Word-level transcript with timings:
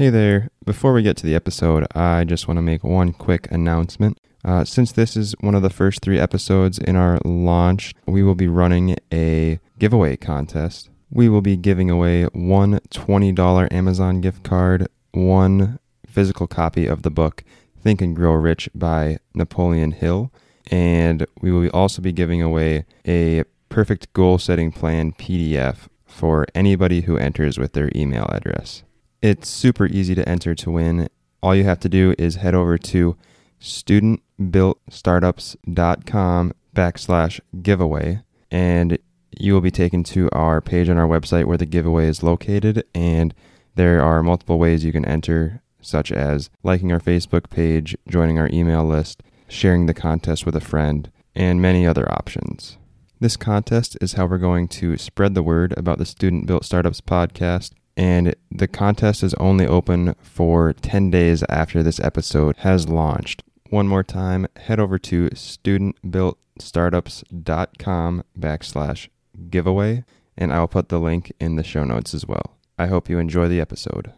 Hey 0.00 0.08
there. 0.08 0.48
Before 0.64 0.94
we 0.94 1.02
get 1.02 1.18
to 1.18 1.26
the 1.26 1.34
episode, 1.34 1.86
I 1.94 2.24
just 2.24 2.48
want 2.48 2.56
to 2.56 2.62
make 2.62 2.82
one 2.82 3.12
quick 3.12 3.46
announcement. 3.52 4.18
Uh, 4.42 4.64
since 4.64 4.92
this 4.92 5.14
is 5.14 5.34
one 5.40 5.54
of 5.54 5.60
the 5.60 5.68
first 5.68 6.00
three 6.00 6.18
episodes 6.18 6.78
in 6.78 6.96
our 6.96 7.18
launch, 7.22 7.94
we 8.06 8.22
will 8.22 8.34
be 8.34 8.48
running 8.48 8.96
a 9.12 9.60
giveaway 9.78 10.16
contest. 10.16 10.88
We 11.10 11.28
will 11.28 11.42
be 11.42 11.54
giving 11.58 11.90
away 11.90 12.24
one 12.32 12.80
$20 12.88 13.70
Amazon 13.70 14.22
gift 14.22 14.42
card, 14.42 14.88
one 15.12 15.78
physical 16.06 16.46
copy 16.46 16.86
of 16.86 17.02
the 17.02 17.10
book 17.10 17.44
Think 17.78 18.00
and 18.00 18.16
Grow 18.16 18.32
Rich 18.32 18.70
by 18.74 19.18
Napoleon 19.34 19.92
Hill, 19.92 20.32
and 20.70 21.26
we 21.42 21.52
will 21.52 21.68
also 21.74 22.00
be 22.00 22.12
giving 22.12 22.40
away 22.40 22.86
a 23.06 23.44
perfect 23.68 24.10
goal 24.14 24.38
setting 24.38 24.72
plan 24.72 25.12
PDF 25.12 25.88
for 26.06 26.46
anybody 26.54 27.02
who 27.02 27.18
enters 27.18 27.58
with 27.58 27.74
their 27.74 27.90
email 27.94 28.24
address. 28.32 28.82
It's 29.22 29.48
super 29.48 29.86
easy 29.86 30.14
to 30.14 30.28
enter 30.28 30.54
to 30.54 30.70
win. 30.70 31.08
All 31.42 31.54
you 31.54 31.64
have 31.64 31.80
to 31.80 31.90
do 31.90 32.14
is 32.18 32.36
head 32.36 32.54
over 32.54 32.78
to 32.78 33.16
studentbuiltstartups.com 33.60 36.52
backslash 36.74 37.40
giveaway 37.62 38.22
and 38.50 38.98
you 39.38 39.52
will 39.52 39.60
be 39.60 39.70
taken 39.70 40.02
to 40.02 40.30
our 40.32 40.62
page 40.62 40.88
on 40.88 40.96
our 40.96 41.06
website 41.06 41.44
where 41.44 41.58
the 41.58 41.66
giveaway 41.66 42.06
is 42.06 42.22
located 42.22 42.82
and 42.94 43.34
there 43.74 44.00
are 44.02 44.22
multiple 44.22 44.58
ways 44.58 44.82
you 44.84 44.92
can 44.92 45.04
enter 45.04 45.60
such 45.80 46.12
as 46.12 46.48
liking 46.62 46.92
our 46.92 47.00
facebook 47.00 47.50
page 47.50 47.96
joining 48.08 48.38
our 48.38 48.48
email 48.52 48.84
list 48.84 49.20
sharing 49.48 49.86
the 49.86 49.94
contest 49.94 50.46
with 50.46 50.54
a 50.54 50.60
friend 50.60 51.10
and 51.34 51.60
many 51.60 51.84
other 51.86 52.10
options 52.12 52.78
this 53.18 53.36
contest 53.36 53.98
is 54.00 54.12
how 54.14 54.26
we're 54.26 54.38
going 54.38 54.68
to 54.68 54.96
spread 54.96 55.34
the 55.34 55.42
word 55.42 55.74
about 55.76 55.98
the 55.98 56.06
student 56.06 56.46
built 56.46 56.64
startups 56.64 57.00
podcast 57.00 57.72
and 57.96 58.34
the 58.50 58.68
contest 58.68 59.22
is 59.22 59.34
only 59.34 59.66
open 59.66 60.14
for 60.20 60.72
10 60.72 61.10
days 61.10 61.44
after 61.48 61.82
this 61.82 62.00
episode 62.00 62.56
has 62.58 62.88
launched. 62.88 63.42
One 63.70 63.88
more 63.88 64.02
time, 64.02 64.46
head 64.56 64.80
over 64.80 64.98
to 64.98 65.30
studentbuiltstartups.com 65.30 68.24
backslash 68.38 69.08
giveaway, 69.48 70.04
and 70.36 70.52
I'll 70.52 70.68
put 70.68 70.88
the 70.88 70.98
link 70.98 71.32
in 71.40 71.56
the 71.56 71.64
show 71.64 71.84
notes 71.84 72.14
as 72.14 72.26
well. 72.26 72.58
I 72.78 72.86
hope 72.86 73.08
you 73.08 73.18
enjoy 73.18 73.48
the 73.48 73.60
episode. 73.60 74.12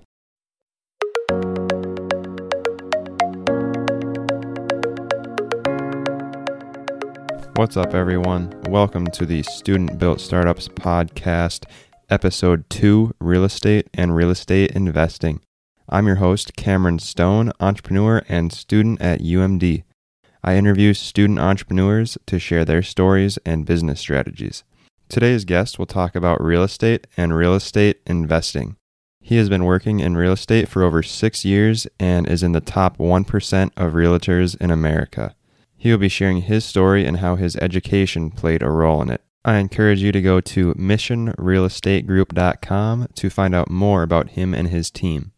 What's 7.56 7.76
up, 7.76 7.94
everyone? 7.94 8.50
Welcome 8.68 9.06
to 9.08 9.26
the 9.26 9.42
Student 9.42 9.98
Built 9.98 10.20
Startups 10.20 10.68
podcast 10.68 11.66
episode 12.12 12.68
2 12.68 13.14
Real 13.20 13.42
Estate 13.42 13.88
and 13.94 14.14
Real 14.14 14.28
Estate 14.28 14.72
Investing. 14.72 15.40
I'm 15.88 16.06
your 16.06 16.16
host, 16.16 16.54
Cameron 16.56 16.98
Stone, 16.98 17.52
entrepreneur 17.58 18.22
and 18.28 18.52
student 18.52 19.00
at 19.00 19.22
UMD. 19.22 19.84
I 20.44 20.56
interview 20.56 20.92
student 20.92 21.38
entrepreneurs 21.38 22.18
to 22.26 22.38
share 22.38 22.66
their 22.66 22.82
stories 22.82 23.38
and 23.46 23.64
business 23.64 23.98
strategies. 23.98 24.62
Today's 25.08 25.46
guest 25.46 25.78
will 25.78 25.86
talk 25.86 26.14
about 26.14 26.44
real 26.44 26.62
estate 26.62 27.06
and 27.16 27.34
real 27.34 27.54
estate 27.54 28.02
investing. 28.06 28.76
He 29.22 29.36
has 29.36 29.48
been 29.48 29.64
working 29.64 30.00
in 30.00 30.14
real 30.14 30.32
estate 30.32 30.68
for 30.68 30.82
over 30.82 31.02
six 31.02 31.46
years 31.46 31.86
and 31.98 32.28
is 32.28 32.42
in 32.42 32.52
the 32.52 32.60
top 32.60 32.98
1% 32.98 33.70
of 33.74 33.92
realtors 33.94 34.54
in 34.60 34.70
America. 34.70 35.34
He 35.78 35.90
will 35.90 35.98
be 35.98 36.10
sharing 36.10 36.42
his 36.42 36.66
story 36.66 37.06
and 37.06 37.20
how 37.20 37.36
his 37.36 37.56
education 37.56 38.30
played 38.30 38.62
a 38.62 38.68
role 38.68 39.00
in 39.00 39.08
it. 39.08 39.22
I 39.44 39.56
encourage 39.56 40.00
you 40.00 40.12
to 40.12 40.22
go 40.22 40.40
to 40.40 40.72
missionrealestategroup.com 40.74 43.08
to 43.14 43.30
find 43.30 43.56
out 43.56 43.70
more 43.70 44.04
about 44.04 44.30
him 44.30 44.54
and 44.54 44.68
his 44.68 44.88
team. 44.88 45.32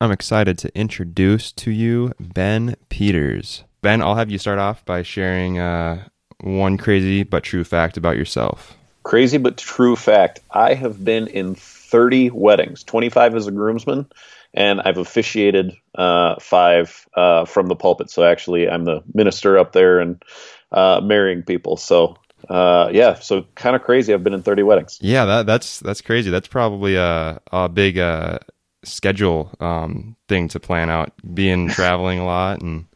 I'm 0.00 0.10
excited 0.10 0.56
to 0.58 0.74
introduce 0.74 1.52
to 1.52 1.70
you 1.70 2.14
Ben 2.18 2.76
Peters. 2.88 3.64
Ben, 3.82 4.00
I'll 4.00 4.14
have 4.14 4.30
you 4.30 4.38
start 4.38 4.58
off 4.58 4.82
by 4.86 5.02
sharing 5.02 5.58
uh, 5.58 6.06
one 6.40 6.78
crazy 6.78 7.22
but 7.22 7.44
true 7.44 7.64
fact 7.64 7.98
about 7.98 8.16
yourself. 8.16 8.78
Crazy 9.02 9.36
but 9.36 9.58
true 9.58 9.96
fact 9.96 10.40
I 10.52 10.72
have 10.72 11.04
been 11.04 11.26
in 11.26 11.54
30 11.54 12.30
weddings, 12.30 12.82
25 12.84 13.34
as 13.34 13.46
a 13.46 13.52
groomsman, 13.52 14.06
and 14.54 14.80
I've 14.80 14.96
officiated 14.96 15.76
uh, 15.96 16.36
five 16.40 17.06
uh, 17.14 17.44
from 17.44 17.66
the 17.66 17.76
pulpit. 17.76 18.08
So 18.08 18.24
actually, 18.24 18.70
I'm 18.70 18.86
the 18.86 19.02
minister 19.12 19.58
up 19.58 19.72
there 19.72 20.00
and 20.00 20.24
uh, 20.72 21.02
marrying 21.02 21.42
people. 21.42 21.76
So 21.76 22.16
uh, 22.50 22.90
yeah, 22.92 23.14
so 23.14 23.44
kind 23.54 23.76
of 23.76 23.82
crazy. 23.82 24.12
I've 24.12 24.24
been 24.24 24.34
in 24.34 24.42
30 24.42 24.64
weddings. 24.64 24.98
Yeah, 25.00 25.24
that, 25.24 25.46
that's 25.46 25.78
that's 25.78 26.00
crazy. 26.00 26.30
That's 26.30 26.48
probably 26.48 26.96
a 26.96 27.40
a 27.52 27.68
big 27.68 27.96
uh, 27.96 28.40
schedule 28.82 29.54
um, 29.60 30.16
thing 30.28 30.48
to 30.48 30.58
plan 30.58 30.90
out. 30.90 31.12
Being 31.32 31.68
traveling 31.70 32.18
a 32.18 32.24
lot 32.24 32.60
and 32.60 32.86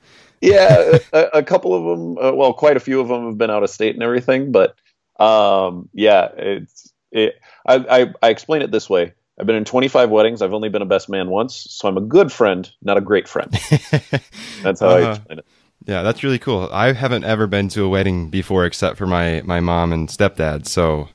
yeah, 0.41 0.99
a, 1.13 1.21
a, 1.35 1.43
couple 1.43 1.73
of 1.73 1.99
them. 1.99 2.19
Uh, 2.19 2.35
well, 2.35 2.53
quite 2.53 2.77
a 2.77 2.81
few 2.81 3.01
of 3.01 3.09
them 3.09 3.27
have 3.29 3.39
been 3.39 3.49
out 3.49 3.63
of 3.63 3.71
state 3.71 3.95
and 3.95 4.03
everything. 4.03 4.51
But 4.51 4.75
um, 5.19 5.89
yeah, 5.95 6.29
it's 6.37 6.93
it. 7.13 7.37
I, 7.65 8.03
I 8.03 8.15
I 8.21 8.29
explain 8.31 8.63
it 8.63 8.73
this 8.73 8.91
way. 8.91 9.15
I've 9.39 9.47
been 9.47 9.57
in 9.57 9.65
25 9.65 10.11
weddings. 10.11 10.43
I've 10.43 10.53
only 10.53 10.69
been 10.69 10.83
a 10.83 10.87
best 10.87 11.09
man 11.09 11.29
once, 11.29 11.67
so 11.71 11.89
I'm 11.89 11.97
a 11.97 12.01
good 12.01 12.31
friend, 12.31 12.71
not 12.83 12.97
a 12.97 13.01
great 13.01 13.29
friend. 13.29 13.51
That's 14.63 14.81
how 14.81 14.89
uh, 14.89 14.95
I 14.95 15.03
uh-huh. 15.03 15.11
explain 15.11 15.39
it. 15.39 15.47
Yeah, 15.87 16.03
that's 16.03 16.23
really 16.25 16.39
cool. 16.39 16.69
I 16.73 16.93
haven't 16.93 17.25
ever 17.25 17.47
been 17.47 17.69
to 17.71 17.85
a 17.85 17.89
wedding 17.89 18.31
before 18.31 18.65
except 18.65 18.97
for 18.97 19.07
my, 19.07 19.43
my 19.45 19.61
mom 19.61 19.93
and 19.93 20.09
stepdad. 20.09 20.67
So, 20.67 21.09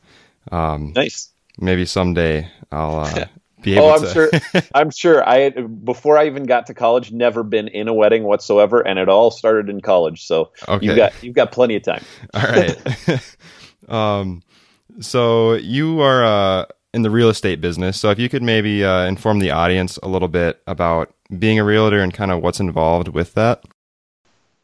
um, 0.51 0.93
nice. 0.95 1.31
Maybe 1.59 1.85
someday 1.85 2.49
I'll 2.71 2.99
uh, 2.99 3.25
be 3.61 3.73
able 3.73 3.85
oh, 3.85 3.95
I'm 3.95 4.01
to. 4.01 4.07
sure. 4.07 4.29
I'm 4.73 4.91
sure. 4.91 5.27
I 5.27 5.49
before 5.49 6.17
I 6.17 6.27
even 6.27 6.43
got 6.43 6.67
to 6.67 6.73
college, 6.73 7.11
never 7.11 7.43
been 7.43 7.67
in 7.67 7.87
a 7.87 7.93
wedding 7.93 8.23
whatsoever, 8.23 8.79
and 8.79 8.97
it 8.99 9.09
all 9.09 9.31
started 9.31 9.69
in 9.69 9.81
college. 9.81 10.25
So 10.25 10.51
okay. 10.67 10.85
you've 10.85 10.95
got 10.95 11.23
you've 11.23 11.35
got 11.35 11.51
plenty 11.51 11.75
of 11.75 11.83
time. 11.83 12.03
All 12.33 12.43
right. 12.43 13.37
um, 13.89 14.41
so 14.99 15.53
you 15.53 15.99
are 16.01 16.23
uh, 16.23 16.65
in 16.93 17.01
the 17.01 17.09
real 17.09 17.29
estate 17.29 17.59
business. 17.59 17.99
So 17.99 18.09
if 18.11 18.19
you 18.19 18.29
could 18.29 18.43
maybe 18.43 18.83
uh, 18.83 19.05
inform 19.05 19.39
the 19.39 19.51
audience 19.51 19.97
a 19.97 20.07
little 20.07 20.27
bit 20.27 20.61
about 20.65 21.13
being 21.37 21.59
a 21.59 21.63
realtor 21.63 21.99
and 21.99 22.13
kind 22.13 22.31
of 22.31 22.41
what's 22.41 22.59
involved 22.59 23.09
with 23.09 23.33
that. 23.33 23.63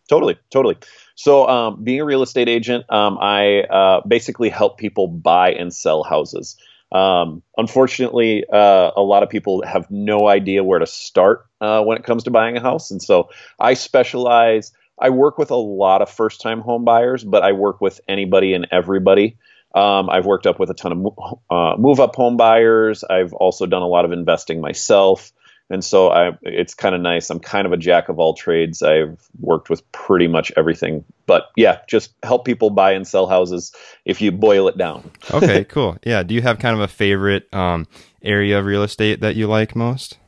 Totally, 0.09 0.37
totally. 0.51 0.77
So, 1.15 1.47
um, 1.47 1.83
being 1.83 2.01
a 2.01 2.05
real 2.05 2.21
estate 2.21 2.49
agent, 2.49 2.85
um, 2.91 3.17
I 3.19 3.61
uh, 3.61 4.01
basically 4.07 4.49
help 4.49 4.77
people 4.77 5.07
buy 5.07 5.53
and 5.53 5.73
sell 5.73 6.03
houses. 6.03 6.57
Um, 6.91 7.41
unfortunately, 7.57 8.45
uh, 8.51 8.91
a 8.95 9.01
lot 9.01 9.23
of 9.23 9.29
people 9.29 9.63
have 9.65 9.89
no 9.89 10.27
idea 10.27 10.63
where 10.63 10.79
to 10.79 10.85
start 10.85 11.47
uh, 11.59 11.83
when 11.83 11.97
it 11.97 12.03
comes 12.03 12.23
to 12.25 12.31
buying 12.31 12.55
a 12.55 12.61
house, 12.61 12.91
and 12.91 13.01
so 13.01 13.29
I 13.59 13.73
specialize. 13.73 14.71
I 14.97 15.09
work 15.09 15.37
with 15.37 15.51
a 15.51 15.55
lot 15.55 16.01
of 16.01 16.09
first-time 16.09 16.61
home 16.61 16.85
buyers, 16.85 17.23
but 17.23 17.43
I 17.43 17.51
work 17.51 17.81
with 17.81 17.99
anybody 18.07 18.53
and 18.53 18.67
everybody. 18.71 19.37
Um, 19.73 20.09
I've 20.09 20.25
worked 20.25 20.47
up 20.47 20.57
with 20.57 20.69
a 20.69 20.73
ton 20.73 20.93
of 20.93 21.39
uh, 21.49 21.75
move-up 21.77 22.15
home 22.15 22.37
buyers. 22.37 23.03
I've 23.03 23.33
also 23.33 23.65
done 23.65 23.81
a 23.81 23.87
lot 23.87 24.05
of 24.05 24.13
investing 24.13 24.61
myself 24.61 25.33
and 25.69 25.83
so 25.83 26.09
I, 26.09 26.37
it's 26.43 26.73
kind 26.73 26.93
of 26.93 27.01
nice. 27.01 27.29
I'm 27.29 27.39
kind 27.39 27.65
of 27.65 27.73
a 27.73 27.77
jack 27.77 28.09
of 28.09 28.19
all 28.19 28.33
trades. 28.33 28.83
I've 28.83 29.19
worked 29.39 29.69
with 29.69 29.89
pretty 29.91 30.27
much 30.27 30.51
everything, 30.55 31.03
but 31.25 31.49
yeah, 31.55 31.79
just 31.87 32.13
help 32.23 32.45
people 32.45 32.69
buy 32.69 32.91
and 32.91 33.07
sell 33.07 33.27
houses 33.27 33.73
if 34.05 34.21
you 34.21 34.31
boil 34.31 34.67
it 34.67 34.77
down. 34.77 35.11
okay, 35.31 35.63
cool. 35.63 35.97
Yeah. 36.05 36.23
Do 36.23 36.35
you 36.35 36.41
have 36.41 36.59
kind 36.59 36.75
of 36.75 36.81
a 36.81 36.87
favorite 36.87 37.51
um, 37.53 37.87
area 38.21 38.59
of 38.59 38.65
real 38.65 38.83
estate 38.83 39.21
that 39.21 39.35
you 39.35 39.47
like 39.47 39.75
most? 39.75 40.19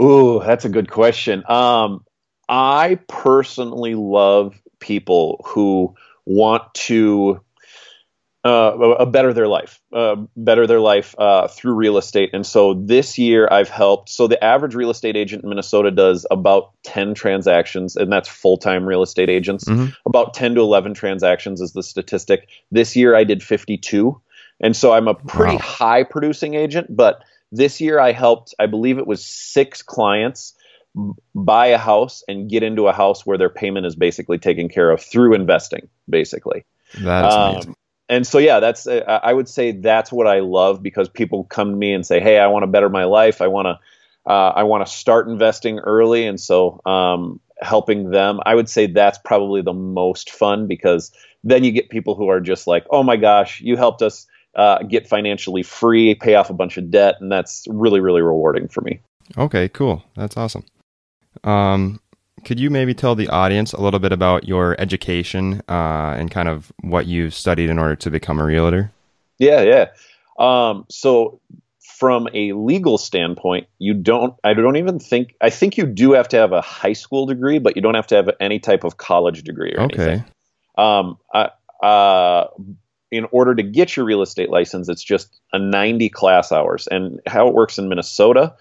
Ooh, 0.00 0.40
that's 0.44 0.64
a 0.64 0.70
good 0.70 0.90
question. 0.90 1.42
Um, 1.48 2.04
I 2.48 2.98
personally 3.08 3.94
love 3.94 4.60
people 4.78 5.44
who 5.46 5.94
want 6.26 6.62
to 6.74 7.40
uh, 8.42 9.04
better 9.04 9.34
their 9.34 9.48
life, 9.48 9.80
uh, 9.92 10.16
better 10.36 10.66
their 10.66 10.80
life 10.80 11.14
uh, 11.18 11.48
through 11.48 11.74
real 11.74 11.98
estate. 11.98 12.30
And 12.32 12.46
so 12.46 12.74
this 12.74 13.18
year 13.18 13.46
I've 13.50 13.68
helped. 13.68 14.08
So 14.08 14.26
the 14.26 14.42
average 14.42 14.74
real 14.74 14.90
estate 14.90 15.16
agent 15.16 15.42
in 15.42 15.48
Minnesota 15.50 15.90
does 15.90 16.26
about 16.30 16.72
10 16.84 17.14
transactions, 17.14 17.96
and 17.96 18.10
that's 18.10 18.28
full 18.28 18.56
time 18.56 18.86
real 18.86 19.02
estate 19.02 19.28
agents. 19.28 19.64
Mm-hmm. 19.64 19.90
About 20.06 20.32
10 20.34 20.54
to 20.54 20.60
11 20.62 20.94
transactions 20.94 21.60
is 21.60 21.72
the 21.72 21.82
statistic. 21.82 22.48
This 22.70 22.96
year 22.96 23.14
I 23.14 23.24
did 23.24 23.42
52. 23.42 24.20
And 24.62 24.76
so 24.76 24.92
I'm 24.92 25.08
a 25.08 25.14
pretty 25.14 25.56
wow. 25.56 25.62
high 25.62 26.02
producing 26.02 26.54
agent, 26.54 26.94
but 26.94 27.22
this 27.52 27.80
year 27.80 27.98
I 27.98 28.12
helped, 28.12 28.54
I 28.58 28.66
believe 28.66 28.98
it 28.98 29.06
was 29.06 29.24
six 29.24 29.82
clients 29.82 30.54
buy 31.34 31.68
a 31.68 31.78
house 31.78 32.24
and 32.26 32.50
get 32.50 32.62
into 32.62 32.88
a 32.88 32.92
house 32.92 33.24
where 33.24 33.38
their 33.38 33.48
payment 33.48 33.86
is 33.86 33.94
basically 33.94 34.38
taken 34.38 34.68
care 34.68 34.90
of 34.90 35.00
through 35.00 35.34
investing, 35.34 35.88
basically. 36.08 36.64
That's 37.00 37.34
um, 37.34 37.50
amazing 37.52 37.76
and 38.10 38.26
so 38.26 38.38
yeah 38.38 38.60
that's 38.60 38.86
uh, 38.86 39.20
i 39.22 39.32
would 39.32 39.48
say 39.48 39.72
that's 39.72 40.12
what 40.12 40.26
i 40.26 40.40
love 40.40 40.82
because 40.82 41.08
people 41.08 41.44
come 41.44 41.70
to 41.70 41.76
me 41.76 41.92
and 41.92 42.06
say 42.06 42.20
hey 42.20 42.38
i 42.38 42.46
want 42.46 42.62
to 42.62 42.66
better 42.66 42.88
my 42.90 43.04
life 43.04 43.40
i 43.40 43.46
want 43.46 43.66
to 43.66 44.30
uh, 44.30 44.52
i 44.54 44.62
want 44.62 44.86
to 44.86 44.92
start 44.92 45.28
investing 45.28 45.78
early 45.78 46.26
and 46.26 46.38
so 46.38 46.80
um, 46.84 47.40
helping 47.62 48.10
them 48.10 48.40
i 48.44 48.54
would 48.54 48.68
say 48.68 48.86
that's 48.86 49.18
probably 49.24 49.62
the 49.62 49.72
most 49.72 50.30
fun 50.30 50.66
because 50.66 51.10
then 51.42 51.64
you 51.64 51.72
get 51.72 51.88
people 51.88 52.14
who 52.14 52.28
are 52.28 52.40
just 52.40 52.66
like 52.66 52.84
oh 52.90 53.02
my 53.02 53.16
gosh 53.16 53.62
you 53.62 53.76
helped 53.76 54.02
us 54.02 54.26
uh, 54.56 54.82
get 54.82 55.08
financially 55.08 55.62
free 55.62 56.14
pay 56.14 56.34
off 56.34 56.50
a 56.50 56.54
bunch 56.54 56.76
of 56.76 56.90
debt 56.90 57.14
and 57.20 57.32
that's 57.32 57.64
really 57.70 58.00
really 58.00 58.20
rewarding 58.20 58.68
for 58.68 58.82
me 58.82 59.00
Okay, 59.36 59.68
cool. 59.68 60.04
That's 60.16 60.36
awesome. 60.36 60.64
Um, 61.44 62.00
could 62.44 62.60
you 62.60 62.70
maybe 62.70 62.94
tell 62.94 63.14
the 63.14 63.28
audience 63.28 63.72
a 63.72 63.80
little 63.80 64.00
bit 64.00 64.12
about 64.12 64.46
your 64.46 64.76
education 64.80 65.62
uh, 65.68 66.14
and 66.18 66.30
kind 66.30 66.48
of 66.48 66.72
what 66.82 67.06
you've 67.06 67.34
studied 67.34 67.70
in 67.70 67.78
order 67.78 67.96
to 67.96 68.10
become 68.10 68.38
a 68.40 68.44
realtor? 68.44 68.92
Yeah, 69.38 69.62
yeah. 69.62 69.86
Um, 70.38 70.86
so 70.88 71.40
from 71.80 72.28
a 72.32 72.52
legal 72.52 72.98
standpoint, 72.98 73.66
you 73.78 73.94
don't. 73.94 74.34
I 74.42 74.54
don't 74.54 74.76
even 74.76 74.98
think. 74.98 75.34
I 75.40 75.50
think 75.50 75.76
you 75.76 75.86
do 75.86 76.12
have 76.12 76.28
to 76.28 76.36
have 76.38 76.52
a 76.52 76.60
high 76.62 76.94
school 76.94 77.26
degree, 77.26 77.58
but 77.58 77.76
you 77.76 77.82
don't 77.82 77.94
have 77.94 78.06
to 78.08 78.16
have 78.16 78.30
any 78.40 78.58
type 78.58 78.84
of 78.84 78.96
college 78.96 79.42
degree 79.42 79.74
or 79.74 79.82
Okay. 79.82 80.02
anything. 80.02 80.24
Um, 80.78 81.18
I, 81.34 81.50
uh, 81.86 82.46
in 83.10 83.26
order 83.32 83.54
to 83.54 83.62
get 83.62 83.96
your 83.96 84.06
real 84.06 84.22
estate 84.22 84.50
license, 84.50 84.88
it's 84.88 85.02
just 85.02 85.40
a 85.52 85.58
90 85.58 86.08
class 86.10 86.52
hours. 86.52 86.86
And 86.86 87.20
how 87.26 87.48
it 87.48 87.54
works 87.54 87.78
in 87.78 87.88
Minnesota, 87.88 88.54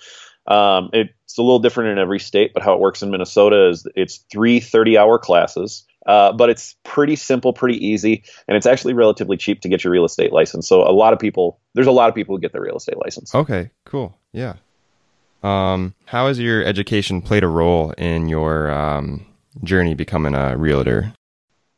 um, 0.50 0.90
it's 0.94 1.38
a 1.38 1.42
little 1.42 1.60
different 1.60 1.92
in 1.92 1.98
every 2.00 2.20
state, 2.20 2.54
but 2.54 2.64
how 2.64 2.74
it 2.74 2.80
works 2.80 3.02
in 3.02 3.12
Minnesota 3.12 3.70
is 3.70 3.88
it's 3.96 4.18
three 4.32 4.60
30 4.60 4.98
hour 4.98 5.18
classes. 5.18 5.86
Uh, 6.06 6.32
but 6.32 6.50
it's 6.50 6.76
pretty 6.84 7.16
simple, 7.16 7.54
pretty 7.54 7.86
easy, 7.86 8.24
and 8.48 8.58
it's 8.58 8.66
actually 8.66 8.94
relatively 8.94 9.38
cheap 9.38 9.62
to 9.62 9.70
get 9.70 9.84
your 9.84 9.94
real 9.94 10.06
estate 10.06 10.34
license. 10.34 10.68
So 10.68 10.82
a 10.82 10.92
lot 10.92 11.14
of 11.14 11.20
people, 11.20 11.60
there's 11.76 11.88
a 11.88 11.92
lot 11.92 12.10
of 12.10 12.16
people 12.16 12.36
who 12.36 12.42
get 12.42 12.52
their 12.52 12.62
real 12.62 12.78
estate 12.78 12.98
license. 12.98 13.36
Okay, 13.36 13.70
cool. 13.86 14.18
Yeah. 14.32 14.56
Um, 15.44 15.94
how 16.06 16.28
has 16.28 16.40
your 16.40 16.64
education 16.64 17.22
played 17.22 17.44
a 17.44 17.48
role 17.48 17.92
in 17.92 18.28
your 18.28 18.72
um, 18.72 19.26
journey 19.64 19.94
becoming 19.94 20.34
a 20.34 20.58
realtor? 20.58 21.14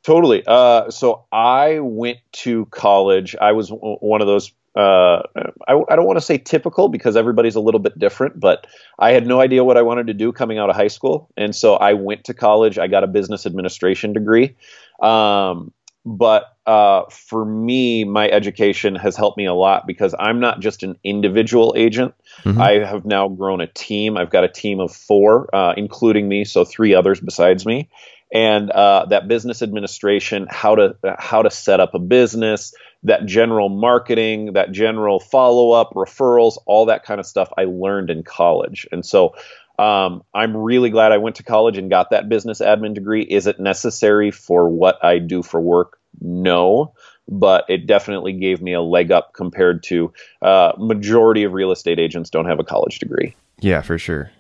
Totally. 0.04 0.44
Uh, 0.46 0.90
so 0.90 1.26
I 1.32 1.80
went 1.80 2.20
to 2.32 2.66
college. 2.68 3.36
I 3.40 3.52
was 3.52 3.70
w- 3.70 3.98
one 3.98 4.22
of 4.22 4.28
those. 4.28 4.52
Uh, 4.76 5.24
I, 5.68 5.74
I 5.90 5.96
don't 5.96 6.06
want 6.06 6.18
to 6.18 6.26
say 6.26 6.38
typical 6.38 6.88
because 6.88 7.18
everybody's 7.18 7.56
a 7.56 7.60
little 7.60 7.80
bit 7.80 7.98
different, 8.00 8.40
but 8.40 8.68
I 8.98 9.12
had 9.12 9.28
no 9.28 9.42
idea 9.42 9.64
what 9.64 9.78
I 9.78 9.82
wanted 9.82 10.08
to 10.08 10.14
do 10.14 10.32
coming 10.32 10.58
out 10.58 10.70
of 10.70 10.76
high 10.76 10.88
school, 10.88 11.30
and 11.36 11.56
so 11.56 11.76
I 11.76 11.94
went 11.94 12.26
to 12.26 12.34
college. 12.34 12.78
I 12.78 12.88
got 12.88 13.04
a 13.04 13.08
business 13.08 13.46
administration 13.46 14.14
degree. 14.14 14.56
Um, 15.02 15.74
but 16.06 16.56
uh, 16.66 17.04
for 17.10 17.46
me, 17.46 18.04
my 18.06 18.30
education 18.30 18.96
has 18.96 19.16
helped 19.16 19.38
me 19.38 19.46
a 19.46 19.54
lot 19.54 19.86
because 19.86 20.16
I'm 20.18 20.40
not 20.40 20.60
just 20.60 20.84
an 20.84 20.98
individual 21.04 21.74
agent. 21.78 22.16
Mhm. 22.44 22.60
I 22.60 22.86
have 22.86 23.06
now 23.06 23.28
grown 23.28 23.62
a 23.62 23.68
team. 23.68 24.18
I've 24.18 24.30
got 24.30 24.44
a 24.44 24.48
team 24.48 24.80
of 24.80 24.92
four, 24.92 25.54
uh, 25.54 25.74
including 25.78 26.28
me, 26.28 26.44
so 26.46 26.66
three 26.66 26.96
others 26.96 27.20
besides 27.20 27.66
me. 27.66 27.90
And 28.34 28.72
uh, 28.72 29.08
that 29.10 29.28
business 29.28 29.62
administration, 29.62 30.48
how 30.50 30.76
to 30.76 30.96
how 31.20 31.42
to 31.42 31.52
set 31.52 31.80
up 31.80 31.94
a 31.94 32.00
business, 32.00 32.74
that 33.04 33.26
general 33.26 33.70
marketing, 33.70 34.54
that 34.54 34.72
general 34.72 35.20
follow 35.20 35.72
up, 35.72 35.92
referrals, 35.96 36.58
all 36.66 36.86
that 36.86 37.04
kind 37.04 37.20
of 37.20 37.26
stuff, 37.26 37.52
I 37.58 37.66
learned 37.66 38.10
in 38.10 38.24
college. 38.24 38.88
And 38.92 39.06
so 39.06 39.36
um, 39.80 40.24
I'm 40.34 40.56
really 40.56 40.90
glad 40.90 41.12
I 41.12 41.18
went 41.18 41.38
to 41.38 41.44
college 41.44 41.78
and 41.78 41.90
got 41.90 42.12
that 42.12 42.30
business 42.30 42.62
admin 42.62 42.94
degree. 42.94 43.24
Is 43.24 43.48
it 43.48 43.60
necessary 43.60 44.32
for 44.32 44.70
what 44.70 45.04
I 45.04 45.18
do 45.18 45.42
for 45.42 45.60
work? 45.60 45.98
No, 46.22 46.94
but 47.28 47.66
it 47.68 47.88
definitely 47.88 48.34
gave 48.34 48.62
me 48.62 48.74
a 48.74 48.82
leg 48.82 49.12
up 49.12 49.34
compared 49.34 49.82
to 49.84 50.14
uh, 50.42 50.74
majority 50.78 51.44
of 51.44 51.54
real 51.54 51.72
estate 51.72 52.00
agents 52.00 52.30
don't 52.30 52.46
have 52.46 52.60
a 52.60 52.64
college 52.64 53.00
degree. 53.00 53.36
Yeah, 53.60 53.82
for 53.82 53.98
sure. 53.98 54.32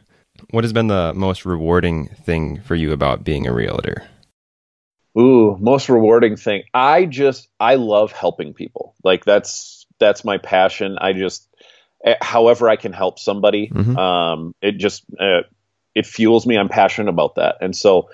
What 0.49 0.63
has 0.63 0.73
been 0.73 0.87
the 0.87 1.13
most 1.13 1.45
rewarding 1.45 2.07
thing 2.07 2.61
for 2.61 2.75
you 2.75 2.91
about 2.91 3.23
being 3.23 3.47
a 3.47 3.53
realtor? 3.53 4.03
Ooh, 5.17 5.57
most 5.59 5.89
rewarding 5.89 6.37
thing. 6.37 6.63
I 6.73 7.05
just 7.05 7.47
I 7.59 7.75
love 7.75 8.11
helping 8.11 8.53
people. 8.53 8.95
Like 9.03 9.25
that's 9.25 9.85
that's 9.99 10.23
my 10.23 10.37
passion. 10.37 10.97
I 10.99 11.13
just 11.13 11.47
eh, 12.03 12.15
however 12.21 12.69
I 12.69 12.77
can 12.77 12.93
help 12.93 13.19
somebody. 13.19 13.69
Mhm. 13.69 13.97
Um, 13.97 14.55
it 14.61 14.77
just 14.77 15.03
uh, 15.19 15.41
it 15.93 16.05
fuels 16.05 16.47
me. 16.47 16.57
I'm 16.57 16.69
passionate 16.69 17.09
about 17.09 17.35
that, 17.35 17.57
and 17.61 17.75
so 17.75 18.09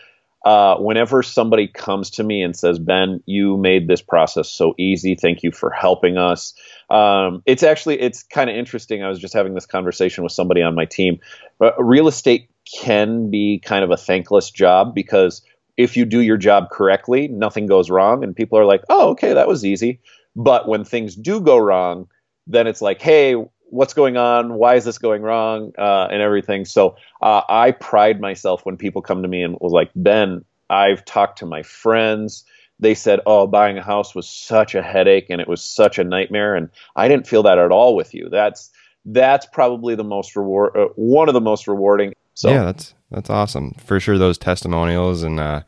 uh, 0.48 0.78
whenever 0.78 1.22
somebody 1.22 1.68
comes 1.68 2.10
to 2.10 2.24
me 2.24 2.42
and 2.42 2.56
says, 2.56 2.80
"Ben, 2.80 3.22
you 3.26 3.58
made 3.58 3.90
this 3.90 4.02
process 4.02 4.48
so 4.48 4.74
easy. 4.78 5.14
Thank 5.14 5.44
you 5.44 5.52
for 5.52 5.70
helping 5.70 6.18
us." 6.18 6.54
Um, 6.90 7.44
it's 7.46 7.64
actually 7.64 8.00
it's 8.00 8.24
kind 8.24 8.50
of 8.50 8.56
interesting. 8.56 9.04
I 9.04 9.10
was 9.10 9.20
just 9.20 9.34
having 9.34 9.56
this 9.56 9.66
conversation 9.66 10.24
with 10.24 10.32
somebody 10.32 10.62
on 10.62 10.74
my 10.74 10.86
team. 10.86 11.20
But 11.60 11.76
real 11.78 12.08
estate 12.08 12.50
can 12.82 13.30
be 13.30 13.60
kind 13.60 13.84
of 13.84 13.92
a 13.92 13.98
thankless 13.98 14.50
job 14.50 14.96
because 14.96 15.42
if 15.76 15.98
you 15.98 16.06
do 16.06 16.22
your 16.22 16.38
job 16.38 16.70
correctly, 16.70 17.28
nothing 17.28 17.66
goes 17.66 17.90
wrong, 17.90 18.24
and 18.24 18.34
people 18.34 18.58
are 18.58 18.66
like, 18.66 18.84
"Oh, 18.88 19.10
okay, 19.10 19.34
that 19.34 19.50
was 19.50 19.66
easy." 19.66 20.00
But 20.34 20.66
when 20.66 20.86
things 20.86 21.14
do 21.14 21.42
go 21.42 21.58
wrong, 21.58 22.08
then 22.46 22.68
it's 22.68 22.82
like, 22.82 23.02
"Hey, 23.02 23.36
what's 23.70 23.94
going 23.94 24.18
on? 24.18 24.54
Why 24.54 24.76
is 24.76 24.86
this 24.86 24.98
going 24.98 25.22
wrong?" 25.22 25.74
Uh, 25.78 26.08
and 26.12 26.22
everything. 26.22 26.66
So 26.66 26.96
uh, 27.22 27.42
I 27.48 27.72
pride 27.72 28.20
myself 28.20 28.66
when 28.66 28.78
people 28.78 29.02
come 29.02 29.22
to 29.22 29.28
me 29.28 29.44
and 29.44 29.58
was 29.60 29.74
like, 29.74 29.92
"Ben, 29.96 30.44
I've 30.70 31.06
talked 31.06 31.40
to 31.40 31.46
my 31.46 31.64
friends." 31.64 32.46
They 32.80 32.94
said, 32.94 33.20
"Oh, 33.26 33.48
buying 33.48 33.78
a 33.78 33.84
house 33.84 34.14
was 34.14 34.30
such 34.30 34.76
a 34.76 34.82
headache 34.82 35.28
and 35.30 35.42
it 35.42 35.48
was 35.48 35.64
such 35.64 36.00
a 36.00 36.04
nightmare," 36.04 36.56
and 36.56 36.70
I 36.96 37.08
didn't 37.08 37.28
feel 37.28 37.44
that 37.44 37.58
at 37.58 37.72
all 37.72 37.96
with 37.96 38.14
you. 38.14 38.30
That's 38.30 38.72
that's 39.06 39.46
probably 39.46 39.96
the 39.96 40.04
most 40.04 40.36
reward, 40.36 40.76
uh, 40.76 40.88
one 40.96 41.30
of 41.30 41.34
the 41.34 41.42
most 41.42 41.68
rewarding. 41.68 42.14
So 42.34 42.50
yeah, 42.50 42.64
that's 42.64 42.94
that's 43.10 43.30
awesome 43.30 43.74
for 43.84 44.00
sure. 44.00 44.18
Those 44.18 44.38
testimonials 44.38 45.24
and 45.24 45.40
uh, 45.40 45.62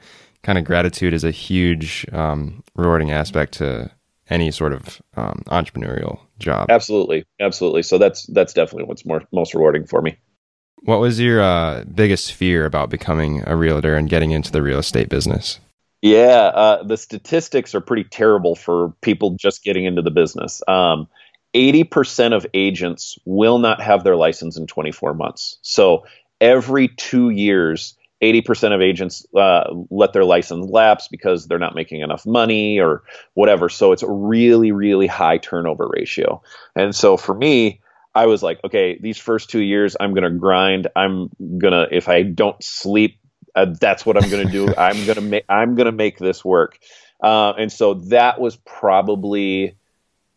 kind 0.43 0.57
of 0.57 0.65
gratitude 0.65 1.13
is 1.13 1.23
a 1.23 1.31
huge 1.31 2.05
um, 2.11 2.63
rewarding 2.75 3.11
aspect 3.11 3.53
to 3.55 3.91
any 4.29 4.51
sort 4.51 4.73
of 4.73 5.01
um, 5.15 5.43
entrepreneurial 5.47 6.19
job. 6.39 6.69
Absolutely, 6.69 7.25
absolutely. 7.39 7.83
So 7.83 7.97
that's 7.97 8.25
that's 8.27 8.53
definitely 8.53 8.85
what's 8.85 9.05
more 9.05 9.23
most 9.31 9.53
rewarding 9.53 9.85
for 9.85 10.01
me. 10.01 10.17
What 10.83 10.99
was 10.99 11.19
your 11.19 11.41
uh, 11.41 11.83
biggest 11.83 12.33
fear 12.33 12.65
about 12.65 12.89
becoming 12.89 13.43
a 13.45 13.55
realtor 13.55 13.95
and 13.95 14.09
getting 14.09 14.31
into 14.31 14.51
the 14.51 14.61
real 14.61 14.79
estate 14.79 15.09
business? 15.09 15.59
Yeah, 16.01 16.51
uh, 16.53 16.83
the 16.83 16.95
statistics 16.95 17.75
are 17.75 17.81
pretty 17.81 18.05
terrible 18.05 18.55
for 18.55 18.93
people 19.01 19.31
just 19.31 19.63
getting 19.63 19.83
into 19.83 20.01
the 20.01 20.11
business. 20.11 20.61
Um, 20.67 21.09
80% 21.53 22.33
of 22.33 22.45
agents 22.53 23.17
will 23.25 23.57
not 23.57 23.81
have 23.81 24.03
their 24.03 24.15
license 24.15 24.55
in 24.55 24.67
24 24.67 25.13
months. 25.13 25.57
So 25.61 26.05
every 26.39 26.87
two 26.87 27.29
years, 27.31 27.97
80% 28.21 28.75
of 28.75 28.81
agents 28.81 29.25
uh, 29.35 29.63
let 29.89 30.13
their 30.13 30.25
license 30.25 30.69
lapse 30.69 31.07
because 31.07 31.47
they're 31.47 31.59
not 31.59 31.75
making 31.75 32.01
enough 32.01 32.25
money 32.25 32.79
or 32.79 33.03
whatever. 33.33 33.69
So 33.69 33.91
it's 33.91 34.03
a 34.03 34.11
really, 34.11 34.71
really 34.71 35.07
high 35.07 35.37
turnover 35.37 35.89
ratio. 35.89 36.41
And 36.75 36.93
so 36.93 37.15
for 37.15 37.33
me, 37.33 37.81
I 38.13 38.25
was 38.25 38.43
like, 38.43 38.59
okay, 38.65 38.97
these 38.99 39.17
first 39.17 39.49
two 39.49 39.61
years, 39.61 39.95
I'm 39.99 40.13
going 40.13 40.23
to 40.23 40.37
grind. 40.37 40.87
I'm 40.95 41.29
going 41.39 41.73
to, 41.73 41.87
if 41.91 42.09
I 42.09 42.23
don't 42.23 42.61
sleep, 42.61 43.19
uh, 43.55 43.67
that's 43.79 44.05
what 44.05 44.21
I'm 44.21 44.29
going 44.29 44.45
to 44.45 44.51
do. 44.51 44.73
I'm 44.77 45.05
going 45.05 45.15
to 45.15 45.21
make, 45.21 45.45
I'm 45.47 45.75
going 45.75 45.85
to 45.85 45.93
make 45.93 46.17
this 46.17 46.43
work. 46.43 46.77
Uh, 47.23 47.53
and 47.57 47.71
so 47.71 47.95
that 47.95 48.39
was 48.41 48.57
probably, 48.57 49.75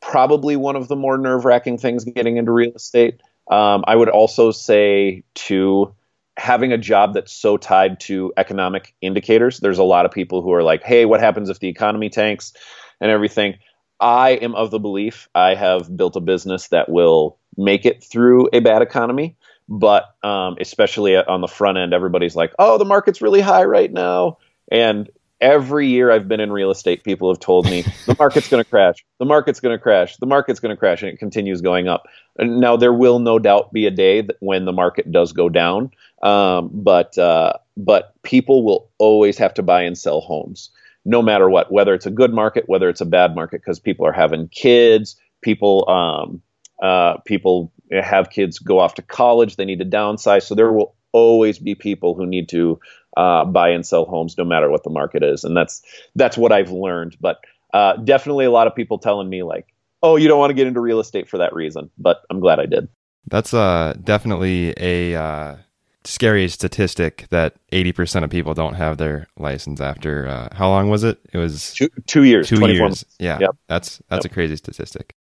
probably 0.01 0.57
one 0.57 0.77
of 0.77 0.89
the 0.89 0.97
more 0.97 1.19
nerve 1.19 1.45
wracking 1.45 1.79
things 1.79 2.05
getting 2.05 2.37
into 2.37 2.53
real 2.53 2.73
estate. 2.73 3.21
Um, 3.51 3.85
I 3.87 3.97
would 3.97 4.09
also 4.09 4.53
say 4.53 5.25
to 5.35 5.95
having 6.37 6.73
a 6.73 6.79
job 6.79 7.15
that's 7.15 7.33
so 7.33 7.57
tied 7.57 8.01
to 8.01 8.33
economic 8.37 8.95
indicators. 9.01 9.59
There's 9.59 9.79
a 9.79 9.85
lot 9.85 10.07
of 10.07 10.13
people 10.13 10.43
who 10.43 10.53
are 10.53 10.63
like, 10.63 10.83
hey, 10.83 11.05
what 11.05 11.21
happens 11.21 11.49
if 11.49 11.61
the 11.61 11.69
economy 11.69 12.09
tanks 12.09 12.53
and 13.01 13.11
everything? 13.11 13.55
I 14.01 14.31
am 14.31 14.55
of 14.55 14.71
the 14.71 14.81
belief 14.81 15.29
I 15.35 15.55
have 15.55 15.95
built 15.97 16.17
a 16.17 16.21
business 16.21 16.69
that 16.69 16.89
will 16.89 17.39
make 17.57 17.87
it 17.87 18.03
through 18.03 18.49
a 18.53 18.61
bad 18.61 18.83
economy. 18.83 19.37
But 19.69 20.05
um, 20.23 20.57
especially 20.61 21.17
on 21.17 21.41
the 21.41 21.49
front 21.49 21.79
end, 21.79 21.95
everybody's 21.95 22.35
like, 22.35 22.53
oh, 22.59 22.79
the 22.79 22.85
market's 22.85 23.23
really 23.23 23.41
high 23.41 23.65
right 23.65 23.93
now. 23.93 24.39
And 24.71 25.09
every 25.41 25.89
year 25.89 26.11
I've 26.11 26.29
been 26.29 26.41
in 26.41 26.53
real 26.53 26.71
estate, 26.71 27.05
people 27.05 27.31
have 27.31 27.41
told 27.41 27.67
me 27.67 27.83
the 28.07 28.17
market's 28.19 28.49
going 28.49 28.63
to 28.63 28.69
crash, 28.69 29.05
the 29.19 29.25
market's 29.25 29.61
going 29.61 29.77
to 29.77 29.83
crash, 29.83 30.17
the 30.17 30.27
market's 30.27 30.61
going 30.61 30.75
to 30.75 30.79
crash, 30.79 31.03
and 31.03 31.11
it 31.11 31.19
continues 31.19 31.61
going 31.61 31.89
up. 31.89 32.07
And 32.39 32.61
now 32.61 32.77
there 32.77 32.93
will 32.93 33.19
no 33.19 33.39
doubt 33.39 33.73
be 33.73 33.87
a 33.87 33.91
day 33.91 34.23
that 34.23 34.37
when 34.41 34.65
the 34.65 34.73
market 34.73 35.13
does 35.13 35.33
go 35.33 35.49
down, 35.49 35.91
um, 36.23 36.71
but 36.73 37.17
uh, 37.19 37.55
but 37.77 38.15
people 38.23 38.65
will 38.65 38.91
always 38.99 39.39
have 39.39 39.55
to 39.55 39.63
buy 39.63 39.83
and 39.83 39.97
sell 39.97 40.21
homes, 40.21 40.71
no 41.05 41.23
matter 41.23 41.49
what, 41.49 41.73
whether 41.73 41.95
it's 41.95 42.07
a 42.07 42.11
good 42.11 42.33
market, 42.33 42.69
whether 42.69 42.89
it's 42.89 43.01
a 43.01 43.07
bad 43.07 43.35
market, 43.35 43.61
because 43.61 43.81
people 43.81 44.07
are 44.07 44.13
having 44.13 44.49
kids, 44.49 45.17
people 45.41 45.89
um, 45.89 46.43
uh, 46.83 47.19
people 47.25 47.73
have 47.91 48.31
kids 48.31 48.59
go 48.59 48.79
off 48.79 48.95
to 48.95 49.03
college, 49.03 49.57
they 49.57 49.65
need 49.65 49.81
to 49.81 49.85
downsize, 49.85 50.43
so 50.43 50.55
there 50.55 50.73
will 50.73 50.95
always 51.13 51.59
be 51.59 51.75
people 51.75 52.15
who 52.15 52.27
need 52.27 52.49
to 52.49 52.81
uh, 53.17 53.45
buy 53.45 53.69
and 53.69 53.87
sell 53.87 54.05
homes 54.05 54.37
no 54.39 54.45
matter 54.45 54.71
what 54.71 54.85
the 54.85 54.91
market 54.91 55.23
is, 55.23 55.45
and 55.45 55.57
that's 55.57 55.83
that's 56.15 56.39
what 56.39 56.53
I've 56.53 56.71
learned. 56.71 57.17
But 57.21 57.41
uh, 57.75 57.97
definitely 57.97 58.45
a 58.45 58.51
lot 58.51 58.67
of 58.67 58.75
people 58.75 58.99
telling 58.99 59.29
me 59.29 59.43
like, 59.43 59.67
"Oh, 60.03 60.17
you 60.17 60.29
don't 60.29 60.39
want 60.39 60.51
to 60.51 60.55
get 60.55 60.67
into 60.67 60.81
real 60.81 61.01
estate 61.01 61.29
for 61.29 61.39
that 61.39 61.53
reason," 61.53 61.91
but 61.99 62.23
I'm 62.31 62.41
glad 62.41 62.61
I 62.61 62.67
did. 62.67 62.89
That's 63.29 63.55
uh, 63.55 63.95
definitely 64.03 64.75
a 64.79 65.15
uh, 65.15 65.57
scary 66.05 66.49
statistic 66.49 67.27
that 67.31 67.55
80% 67.73 68.25
of 68.25 68.31
people 68.31 68.55
don't 68.55 68.75
have 68.75 68.99
their 68.99 69.29
license 69.39 69.81
after 69.81 70.27
uh, 70.27 70.49
how 70.55 70.69
long 70.69 70.91
was 70.91 71.05
it? 71.05 71.19
It 71.33 71.39
was 71.39 71.73
Two, 71.75 71.89
two 72.07 72.25
years, 72.25 72.49
two 72.49 72.61
years. 72.67 72.81
months. 72.81 73.05
Yeah, 73.19 73.39
Yep. 73.41 73.51
that's 73.69 74.03
that's 74.09 74.25
Yep. 74.25 74.33
a 74.33 74.35
crazy 74.35 74.57
statistic. 74.57 75.15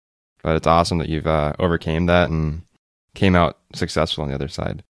But 0.43 0.55
it's 0.55 0.67
awesome 0.67 0.99
that 0.99 1.09
you've 1.09 1.27
uh, 1.27 1.53
overcame 1.59 2.05
that 2.05 2.29
and 2.29 2.61
came 3.13 3.35
out 3.35 3.57
successful 3.75 4.23
on 4.23 4.29
the 4.29 4.35
other 4.35 4.47
side. 4.47 4.83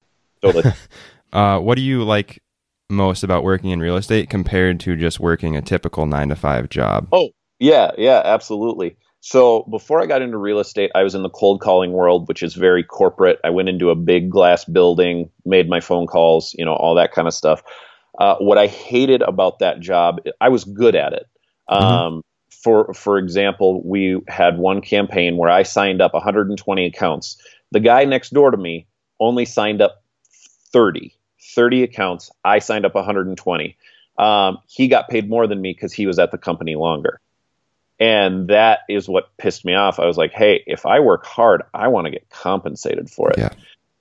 Totally. 0.42 0.64
uh, 1.32 1.60
what 1.60 1.76
do 1.76 1.82
you 1.82 2.02
like 2.02 2.42
most 2.90 3.22
about 3.22 3.44
working 3.44 3.70
in 3.70 3.80
real 3.80 3.96
estate 3.96 4.28
compared 4.28 4.80
to 4.80 4.96
just 4.96 5.20
working 5.20 5.56
a 5.56 5.62
typical 5.62 6.06
nine 6.06 6.28
to 6.30 6.36
five 6.36 6.68
job? 6.68 7.08
Oh, 7.12 7.30
yeah, 7.60 7.92
yeah, 7.96 8.22
absolutely. 8.24 8.96
So 9.26 9.64
before 9.68 10.00
I 10.00 10.06
got 10.06 10.22
into 10.22 10.38
real 10.38 10.60
estate, 10.60 10.92
I 10.94 11.02
was 11.02 11.16
in 11.16 11.24
the 11.24 11.28
cold 11.28 11.60
calling 11.60 11.90
world, 11.90 12.28
which 12.28 12.44
is 12.44 12.54
very 12.54 12.84
corporate. 12.84 13.40
I 13.42 13.50
went 13.50 13.68
into 13.68 13.90
a 13.90 13.96
big 13.96 14.30
glass 14.30 14.64
building, 14.64 15.28
made 15.44 15.68
my 15.68 15.80
phone 15.80 16.06
calls, 16.06 16.54
you 16.56 16.64
know, 16.64 16.74
all 16.74 16.94
that 16.94 17.10
kind 17.10 17.26
of 17.26 17.34
stuff. 17.34 17.60
Uh, 18.20 18.36
what 18.36 18.56
I 18.56 18.68
hated 18.68 19.22
about 19.22 19.58
that 19.58 19.80
job, 19.80 20.20
I 20.40 20.48
was 20.48 20.62
good 20.62 20.94
at 20.94 21.12
it. 21.12 21.26
Mm-hmm. 21.68 21.84
Um, 21.84 22.22
for 22.50 22.94
for 22.94 23.18
example, 23.18 23.82
we 23.84 24.20
had 24.28 24.58
one 24.58 24.80
campaign 24.80 25.38
where 25.38 25.50
I 25.50 25.64
signed 25.64 26.00
up 26.00 26.14
120 26.14 26.86
accounts. 26.86 27.36
The 27.72 27.80
guy 27.80 28.04
next 28.04 28.32
door 28.32 28.52
to 28.52 28.56
me 28.56 28.86
only 29.18 29.44
signed 29.44 29.82
up 29.82 30.04
30. 30.72 31.12
30 31.40 31.82
accounts. 31.82 32.30
I 32.44 32.60
signed 32.60 32.86
up 32.86 32.94
120. 32.94 33.76
Um, 34.18 34.58
he 34.68 34.86
got 34.86 35.08
paid 35.08 35.28
more 35.28 35.48
than 35.48 35.60
me 35.60 35.72
because 35.72 35.92
he 35.92 36.06
was 36.06 36.20
at 36.20 36.30
the 36.30 36.38
company 36.38 36.76
longer. 36.76 37.20
And 37.98 38.48
that 38.48 38.80
is 38.88 39.08
what 39.08 39.36
pissed 39.38 39.64
me 39.64 39.74
off. 39.74 39.98
I 39.98 40.06
was 40.06 40.18
like, 40.18 40.32
hey, 40.32 40.62
if 40.66 40.84
I 40.84 41.00
work 41.00 41.24
hard, 41.24 41.62
I 41.72 41.88
want 41.88 42.06
to 42.06 42.10
get 42.10 42.28
compensated 42.28 43.08
for 43.08 43.30
it. 43.30 43.38
Yeah. 43.38 43.50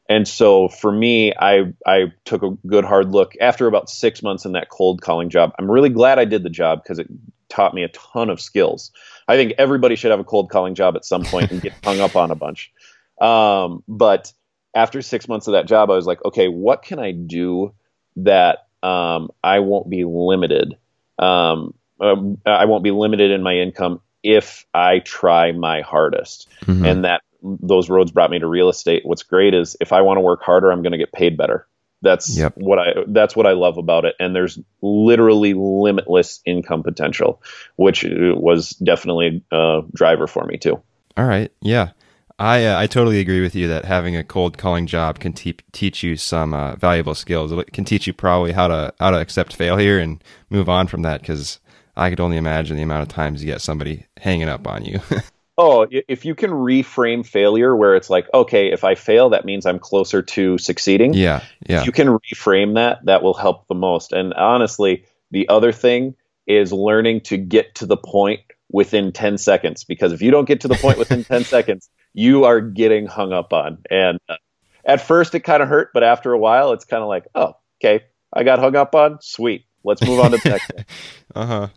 And 0.08 0.28
so 0.28 0.68
for 0.68 0.92
me, 0.92 1.34
I 1.34 1.74
I 1.86 2.14
took 2.26 2.44
a 2.44 2.52
good 2.68 2.86
hard 2.86 3.12
look 3.12 3.34
after 3.42 3.68
about 3.68 3.90
six 3.90 4.22
months 4.22 4.46
in 4.46 4.52
that 4.52 4.70
cold 4.70 5.02
calling 5.02 5.30
job. 5.30 5.54
I'm 5.58 5.72
really 5.72 5.90
glad 5.90 6.20
I 6.20 6.26
did 6.26 6.44
the 6.44 6.50
job 6.50 6.84
because 6.84 7.00
it 7.00 7.08
taught 7.50 7.74
me 7.74 7.84
a 7.84 7.88
ton 7.88 8.30
of 8.30 8.40
skills. 8.40 8.92
I 9.28 9.36
think 9.36 9.54
everybody 9.58 9.96
should 9.96 10.12
have 10.12 10.20
a 10.20 10.26
cold 10.26 10.52
calling 10.52 10.76
job 10.76 10.96
at 10.96 11.06
some 11.06 11.24
point 11.24 11.52
and 11.52 11.62
get 11.62 11.74
hung 11.84 12.00
up 12.02 12.16
on 12.16 12.30
a 12.30 12.36
bunch. 12.36 12.72
Um, 13.20 13.84
but 13.88 14.32
after 14.76 15.02
six 15.02 15.28
months 15.28 15.48
of 15.48 15.54
that 15.54 15.68
job, 15.68 15.90
I 15.90 15.96
was 15.96 16.06
like, 16.06 16.24
okay, 16.26 16.50
what 16.50 16.84
can 16.84 17.00
I 17.00 17.12
do 17.12 17.74
that 18.18 18.68
um, 18.84 19.32
I 19.44 19.60
won't 19.60 19.90
be 19.90 20.04
limited? 20.04 20.78
Um, 21.18 21.74
um, 22.00 22.38
I 22.46 22.66
won't 22.66 22.84
be 22.84 22.92
limited 22.92 23.32
in 23.32 23.44
my 23.44 23.56
income 23.56 24.02
if 24.24 24.66
I 24.74 25.00
try 25.00 25.52
my 25.52 25.82
hardest. 25.82 26.50
Mm-hmm. 26.62 26.86
And 26.86 27.06
that 27.06 27.22
those 27.42 27.90
roads 27.90 28.12
brought 28.12 28.32
me 28.32 28.40
to 28.40 28.48
real 28.48 28.70
estate. 28.70 29.04
What's 29.06 29.24
great 29.24 29.54
is 29.54 29.78
if 29.80 29.94
I 29.94 30.02
want 30.02 30.18
to 30.18 30.22
work 30.22 30.42
harder, 30.42 30.72
I'm 30.72 30.82
going 30.82 30.94
to 30.94 30.98
get 30.98 31.14
paid 31.14 31.38
better. 31.38 31.68
That's 32.02 32.38
yep. 32.38 32.54
what 32.56 32.78
I 32.78 32.94
that's 33.08 33.36
what 33.36 33.48
I 33.48 33.54
love 33.54 33.78
about 33.78 34.06
it. 34.06 34.16
And 34.20 34.36
there's 34.36 34.60
literally 34.82 35.54
limitless 35.54 36.42
income 36.46 36.84
potential, 36.84 37.42
which 37.78 38.06
was 38.08 38.72
definitely 38.72 39.44
a 39.52 39.82
driver 39.94 40.28
for 40.28 40.46
me 40.46 40.58
too. 40.58 40.82
All 41.18 41.26
right, 41.26 41.52
yeah. 41.62 41.92
I 42.38 42.66
uh, 42.66 42.80
I 42.80 42.88
totally 42.88 43.20
agree 43.20 43.42
with 43.42 43.56
you 43.56 43.68
that 43.70 43.86
having 43.86 44.16
a 44.16 44.24
cold 44.24 44.58
calling 44.58 44.88
job 44.88 45.20
can 45.20 45.32
te- 45.32 45.58
teach 45.72 46.04
you 46.04 46.18
some 46.18 46.54
uh, 46.54 46.76
valuable 46.76 47.16
skills. 47.16 47.52
It 47.52 47.72
can 47.72 47.86
teach 47.86 48.08
you 48.08 48.14
probably 48.14 48.52
how 48.52 48.68
to 48.68 48.94
how 49.00 49.12
to 49.12 49.20
accept 49.20 49.56
failure 49.56 49.98
and 49.98 50.22
move 50.50 50.68
on 50.68 50.88
from 50.88 51.02
that 51.04 51.22
because 51.22 51.60
I 51.98 52.10
could 52.10 52.20
only 52.20 52.38
imagine 52.38 52.78
the 52.78 52.84
amount 52.84 53.04
of 53.04 53.08
times 53.08 53.42
you 53.42 53.52
get 53.52 53.62
somebody 53.62 54.06
hanging 54.18 54.50
up 54.50 54.68
on 54.68 54.84
you. 54.84 55.00
oh, 55.58 55.88
if 55.90 56.26
you 56.26 56.36
can 56.36 56.52
reframe 56.52 57.26
failure 57.26 57.76
where 57.76 57.96
it's 57.96 58.10
like, 58.10 58.28
okay, 58.34 58.72
if 58.72 58.84
I 58.84 58.96
fail, 58.96 59.30
that 59.30 59.46
means 59.46 59.66
I'm 59.66 59.80
closer 59.80 60.22
to 60.22 60.58
succeeding. 60.58 61.14
Yeah. 61.14 61.42
Yeah. 61.68 61.80
If 61.80 61.86
you 61.86 61.92
can 61.92 62.08
reframe 62.08 62.76
that, 62.76 63.06
that 63.06 63.24
will 63.24 63.34
help 63.34 63.68
the 63.68 63.76
most. 63.76 64.12
And 64.12 64.34
honestly, 64.34 65.06
the 65.32 65.48
other 65.48 65.72
thing 65.72 66.16
is 66.48 66.74
learning 66.74 67.22
to 67.22 67.38
get 67.38 67.76
to 67.76 67.86
the 67.86 67.98
point 67.98 68.42
within 68.70 69.12
10 69.12 69.38
seconds 69.38 69.84
because 69.84 70.12
if 70.12 70.22
you 70.22 70.32
don't 70.32 70.48
get 70.48 70.62
to 70.62 70.68
the 70.68 70.76
point 70.76 70.98
within 70.98 71.24
10 71.24 71.44
seconds, 71.46 71.90
you 72.14 72.44
are 72.44 72.60
getting 72.60 73.08
hung 73.08 73.32
up 73.32 73.54
on. 73.54 73.78
And 73.90 74.20
uh, 74.28 74.36
at 74.84 75.02
first 75.02 75.34
it 75.34 75.42
kind 75.42 75.64
of 75.64 75.70
hurt, 75.70 75.92
but 75.94 76.04
after 76.04 76.34
a 76.34 76.38
while 76.38 76.74
it's 76.74 76.86
kind 76.86 77.02
of 77.02 77.08
like, 77.08 77.26
oh, 77.34 77.54
okay, 77.82 78.04
I 78.34 78.44
got 78.44 78.60
hung 78.60 78.76
up 78.76 78.94
on. 78.96 79.20
Sweet. 79.22 79.66
Let's 79.86 80.06
move 80.06 80.20
on 80.20 80.32
to 80.32 80.38
the 80.38 80.50
next 80.50 80.72
uh-huh 81.36 81.70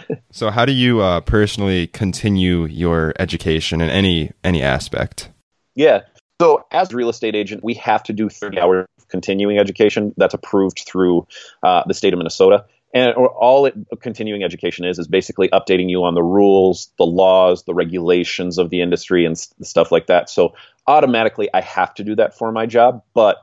so, 0.32 0.50
how 0.50 0.64
do 0.64 0.72
you 0.72 1.00
uh, 1.00 1.20
personally 1.20 1.86
continue 1.88 2.64
your 2.66 3.12
education 3.18 3.80
in 3.80 3.90
any 3.90 4.32
any 4.44 4.62
aspect? 4.62 5.30
Yeah. 5.74 6.02
So, 6.40 6.66
as 6.72 6.92
a 6.92 6.96
real 6.96 7.08
estate 7.08 7.34
agent, 7.34 7.62
we 7.62 7.74
have 7.74 8.02
to 8.04 8.12
do 8.12 8.28
30 8.28 8.58
hours 8.58 8.86
of 8.98 9.08
continuing 9.08 9.58
education. 9.58 10.12
That's 10.16 10.34
approved 10.34 10.82
through 10.86 11.26
uh, 11.62 11.84
the 11.86 11.94
state 11.94 12.12
of 12.12 12.18
Minnesota. 12.18 12.64
And 12.94 13.14
all 13.14 13.64
it, 13.66 13.74
continuing 14.00 14.42
education 14.42 14.84
is 14.84 14.98
is 14.98 15.08
basically 15.08 15.48
updating 15.48 15.88
you 15.88 16.04
on 16.04 16.14
the 16.14 16.22
rules, 16.22 16.90
the 16.98 17.06
laws, 17.06 17.64
the 17.64 17.72
regulations 17.72 18.58
of 18.58 18.68
the 18.68 18.82
industry, 18.82 19.24
and 19.24 19.38
stuff 19.38 19.90
like 19.90 20.08
that. 20.08 20.28
So 20.28 20.54
automatically, 20.86 21.48
I 21.54 21.62
have 21.62 21.94
to 21.94 22.04
do 22.04 22.16
that 22.16 22.36
for 22.36 22.52
my 22.52 22.66
job. 22.66 23.02
But 23.14 23.38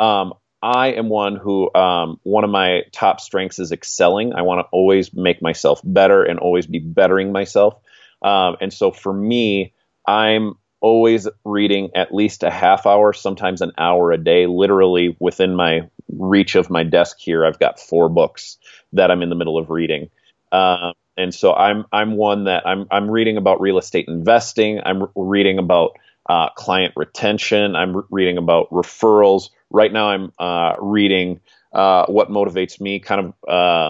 um, 0.00 0.34
I 0.62 0.88
am 0.92 1.08
one 1.08 1.36
who 1.36 1.72
um, 1.74 2.20
one 2.24 2.44
of 2.44 2.50
my 2.50 2.82
top 2.92 3.20
strengths 3.20 3.58
is 3.60 3.72
excelling. 3.72 4.32
I 4.34 4.42
want 4.42 4.60
to 4.60 4.68
always 4.72 5.14
make 5.14 5.42
myself 5.42 5.80
better 5.84 6.24
and 6.24 6.38
always 6.40 6.66
be 6.66 6.80
bettering 6.80 7.32
myself. 7.32 7.74
Um, 8.22 8.56
and 8.60 8.72
so 8.72 8.90
for 8.90 9.12
me, 9.12 9.74
I'm 10.06 10.54
always 10.80 11.28
reading 11.44 11.90
at 11.94 12.14
least 12.14 12.42
a 12.42 12.50
half 12.50 12.86
hour, 12.86 13.12
sometimes 13.12 13.62
an 13.62 13.72
hour 13.78 14.12
a 14.12 14.18
day. 14.18 14.46
Literally 14.46 15.16
within 15.20 15.54
my 15.56 15.82
reach 16.12 16.56
of 16.56 16.70
my 16.70 16.82
desk 16.84 17.18
here, 17.20 17.46
I've 17.46 17.60
got 17.60 17.80
four 17.80 18.08
books 18.08 18.58
that 18.94 19.10
I'm 19.10 19.22
in 19.22 19.30
the 19.30 19.36
middle 19.36 19.58
of 19.58 19.70
reading. 19.70 20.10
Uh, 20.52 20.92
and 21.16 21.34
so 21.34 21.54
I'm 21.54 21.84
I'm 21.92 22.16
one 22.16 22.44
that 22.44 22.66
I'm 22.66 22.86
I'm 22.90 23.10
reading 23.10 23.36
about 23.36 23.60
real 23.60 23.78
estate 23.78 24.06
investing. 24.08 24.80
I'm 24.84 25.02
re- 25.04 25.08
reading 25.16 25.58
about 25.58 25.98
uh, 26.28 26.50
client 26.50 26.94
retention. 26.96 27.76
I'm 27.76 27.96
re- 27.96 28.04
reading 28.10 28.38
about 28.38 28.70
referrals 28.70 29.50
right 29.70 29.92
now 29.92 30.08
I'm 30.10 30.32
uh, 30.38 30.74
reading 30.80 31.40
uh, 31.72 32.06
what 32.06 32.28
motivates 32.30 32.80
me. 32.80 33.00
Kind 33.00 33.32
of, 33.44 33.48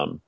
um, 0.09 0.21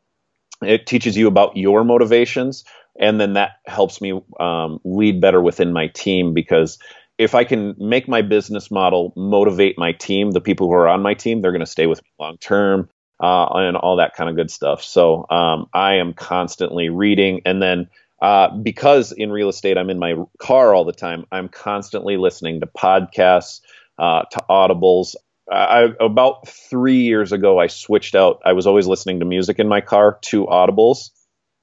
it 0.61 0.85
teaches 0.85 1.17
you 1.17 1.27
about 1.27 1.57
your 1.57 1.83
motivations, 1.83 2.63
and 2.99 3.19
then 3.19 3.33
that 3.33 3.51
helps 3.65 4.01
me 4.01 4.19
um, 4.39 4.79
lead 4.83 5.21
better 5.21 5.41
within 5.41 5.73
my 5.73 5.87
team 5.87 6.33
because 6.33 6.77
if 7.17 7.35
I 7.35 7.43
can 7.43 7.75
make 7.77 8.07
my 8.07 8.21
business 8.21 8.71
model 8.71 9.13
motivate 9.15 9.77
my 9.77 9.91
team, 9.91 10.31
the 10.31 10.41
people 10.41 10.67
who 10.67 10.73
are 10.73 10.87
on 10.87 11.01
my 11.01 11.13
team, 11.13 11.41
they're 11.41 11.51
going 11.51 11.59
to 11.61 11.65
stay 11.65 11.87
with 11.87 12.01
me 12.03 12.09
long 12.19 12.37
term. 12.37 12.89
Uh, 13.23 13.45
and 13.53 13.77
all 13.77 13.97
that 13.97 14.15
kind 14.15 14.31
of 14.31 14.35
good 14.35 14.49
stuff. 14.49 14.83
So 14.83 15.27
um, 15.29 15.67
I 15.75 15.97
am 15.97 16.11
constantly 16.13 16.89
reading, 16.89 17.41
and 17.45 17.61
then 17.61 17.87
uh, 18.21 18.49
because 18.57 19.11
in 19.11 19.31
real 19.31 19.49
estate 19.49 19.77
I'm 19.77 19.89
in 19.89 19.99
my 19.99 20.15
car 20.39 20.73
all 20.73 20.85
the 20.85 20.93
time, 20.93 21.25
I'm 21.31 21.49
constantly 21.49 22.17
listening 22.17 22.61
to 22.61 22.67
podcasts, 22.67 23.61
uh, 23.97 24.23
to 24.31 24.39
audibles. 24.49 25.15
I, 25.51 25.89
about 25.99 26.47
three 26.47 27.01
years 27.01 27.31
ago, 27.31 27.59
I 27.59 27.67
switched 27.67 28.15
out. 28.15 28.41
I 28.45 28.53
was 28.53 28.67
always 28.67 28.87
listening 28.87 29.19
to 29.19 29.25
music 29.25 29.59
in 29.59 29.67
my 29.67 29.81
car 29.81 30.17
to 30.21 30.45
audibles 30.45 31.09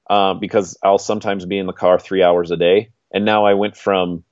uh, 0.09 0.35
because 0.35 0.77
I'll 0.83 0.99
sometimes 0.99 1.45
be 1.45 1.57
in 1.57 1.65
the 1.65 1.73
car 1.73 1.99
three 1.99 2.21
hours 2.21 2.51
a 2.51 2.57
day. 2.57 2.91
And 3.11 3.25
now 3.25 3.45
I 3.45 3.55
went 3.55 3.75
from 3.75 4.23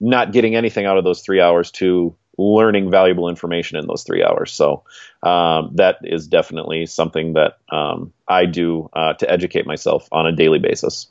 not 0.00 0.32
getting 0.32 0.56
anything 0.56 0.86
out 0.86 0.98
of 0.98 1.04
those 1.04 1.22
three 1.22 1.40
hours 1.40 1.70
to 1.72 2.16
learning 2.38 2.90
valuable 2.90 3.28
information 3.28 3.78
in 3.78 3.86
those 3.86 4.02
three 4.02 4.22
hours. 4.22 4.52
So 4.52 4.84
um, 5.22 5.70
that 5.76 5.98
is 6.02 6.26
definitely 6.26 6.86
something 6.86 7.34
that 7.34 7.58
um, 7.70 8.12
I 8.28 8.46
do 8.46 8.90
uh, 8.92 9.14
to 9.14 9.30
educate 9.30 9.66
myself 9.66 10.08
on 10.12 10.26
a 10.26 10.32
daily 10.32 10.58
basis. 10.58 11.06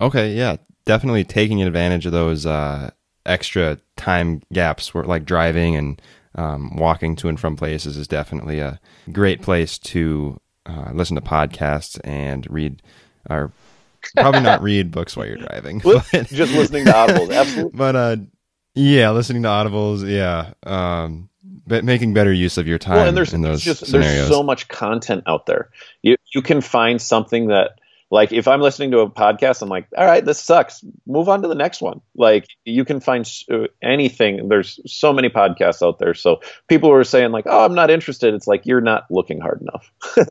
Okay, 0.00 0.34
yeah, 0.34 0.56
definitely 0.84 1.24
taking 1.24 1.62
advantage 1.62 2.06
of 2.06 2.12
those 2.12 2.46
uh, 2.46 2.90
extra 3.26 3.78
time 3.96 4.42
gaps 4.52 4.92
where 4.92 5.04
like 5.04 5.24
driving 5.24 5.76
and 5.76 6.02
um, 6.34 6.76
walking 6.76 7.16
to 7.16 7.28
and 7.28 7.38
from 7.38 7.56
places 7.56 7.96
is 7.96 8.08
definitely 8.08 8.58
a 8.58 8.80
great 9.12 9.40
place 9.40 9.78
to 9.78 10.40
uh, 10.66 10.90
listen 10.92 11.14
to 11.14 11.20
podcasts 11.20 11.98
and 12.04 12.46
read 12.50 12.82
or 13.30 13.52
probably 14.16 14.40
not 14.40 14.62
read 14.62 14.90
books 14.90 15.16
while 15.16 15.26
you're 15.26 15.36
driving 15.36 15.78
but, 15.84 16.04
just 16.26 16.52
listening 16.52 16.84
to 16.84 16.92
audibles 16.92 17.34
absolutely 17.34 17.70
but 17.78 17.96
uh 17.96 18.16
yeah 18.74 19.10
listening 19.10 19.42
to 19.42 19.48
audibles 19.48 20.08
yeah 20.08 20.52
um 20.64 21.28
but 21.66 21.84
making 21.84 22.12
better 22.12 22.32
use 22.32 22.58
of 22.58 22.66
your 22.66 22.78
time 22.78 22.96
well, 22.96 23.08
and 23.08 23.16
there's, 23.16 23.32
in 23.32 23.40
those 23.40 23.62
just, 23.62 23.86
scenarios. 23.86 24.14
there's 24.14 24.28
so 24.28 24.42
much 24.42 24.68
content 24.68 25.22
out 25.26 25.46
there 25.46 25.70
you 26.02 26.16
you 26.34 26.42
can 26.42 26.60
find 26.60 27.00
something 27.00 27.46
that 27.46 27.78
like 28.10 28.32
if 28.32 28.46
I'm 28.46 28.60
listening 28.60 28.90
to 28.92 29.00
a 29.00 29.10
podcast, 29.10 29.62
I'm 29.62 29.68
like, 29.68 29.88
all 29.96 30.06
right, 30.06 30.24
this 30.24 30.40
sucks. 30.40 30.84
Move 31.06 31.28
on 31.28 31.42
to 31.42 31.48
the 31.48 31.54
next 31.54 31.80
one. 31.80 32.00
Like 32.14 32.46
you 32.64 32.84
can 32.84 33.00
find 33.00 33.28
uh, 33.50 33.66
anything. 33.82 34.48
There's 34.48 34.78
so 34.86 35.12
many 35.12 35.28
podcasts 35.28 35.86
out 35.86 35.98
there. 35.98 36.14
So 36.14 36.40
people 36.68 36.90
who 36.90 36.94
are 36.96 37.04
saying 37.04 37.32
like, 37.32 37.46
oh, 37.48 37.64
I'm 37.64 37.74
not 37.74 37.90
interested. 37.90 38.34
It's 38.34 38.46
like 38.46 38.66
you're 38.66 38.80
not 38.80 39.06
looking 39.10 39.40
hard 39.40 39.62
enough. 39.62 39.90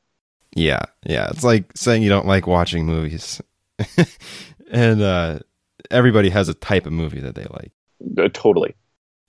yeah, 0.55 0.83
yeah. 1.05 1.29
It's 1.29 1.43
like 1.43 1.71
saying 1.75 2.03
you 2.03 2.09
don't 2.09 2.27
like 2.27 2.47
watching 2.47 2.85
movies, 2.85 3.41
and 4.71 5.01
uh, 5.01 5.39
everybody 5.89 6.29
has 6.29 6.49
a 6.49 6.53
type 6.53 6.85
of 6.85 6.93
movie 6.93 7.19
that 7.19 7.35
they 7.35 7.45
like. 7.49 7.71
Uh, 8.17 8.29
totally. 8.33 8.75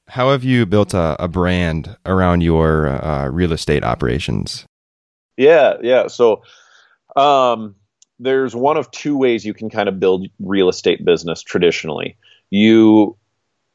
How 0.06 0.30
have 0.30 0.44
you 0.44 0.66
built 0.66 0.92
a, 0.92 1.16
a 1.18 1.28
brand 1.28 1.96
around 2.04 2.42
your 2.42 2.88
uh, 2.88 3.28
real 3.28 3.52
estate 3.52 3.82
operations? 3.84 4.66
Yeah, 5.36 5.74
yeah. 5.82 6.08
So, 6.08 6.42
um, 7.16 7.74
there's 8.18 8.54
one 8.54 8.76
of 8.76 8.90
two 8.90 9.16
ways 9.16 9.44
you 9.44 9.54
can 9.54 9.70
kind 9.70 9.88
of 9.88 9.98
build 9.98 10.28
real 10.40 10.68
estate 10.68 11.04
business 11.04 11.42
traditionally. 11.42 12.16
You 12.50 13.16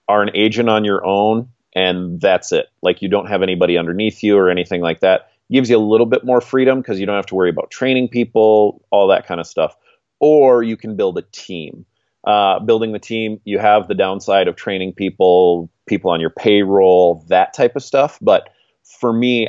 are 0.07 0.21
an 0.21 0.31
agent 0.33 0.69
on 0.69 0.85
your 0.85 1.05
own 1.05 1.49
and 1.75 2.19
that's 2.19 2.51
it. 2.51 2.67
Like 2.81 3.01
you 3.01 3.09
don't 3.09 3.27
have 3.27 3.43
anybody 3.43 3.77
underneath 3.77 4.23
you 4.23 4.37
or 4.37 4.49
anything 4.49 4.81
like 4.81 5.01
that. 5.01 5.31
Gives 5.51 5.69
you 5.69 5.77
a 5.77 5.79
little 5.79 6.05
bit 6.05 6.23
more 6.23 6.41
freedom 6.41 6.79
because 6.79 6.99
you 6.99 7.05
don't 7.05 7.15
have 7.15 7.25
to 7.27 7.35
worry 7.35 7.49
about 7.49 7.71
training 7.71 8.09
people, 8.09 8.85
all 8.91 9.07
that 9.07 9.25
kind 9.25 9.39
of 9.39 9.47
stuff. 9.47 9.75
Or 10.19 10.63
you 10.63 10.77
can 10.77 10.95
build 10.95 11.17
a 11.17 11.23
team. 11.31 11.85
Uh, 12.25 12.59
building 12.59 12.91
the 12.91 12.99
team, 12.99 13.39
you 13.45 13.57
have 13.57 13.87
the 13.87 13.95
downside 13.95 14.47
of 14.47 14.55
training 14.55 14.93
people, 14.93 15.69
people 15.87 16.11
on 16.11 16.19
your 16.19 16.29
payroll, 16.29 17.23
that 17.29 17.53
type 17.53 17.75
of 17.75 17.83
stuff. 17.83 18.19
But 18.21 18.49
for 18.83 19.13
me, 19.13 19.47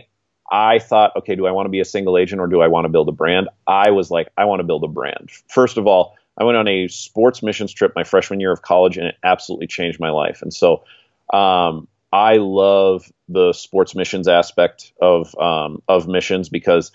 I 0.51 0.79
thought, 0.79 1.15
okay, 1.17 1.37
do 1.37 1.47
I 1.47 1.53
want 1.53 1.67
to 1.67 1.71
be 1.71 1.81
a 1.81 1.85
single 1.85 2.19
agent 2.19 2.41
or 2.41 2.47
do 2.47 2.61
I 2.61 2.67
want 2.67 2.85
to 2.85 2.89
build 2.89 3.09
a 3.09 3.13
brand? 3.13 3.49
I 3.67 3.91
was 3.91 4.11
like, 4.11 4.29
I 4.37 4.45
want 4.47 4.61
to 4.61 4.65
build 4.65 4.83
a 4.85 4.89
brand. 4.89 5.31
First 5.49 5.77
of 5.77 5.87
all, 5.87 6.17
I 6.37 6.45
went 6.45 6.57
on 6.57 6.67
a 6.67 6.89
sports 6.89 7.43
missions 7.43 7.73
trip 7.73 7.93
my 7.95 8.05
freshman 8.05 8.41
year 8.41 8.53
of 8.53 8.63
college 8.63 8.97
and 8.97 9.07
it 9.07 9.17
absolutely 9.23 9.67
changed 9.67 10.01
my 10.01 10.11
life. 10.11 10.43
And 10.43 10.53
so 10.53 10.85
um, 11.33 11.87
I 12.13 12.39
love 12.39 13.11
the 13.29 13.53
sports 13.53 13.95
missions 13.95 14.27
aspect 14.27 14.93
of 15.01 15.39
um, 15.39 15.83
of 15.89 16.09
missions 16.09 16.49
because 16.49 16.91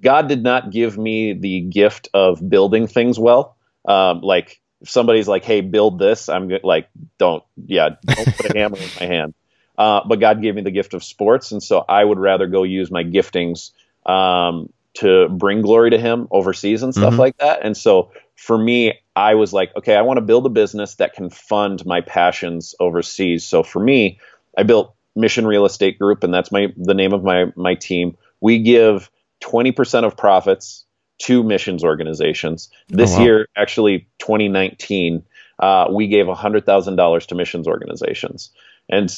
God 0.00 0.28
did 0.28 0.42
not 0.42 0.70
give 0.70 0.96
me 0.96 1.32
the 1.32 1.60
gift 1.60 2.08
of 2.14 2.48
building 2.48 2.86
things 2.86 3.18
well. 3.18 3.56
Um, 3.86 4.20
like 4.20 4.60
if 4.80 4.88
somebody's 4.88 5.28
like, 5.28 5.44
"Hey, 5.44 5.60
build 5.60 5.98
this," 5.98 6.28
I'm 6.28 6.50
like, 6.62 6.88
"Don't, 7.18 7.42
yeah, 7.66 7.90
don't 8.06 8.36
put 8.36 8.54
a 8.54 8.58
hammer 8.58 8.76
in 8.76 8.88
my 9.00 9.06
hand." 9.06 9.34
Uh, 9.80 10.02
but 10.06 10.20
God 10.20 10.42
gave 10.42 10.54
me 10.54 10.60
the 10.60 10.70
gift 10.70 10.92
of 10.92 11.02
sports, 11.02 11.52
and 11.52 11.62
so 11.62 11.82
I 11.88 12.04
would 12.04 12.18
rather 12.18 12.46
go 12.46 12.64
use 12.64 12.90
my 12.90 13.02
giftings 13.02 13.70
um, 14.04 14.70
to 14.98 15.30
bring 15.30 15.62
glory 15.62 15.88
to 15.88 15.98
Him 15.98 16.28
overseas 16.30 16.82
and 16.82 16.92
stuff 16.92 17.12
mm-hmm. 17.12 17.20
like 17.20 17.38
that. 17.38 17.64
And 17.64 17.74
so 17.74 18.12
for 18.36 18.58
me, 18.58 18.92
I 19.16 19.36
was 19.36 19.54
like, 19.54 19.74
okay, 19.74 19.96
I 19.96 20.02
want 20.02 20.18
to 20.18 20.20
build 20.20 20.44
a 20.44 20.50
business 20.50 20.96
that 20.96 21.14
can 21.14 21.30
fund 21.30 21.86
my 21.86 22.02
passions 22.02 22.74
overseas. 22.78 23.46
So 23.46 23.62
for 23.62 23.80
me, 23.82 24.20
I 24.54 24.64
built 24.64 24.94
Mission 25.16 25.46
Real 25.46 25.64
Estate 25.64 25.98
Group, 25.98 26.24
and 26.24 26.34
that's 26.34 26.52
my 26.52 26.66
the 26.76 26.92
name 26.92 27.14
of 27.14 27.24
my 27.24 27.46
my 27.56 27.74
team. 27.74 28.18
We 28.42 28.58
give 28.58 29.10
20% 29.42 30.04
of 30.04 30.14
profits 30.14 30.84
to 31.20 31.42
missions 31.42 31.84
organizations. 31.84 32.68
This 32.88 33.14
oh, 33.14 33.16
wow. 33.16 33.24
year, 33.24 33.48
actually, 33.56 34.08
2019, 34.18 35.22
uh, 35.58 35.86
we 35.90 36.06
gave 36.06 36.26
$100,000 36.26 37.26
to 37.26 37.34
missions 37.34 37.66
organizations, 37.66 38.50
and 38.90 39.10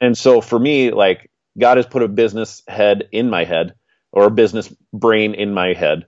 and 0.00 0.16
so 0.16 0.40
for 0.40 0.58
me, 0.58 0.90
like 0.90 1.30
God 1.58 1.76
has 1.76 1.86
put 1.86 2.02
a 2.02 2.08
business 2.08 2.62
head 2.68 3.08
in 3.12 3.30
my 3.30 3.44
head 3.44 3.74
or 4.12 4.24
a 4.24 4.30
business 4.30 4.72
brain 4.92 5.34
in 5.34 5.54
my 5.54 5.74
head, 5.74 6.06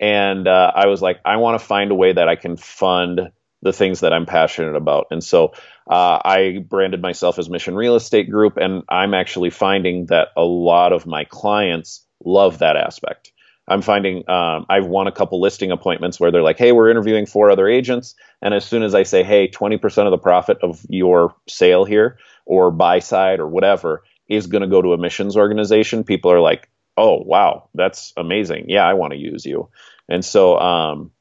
and 0.00 0.48
uh, 0.48 0.72
I 0.74 0.86
was 0.86 1.02
like, 1.02 1.20
I 1.24 1.36
want 1.36 1.60
to 1.60 1.66
find 1.66 1.90
a 1.90 1.94
way 1.96 2.12
that 2.12 2.28
I 2.28 2.36
can 2.36 2.56
fund 2.56 3.30
the 3.62 3.72
things 3.72 4.00
that 4.00 4.12
I'm 4.12 4.26
passionate 4.26 4.74
about. 4.74 5.06
And 5.10 5.22
so 5.22 5.52
uh, 5.88 6.18
I 6.24 6.64
branded 6.68 7.00
myself 7.00 7.38
as 7.38 7.48
Mission 7.48 7.76
Real 7.76 7.94
Estate 7.94 8.28
Group, 8.30 8.56
and 8.56 8.82
I'm 8.88 9.14
actually 9.14 9.50
finding 9.50 10.06
that 10.06 10.28
a 10.36 10.42
lot 10.42 10.92
of 10.92 11.06
my 11.06 11.24
clients 11.24 12.04
love 12.24 12.58
that 12.58 12.76
aspect. 12.76 13.32
I'm 13.68 13.82
finding 13.82 14.28
um, 14.28 14.66
I've 14.68 14.86
won 14.86 15.06
a 15.06 15.12
couple 15.12 15.40
listing 15.40 15.70
appointments 15.70 16.18
where 16.18 16.32
they're 16.32 16.42
like, 16.42 16.58
"Hey, 16.58 16.72
we're 16.72 16.90
interviewing 16.90 17.26
four 17.26 17.50
other 17.50 17.68
agents," 17.68 18.14
and 18.42 18.54
as 18.54 18.64
soon 18.64 18.82
as 18.82 18.94
I 18.94 19.04
say, 19.04 19.22
"Hey, 19.22 19.48
20% 19.48 20.04
of 20.04 20.10
the 20.10 20.18
profit 20.18 20.58
of 20.62 20.84
your 20.88 21.34
sale 21.48 21.84
here, 21.84 22.18
or 22.44 22.70
buy 22.70 22.98
side, 22.98 23.40
or 23.40 23.46
whatever, 23.46 24.04
is 24.28 24.46
going 24.46 24.62
to 24.62 24.68
go 24.68 24.82
to 24.82 24.92
a 24.92 24.98
missions 24.98 25.36
organization," 25.36 26.04
people 26.04 26.32
are 26.32 26.40
like, 26.40 26.68
"Oh, 26.96 27.22
wow, 27.22 27.68
that's 27.74 28.12
amazing! 28.16 28.66
Yeah, 28.68 28.86
I 28.86 28.94
want 28.94 29.12
to 29.12 29.18
use 29.18 29.44
you." 29.44 29.68
And 30.08 30.24
so, 30.24 30.58
um, 30.58 31.12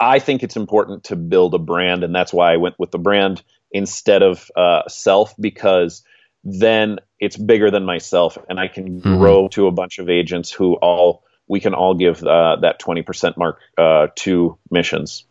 I 0.00 0.18
think 0.18 0.42
it's 0.42 0.56
important 0.56 1.04
to 1.04 1.16
build 1.16 1.54
a 1.54 1.58
brand, 1.58 2.04
and 2.04 2.14
that's 2.14 2.32
why 2.32 2.52
I 2.52 2.56
went 2.56 2.78
with 2.78 2.90
the 2.90 2.98
brand 2.98 3.42
instead 3.70 4.22
of 4.22 4.50
uh, 4.56 4.88
self 4.88 5.34
because 5.38 6.02
then 6.44 6.98
it's 7.20 7.36
bigger 7.36 7.70
than 7.70 7.84
myself, 7.84 8.36
and 8.48 8.58
I 8.58 8.68
can 8.68 9.00
mm-hmm. 9.00 9.18
grow 9.18 9.48
to 9.48 9.68
a 9.68 9.72
bunch 9.72 9.98
of 9.98 10.10
agents 10.10 10.50
who 10.50 10.74
all 10.74 11.24
we 11.48 11.60
can 11.60 11.74
all 11.74 11.94
give 11.94 12.22
uh, 12.22 12.56
that 12.62 12.78
twenty 12.78 13.02
percent 13.02 13.38
mark 13.38 13.60
uh, 13.78 14.08
to 14.16 14.58
missions. 14.70 15.24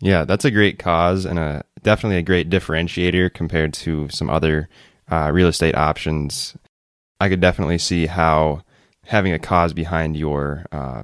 Yeah, 0.00 0.24
that's 0.24 0.46
a 0.46 0.50
great 0.50 0.78
cause 0.78 1.26
and 1.26 1.38
a 1.38 1.64
definitely 1.82 2.18
a 2.18 2.22
great 2.22 2.50
differentiator 2.50 3.32
compared 3.32 3.72
to 3.74 4.08
some 4.10 4.30
other 4.30 4.68
uh, 5.10 5.30
real 5.32 5.48
estate 5.48 5.74
options. 5.74 6.56
I 7.20 7.28
could 7.28 7.40
definitely 7.40 7.78
see 7.78 8.06
how 8.06 8.62
having 9.06 9.32
a 9.32 9.38
cause 9.38 9.72
behind 9.72 10.16
your 10.16 10.66
uh, 10.72 11.02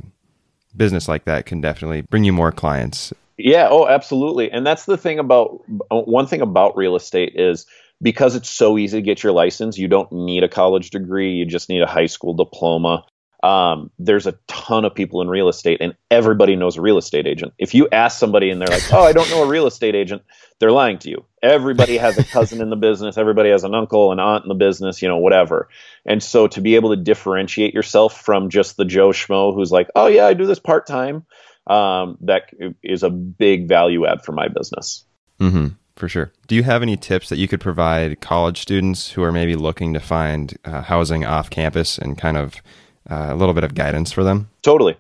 business 0.77 1.09
like 1.09 1.25
that 1.25 1.47
can 1.47 1.61
definitely 1.61 2.03
bring 2.03 2.25
you 2.25 2.33
more 2.33 2.53
clients. 2.53 3.13
Yeah, 3.39 3.69
oh, 3.71 3.87
absolutely. 3.87 4.51
And 4.51 4.67
that's 4.67 4.87
the 4.87 4.97
thing 4.97 5.19
about 5.19 5.63
one 5.91 6.27
thing 6.27 6.41
about 6.41 6.77
real 6.77 6.97
estate 6.97 7.33
is 7.35 7.67
because 8.01 8.35
it's 8.35 8.51
so 8.51 8.79
easy 8.79 8.99
to 8.99 9.03
get 9.03 9.23
your 9.23 9.33
license, 9.33 9.79
you 9.79 9.89
don't 9.89 10.11
need 10.13 10.43
a 10.43 10.49
college 10.49 10.91
degree, 10.91 11.33
you 11.33 11.47
just 11.47 11.69
need 11.69 11.83
a 11.83 11.87
high 11.87 12.07
school 12.07 12.35
diploma. 12.35 13.05
Um, 13.47 13.93
there's 14.01 14.27
a 14.27 14.33
ton 14.49 14.85
of 14.85 14.93
people 14.93 15.23
in 15.23 15.29
real 15.29 15.49
estate, 15.49 15.79
and 15.81 15.95
everybody 16.11 16.57
knows 16.57 16.77
a 16.77 16.81
real 16.81 16.99
estate 16.99 17.29
agent. 17.29 17.53
If 17.59 17.75
you 17.75 17.89
ask 17.93 18.19
somebody 18.19 18.51
and 18.51 18.61
they're 18.61 18.67
like, 18.67 18.93
"Oh, 18.93 19.05
I 19.05 19.13
don't 19.13 19.31
know 19.31 19.45
a 19.45 19.47
real 19.47 19.69
estate 19.69 19.95
agent," 19.95 20.23
they're 20.59 20.73
lying 20.73 20.99
to 20.99 21.11
you. 21.11 21.25
Everybody 21.45 21.97
has 21.97 22.19
a 22.19 22.25
cousin 22.25 22.61
in 22.61 22.71
the 22.71 22.77
business. 22.77 23.17
Everybody 23.17 23.51
has 23.51 23.63
an 23.63 23.73
uncle, 23.73 24.11
an 24.11 24.19
aunt 24.19 24.45
in 24.45 24.49
the 24.49 24.57
business, 24.57 25.01
you 25.01 25.07
know, 25.07 25.19
whatever. 25.19 25.69
And 26.05 26.21
so 26.21 26.49
to 26.49 26.61
be 26.61 26.75
able 26.75 26.91
to 26.91 26.97
differentiate 27.01 27.73
yourself 27.73 28.21
from 28.21 28.51
just 28.51 28.77
the 28.77 28.85
Joe 28.85 29.11
Schmo 29.11 29.55
who's 29.55 29.71
like, 29.71 29.91
"Oh 29.95 30.09
yeah, 30.09 30.27
I 30.27 30.35
do 30.35 30.47
this 30.47 30.59
part 30.59 30.89
time," 30.89 31.25
um, 31.69 32.19
that 32.23 32.51
is 32.83 33.05
a 33.05 33.11
big 33.11 33.69
value 33.69 34.07
add 34.07 34.25
for 34.25 34.33
my 34.33 34.49
business. 34.49 35.05
Mm-hmm, 35.39 35.69
for 35.95 36.09
sure. 36.09 36.33
Do 36.49 36.57
you 36.57 36.65
have 36.65 36.83
any 36.83 36.97
tips 36.97 37.29
that 37.29 37.39
you 37.39 37.47
could 37.47 37.61
provide 37.61 38.21
college 38.21 38.61
students 38.61 39.13
who 39.13 39.23
are 39.23 39.31
maybe 39.31 39.55
looking 39.55 39.95
to 39.95 40.01
find 40.01 40.59
uh, 40.65 40.83
housing 40.83 41.25
off 41.25 41.49
campus 41.49 41.97
and 41.97 42.19
kind 42.19 42.37
of 42.37 42.61
uh, 43.11 43.29
a 43.31 43.37
little 43.37 43.55
bit 43.55 43.65
of 43.65 43.75
guidance 43.75 44.13
for 44.13 44.25
them? 44.25 44.49
Totally. 44.63 44.97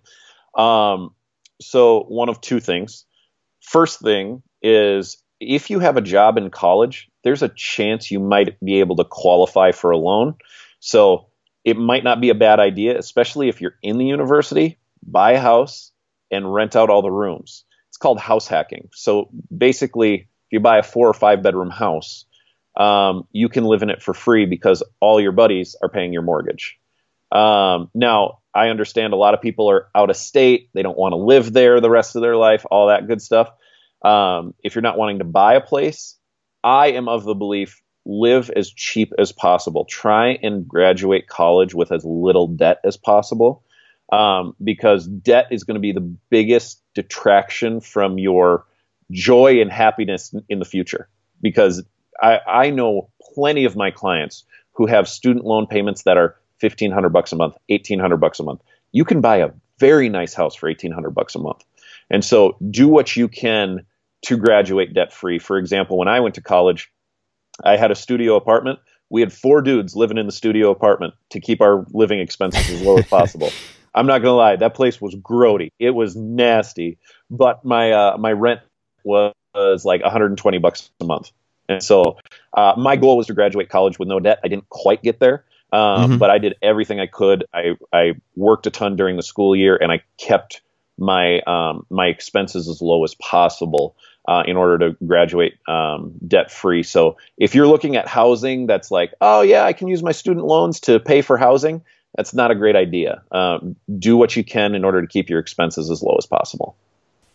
Um, 0.55 1.15
so, 1.61 2.05
one 2.09 2.29
of 2.29 2.41
two 2.41 2.61
things. 2.61 3.05
First 3.61 4.01
thing 4.01 4.43
is 4.63 5.19
if 5.41 5.71
you 5.71 5.81
have 5.81 5.97
a 5.97 6.01
job 6.01 6.39
in 6.39 6.51
college, 6.51 7.09
there's 7.25 7.43
a 7.43 7.49
chance 7.49 8.11
you 8.11 8.21
might 8.21 8.59
be 8.61 8.81
able 8.81 8.97
to 8.97 9.05
qualify 9.05 9.73
for 9.73 9.91
a 9.91 9.99
loan. 9.99 10.35
So, 10.81 11.27
it 11.65 11.77
might 11.77 12.05
not 12.05 12.21
be 12.21 12.31
a 12.31 12.35
bad 12.35 12.61
idea, 12.61 12.99
especially 12.99 13.49
if 13.49 13.61
you're 13.61 13.77
in 13.83 13.99
the 13.99 14.07
university, 14.07 14.79
buy 15.03 15.33
a 15.33 15.41
house 15.41 15.91
and 16.31 16.53
rent 16.53 16.77
out 16.77 16.91
all 16.91 17.03
the 17.03 17.11
rooms. 17.11 17.65
It's 17.89 17.97
called 17.97 18.21
house 18.21 18.47
hacking. 18.47 18.89
So, 18.95 19.31
basically, 19.57 20.15
if 20.15 20.53
you 20.53 20.61
buy 20.61 20.79
a 20.79 20.83
four 20.83 21.09
or 21.09 21.15
five 21.15 21.43
bedroom 21.43 21.71
house, 21.71 22.25
um, 22.77 23.27
you 23.33 23.49
can 23.49 23.65
live 23.65 23.83
in 23.83 23.91
it 23.91 24.03
for 24.03 24.15
free 24.15 24.47
because 24.47 24.83
all 25.01 25.21
your 25.21 25.33
buddies 25.33 25.77
are 25.83 25.89
paying 25.89 26.13
your 26.13 26.23
mortgage. 26.23 26.79
Um, 27.33 27.91
now, 27.95 28.39
I 28.55 28.69
understand 28.69 29.13
a 29.13 29.17
lot 29.17 29.35
of 29.35 29.43
people 29.43 29.71
are 29.71 29.89
out 29.95 30.11
of 30.11 30.17
state. 30.17 30.71
They 30.73 30.83
don't 30.83 30.97
want 30.97 31.13
to 31.13 31.17
live 31.17 31.53
there 31.53 31.81
the 31.81 31.91
rest 31.91 32.17
of 32.17 32.23
their 32.23 32.37
life, 32.37 32.65
all 32.71 32.89
that 32.89 33.07
good 33.07 33.21
stuff. 33.21 33.51
Um, 34.03 34.55
if 34.63 34.75
you're 34.75 34.83
not 34.83 34.99
wanting 34.99 35.19
to 35.19 35.25
buy 35.25 35.55
a 35.55 35.61
place, 35.61 36.17
I 36.63 36.93
am 36.93 37.09
of 37.09 37.25
the 37.25 37.35
belief 37.35 37.83
live 38.07 38.51
as 38.51 38.71
cheap 38.71 39.13
as 39.19 39.33
possible. 39.33 39.85
Try 39.85 40.39
and 40.43 40.67
graduate 40.67 41.27
college 41.27 41.75
with 41.75 41.93
as 41.93 42.05
little 42.05 42.47
debt 42.47 42.81
as 42.85 42.97
possible 42.97 43.65
um, 44.13 44.55
because 44.63 45.07
debt 45.07 45.49
is 45.51 45.65
going 45.65 45.75
to 45.75 45.81
be 45.81 45.93
the 45.93 46.17
biggest 46.31 46.81
detraction 46.95 47.81
from 47.81 48.19
your 48.19 48.65
joy 49.11 49.61
and 49.61 49.71
happiness 49.71 50.35
in 50.49 50.61
the 50.61 50.65
future. 50.65 51.09
Because 51.43 51.83
I, 52.23 52.41
I 52.47 52.71
know 52.71 53.11
plenty 53.35 53.65
of 53.65 53.77
my 53.77 53.91
clients 53.91 54.45
who 54.73 54.87
have 54.87 55.09
student 55.09 55.45
loan 55.45 55.67
payments 55.67 56.05
that 56.05 56.17
are 56.17 56.37
1500 56.61 57.11
bucks 57.11 57.33
a 57.33 57.37
month, 57.37 57.55
1800 57.69 58.17
bucks 58.17 58.41
a 58.41 58.43
month. 58.43 58.63
You 58.93 59.05
can 59.05 59.21
buy 59.21 59.39
a 59.39 59.51
very 59.79 60.09
nice 60.09 60.35
house 60.35 60.55
for 60.55 60.69
1800 60.69 61.11
bucks 61.11 61.35
a 61.35 61.39
month. 61.39 61.65
And 62.11 62.25
so 62.25 62.57
do 62.71 62.89
what 62.89 63.17
you 63.17 63.29
can 63.29 63.85
to 64.23 64.37
graduate 64.37 64.95
debt 64.95 65.13
free. 65.13 65.39
For 65.39 65.59
example, 65.59 65.99
when 65.99 66.09
I 66.09 66.21
went 66.21 66.37
to 66.37 66.41
college, 66.41 66.91
I 67.63 67.77
had 67.77 67.91
a 67.91 67.95
studio 67.95 68.37
apartment. 68.37 68.79
We 69.11 69.21
had 69.21 69.33
four 69.33 69.63
dudes 69.63 69.95
living 69.95 70.19
in 70.19 70.27
the 70.27 70.33
studio 70.33 70.71
apartment 70.71 71.15
to 71.31 71.41
keep 71.41 71.61
our 71.61 71.87
living 71.91 72.21
expenses 72.21 72.69
as 72.69 72.83
low 72.83 72.99
as 72.99 73.07
possible. 73.07 73.53
I'm 73.95 74.07
not 74.07 74.19
gonna 74.19 74.37
lie, 74.37 74.57
that 74.57 74.75
place 74.75 75.01
was 75.01 75.15
grody. 75.15 75.71
It 75.79 75.91
was 75.91 76.15
nasty, 76.15 76.99
but 77.31 77.65
my 77.65 77.93
uh, 77.93 78.19
my 78.19 78.33
rent 78.33 78.61
was, 79.05 79.33
was 79.55 79.87
like 79.87 80.03
120 80.03 80.59
bucks 80.59 80.91
a 81.01 81.05
month. 81.05 81.31
And 81.69 81.83
so 81.83 82.19
uh, 82.53 82.75
my 82.77 82.97
goal 82.97 83.17
was 83.17 83.27
to 83.29 83.35
graduate 83.35 83.71
college 83.71 83.99
with 83.99 84.07
no 84.07 84.21
debt. 84.21 84.39
I 84.45 84.49
didn't 84.49 84.69
quite 84.69 85.03
get 85.03 85.19
there, 85.19 85.46
um, 85.73 85.81
mm-hmm. 85.81 86.19
But 86.19 86.31
I 86.31 86.39
did 86.39 86.55
everything 86.63 87.01
I 87.01 87.07
could. 87.07 87.45
I, 87.53 87.77
I 87.93 88.15
worked 88.37 88.67
a 88.67 88.71
ton 88.71 88.97
during 88.97 89.17
the 89.17 89.23
school 89.23 89.57
year, 89.57 89.77
and 89.77 89.91
I 89.91 90.03
kept 90.19 90.61
my 90.99 91.41
um, 91.41 91.87
my 91.91 92.07
expenses 92.07 92.69
as 92.69 92.81
low 92.81 93.05
as 93.05 93.15
possible 93.17 93.97
uh, 94.29 94.43
in 94.47 94.57
order 94.57 94.79
to 94.91 94.97
graduate 95.05 95.55
um, 95.69 96.15
debt 96.27 96.51
free. 96.51 96.83
So 96.83 97.17
if 97.37 97.55
you're 97.55 97.67
looking 97.67 97.97
at 97.97 98.09
housing, 98.09 98.67
that's 98.67 98.91
like, 98.91 99.13
oh 99.21 99.43
yeah, 99.43 99.65
I 99.65 99.73
can 99.73 99.89
use 99.89 100.03
my 100.03 100.13
student 100.13 100.47
loans 100.47 100.81
to 100.81 101.01
pay 101.01 101.23
for 101.23 101.37
housing. 101.37 101.83
That's 102.17 102.33
not 102.33 102.51
a 102.51 102.55
great 102.55 102.77
idea. 102.77 103.23
Um, 103.31 103.77
do 103.99 104.17
what 104.17 104.37
you 104.37 104.45
can 104.45 104.75
in 104.75 104.85
order 104.85 105.03
to 105.03 105.07
keep 105.07 105.29
your 105.29 105.39
expenses 105.39 105.91
as 105.91 106.03
low 106.03 106.17
as 106.17 106.27
possible. 106.27 106.77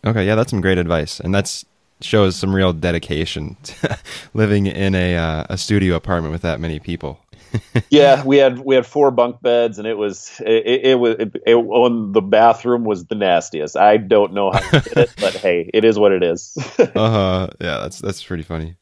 Okay, 0.04 0.26
yeah, 0.26 0.34
that's 0.34 0.50
some 0.50 0.60
great 0.60 0.78
advice, 0.78 1.20
and 1.20 1.32
that's 1.32 1.64
shows 2.04 2.36
some 2.36 2.54
real 2.54 2.72
dedication 2.72 3.56
to 3.62 3.98
living 4.34 4.66
in 4.66 4.94
a 4.94 5.16
uh, 5.16 5.46
a 5.48 5.58
studio 5.58 5.96
apartment 5.96 6.32
with 6.32 6.42
that 6.42 6.60
many 6.60 6.78
people. 6.78 7.20
yeah, 7.90 8.24
we 8.24 8.38
had 8.38 8.60
we 8.60 8.74
had 8.74 8.86
four 8.86 9.10
bunk 9.10 9.42
beds, 9.42 9.78
and 9.78 9.86
it 9.86 9.96
was 9.96 10.40
it, 10.44 10.66
it 10.66 10.98
was 10.98 11.16
it, 11.18 11.36
it, 11.46 12.12
the 12.12 12.22
bathroom 12.22 12.84
was 12.84 13.06
the 13.06 13.14
nastiest. 13.14 13.76
I 13.76 13.98
don't 13.98 14.32
know 14.32 14.52
how 14.52 14.60
to 14.60 14.80
did 14.80 14.96
it, 14.96 15.14
but 15.20 15.34
hey, 15.34 15.70
it 15.74 15.84
is 15.84 15.98
what 15.98 16.12
it 16.12 16.22
is. 16.22 16.56
uh 16.78 16.86
huh. 16.94 17.48
Yeah, 17.60 17.78
that's 17.78 17.98
that's 17.98 18.22
pretty 18.22 18.42
funny. 18.42 18.76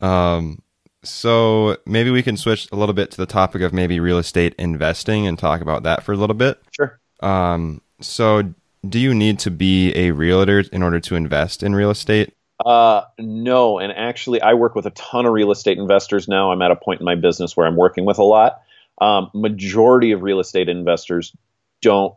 Um, 0.00 0.62
so 1.04 1.76
maybe 1.84 2.10
we 2.10 2.22
can 2.22 2.36
switch 2.36 2.68
a 2.70 2.76
little 2.76 2.92
bit 2.92 3.10
to 3.12 3.16
the 3.16 3.26
topic 3.26 3.62
of 3.62 3.72
maybe 3.72 3.98
real 3.98 4.18
estate 4.18 4.54
investing 4.58 5.26
and 5.26 5.38
talk 5.38 5.60
about 5.60 5.82
that 5.82 6.02
for 6.04 6.12
a 6.12 6.16
little 6.16 6.34
bit. 6.34 6.60
Sure. 6.70 7.00
Um, 7.20 7.82
so 8.00 8.54
do 8.88 8.98
you 8.98 9.14
need 9.14 9.38
to 9.40 9.50
be 9.50 9.94
a 9.96 10.10
realtor 10.12 10.60
in 10.72 10.82
order 10.82 11.00
to 11.00 11.16
invest 11.16 11.62
in 11.62 11.74
real 11.74 11.90
estate? 11.90 12.34
Uh, 12.64 13.04
no, 13.18 13.78
and 13.78 13.92
actually, 13.92 14.40
I 14.40 14.54
work 14.54 14.74
with 14.74 14.86
a 14.86 14.90
ton 14.90 15.26
of 15.26 15.32
real 15.32 15.50
estate 15.50 15.78
investors 15.78 16.28
now. 16.28 16.52
I'm 16.52 16.62
at 16.62 16.70
a 16.70 16.76
point 16.76 17.00
in 17.00 17.04
my 17.04 17.14
business 17.14 17.56
where 17.56 17.66
I'm 17.66 17.76
working 17.76 18.04
with 18.04 18.18
a 18.18 18.24
lot. 18.24 18.62
Um, 19.00 19.30
majority 19.34 20.12
of 20.12 20.22
real 20.22 20.40
estate 20.40 20.68
investors 20.68 21.34
don't 21.80 22.14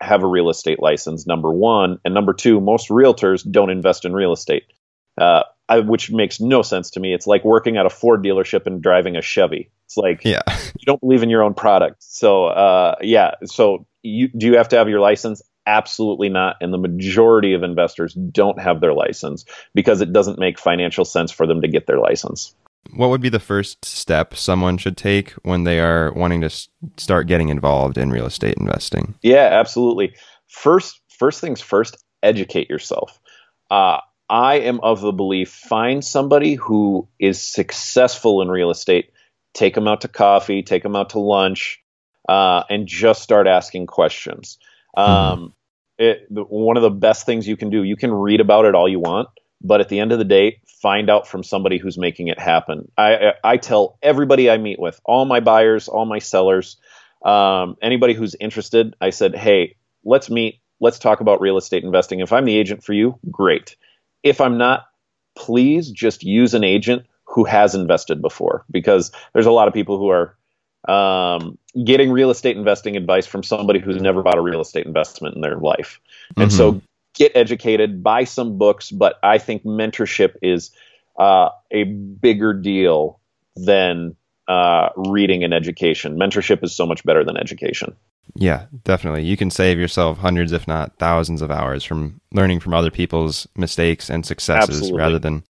have 0.00 0.22
a 0.22 0.26
real 0.26 0.48
estate 0.48 0.80
license. 0.80 1.26
Number 1.26 1.52
one, 1.52 1.98
and 2.04 2.14
number 2.14 2.32
two, 2.32 2.60
most 2.60 2.88
realtors 2.88 3.48
don't 3.48 3.70
invest 3.70 4.04
in 4.04 4.12
real 4.12 4.32
estate, 4.32 4.64
uh, 5.20 5.42
I, 5.68 5.80
which 5.80 6.10
makes 6.10 6.40
no 6.40 6.62
sense 6.62 6.90
to 6.92 7.00
me. 7.00 7.14
It's 7.14 7.26
like 7.26 7.44
working 7.44 7.76
at 7.76 7.86
a 7.86 7.90
Ford 7.90 8.22
dealership 8.24 8.66
and 8.66 8.82
driving 8.82 9.16
a 9.16 9.22
Chevy. 9.22 9.70
It's 9.86 9.96
like 9.96 10.24
Yeah. 10.24 10.42
you 10.48 10.86
don't 10.86 11.00
believe 11.00 11.22
in 11.22 11.30
your 11.30 11.42
own 11.42 11.54
product. 11.54 12.02
So, 12.02 12.46
uh, 12.46 12.96
yeah. 13.02 13.32
So, 13.44 13.86
you 14.02 14.28
do 14.28 14.46
you 14.46 14.56
have 14.56 14.68
to 14.70 14.76
have 14.76 14.88
your 14.88 15.00
license? 15.00 15.42
Absolutely 15.66 16.28
not. 16.28 16.56
And 16.60 16.72
the 16.72 16.78
majority 16.78 17.54
of 17.54 17.62
investors 17.62 18.14
don't 18.14 18.60
have 18.60 18.80
their 18.80 18.92
license 18.92 19.44
because 19.74 20.00
it 20.00 20.12
doesn't 20.12 20.38
make 20.38 20.58
financial 20.58 21.04
sense 21.04 21.30
for 21.30 21.46
them 21.46 21.60
to 21.62 21.68
get 21.68 21.86
their 21.86 21.98
license. 21.98 22.54
What 22.94 23.10
would 23.10 23.20
be 23.20 23.28
the 23.28 23.38
first 23.38 23.84
step 23.84 24.34
someone 24.34 24.76
should 24.76 24.96
take 24.96 25.30
when 25.44 25.64
they 25.64 25.78
are 25.78 26.12
wanting 26.14 26.40
to 26.40 26.50
start 26.96 27.28
getting 27.28 27.48
involved 27.48 27.96
in 27.96 28.10
real 28.10 28.26
estate 28.26 28.56
investing? 28.58 29.14
Yeah, 29.22 29.48
absolutely. 29.52 30.14
First, 30.48 31.00
first 31.08 31.40
things 31.40 31.60
first, 31.60 31.96
educate 32.22 32.68
yourself. 32.68 33.20
Uh, 33.70 33.98
I 34.28 34.60
am 34.60 34.80
of 34.80 35.00
the 35.00 35.12
belief 35.12 35.50
find 35.50 36.04
somebody 36.04 36.54
who 36.54 37.06
is 37.18 37.40
successful 37.40 38.42
in 38.42 38.48
real 38.48 38.70
estate, 38.70 39.10
take 39.54 39.74
them 39.74 39.86
out 39.86 40.00
to 40.02 40.08
coffee, 40.08 40.62
take 40.62 40.82
them 40.82 40.96
out 40.96 41.10
to 41.10 41.18
lunch, 41.18 41.80
uh, 42.28 42.64
and 42.68 42.86
just 42.86 43.22
start 43.22 43.46
asking 43.46 43.86
questions. 43.86 44.58
Um, 44.96 45.54
it, 45.98 46.26
the, 46.30 46.42
one 46.42 46.76
of 46.76 46.82
the 46.82 46.90
best 46.90 47.26
things 47.26 47.46
you 47.46 47.56
can 47.56 47.70
do, 47.70 47.82
you 47.82 47.96
can 47.96 48.12
read 48.12 48.40
about 48.40 48.64
it 48.64 48.74
all 48.74 48.88
you 48.88 49.00
want, 49.00 49.28
but 49.60 49.80
at 49.80 49.88
the 49.88 50.00
end 50.00 50.12
of 50.12 50.18
the 50.18 50.24
day, 50.24 50.60
find 50.80 51.08
out 51.08 51.28
from 51.28 51.42
somebody 51.42 51.78
who's 51.78 51.96
making 51.96 52.28
it 52.28 52.38
happen. 52.38 52.90
I, 52.96 53.14
I, 53.14 53.32
I 53.44 53.56
tell 53.56 53.98
everybody 54.02 54.50
I 54.50 54.58
meet 54.58 54.80
with, 54.80 55.00
all 55.04 55.24
my 55.24 55.40
buyers, 55.40 55.88
all 55.88 56.04
my 56.04 56.18
sellers, 56.18 56.76
um, 57.24 57.76
anybody 57.80 58.14
who's 58.14 58.34
interested, 58.34 58.96
I 59.00 59.10
said, 59.10 59.36
hey, 59.36 59.76
let's 60.04 60.28
meet. 60.28 60.60
Let's 60.80 60.98
talk 60.98 61.20
about 61.20 61.40
real 61.40 61.56
estate 61.56 61.84
investing. 61.84 62.18
If 62.20 62.32
I'm 62.32 62.44
the 62.44 62.58
agent 62.58 62.82
for 62.82 62.92
you, 62.92 63.18
great. 63.30 63.76
If 64.24 64.40
I'm 64.40 64.58
not, 64.58 64.86
please 65.36 65.90
just 65.90 66.24
use 66.24 66.54
an 66.54 66.64
agent 66.64 67.06
who 67.24 67.44
has 67.44 67.76
invested 67.76 68.20
before 68.20 68.64
because 68.70 69.12
there's 69.32 69.46
a 69.46 69.52
lot 69.52 69.68
of 69.68 69.74
people 69.74 69.98
who 69.98 70.08
are 70.08 70.36
um, 70.88 71.58
getting 71.84 72.10
real 72.10 72.30
estate 72.30 72.56
investing 72.56 72.96
advice 72.96 73.26
from 73.26 73.42
somebody 73.42 73.78
who's 73.78 74.00
never 74.00 74.22
bought 74.22 74.38
a 74.38 74.40
real 74.40 74.60
estate 74.60 74.86
investment 74.86 75.34
in 75.34 75.40
their 75.40 75.56
life. 75.56 76.00
And 76.36 76.52
so 76.52 76.82
get 77.14 77.32
educated, 77.34 78.02
buy 78.02 78.24
some 78.24 78.58
books, 78.58 78.90
but 78.90 79.18
I 79.22 79.38
think 79.38 79.64
mentorship 79.64 80.36
is 80.42 80.70
uh, 81.18 81.50
a 81.70 81.84
bigger 81.84 82.52
deal 82.52 83.20
than 83.54 84.16
uh, 84.48 84.88
reading 84.96 85.44
and 85.44 85.54
education. 85.54 86.16
Mentorship 86.16 86.64
is 86.64 86.74
so 86.74 86.86
much 86.86 87.04
better 87.04 87.24
than 87.24 87.36
education. 87.36 87.94
Yeah, 88.34 88.66
definitely. 88.84 89.24
You 89.24 89.36
can 89.36 89.50
save 89.50 89.78
yourself 89.78 90.18
hundreds, 90.18 90.52
if 90.52 90.66
not 90.66 90.96
thousands, 90.98 91.42
of 91.42 91.50
hours 91.50 91.84
from 91.84 92.20
learning 92.32 92.60
from 92.60 92.74
other 92.74 92.90
people's 92.90 93.46
mistakes 93.56 94.08
and 94.08 94.24
successes 94.24 94.76
Absolutely. 94.76 94.98
rather 94.98 95.18
than 95.18 95.44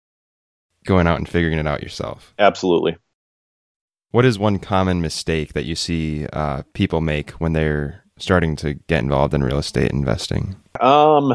going 0.85 1.07
out 1.07 1.17
and 1.17 1.27
figuring 1.27 1.57
it 1.57 1.67
out 1.67 1.83
yourself. 1.83 2.33
Absolutely. 2.39 2.95
What 4.11 4.25
is 4.25 4.39
one 4.39 4.57
common 4.57 5.01
mistake 5.01 5.53
that 5.53 5.65
you 5.65 5.75
see 5.75 6.25
uh, 6.33 6.63
people 6.73 6.99
make 6.99 7.31
when 7.31 7.53
they're 7.53 8.03
starting 8.17 8.55
to 8.57 8.73
get 8.73 9.03
involved 9.03 9.35
in 9.35 9.43
real 9.43 9.59
estate 9.59 9.91
investing? 9.91 10.55
Um, 10.79 11.33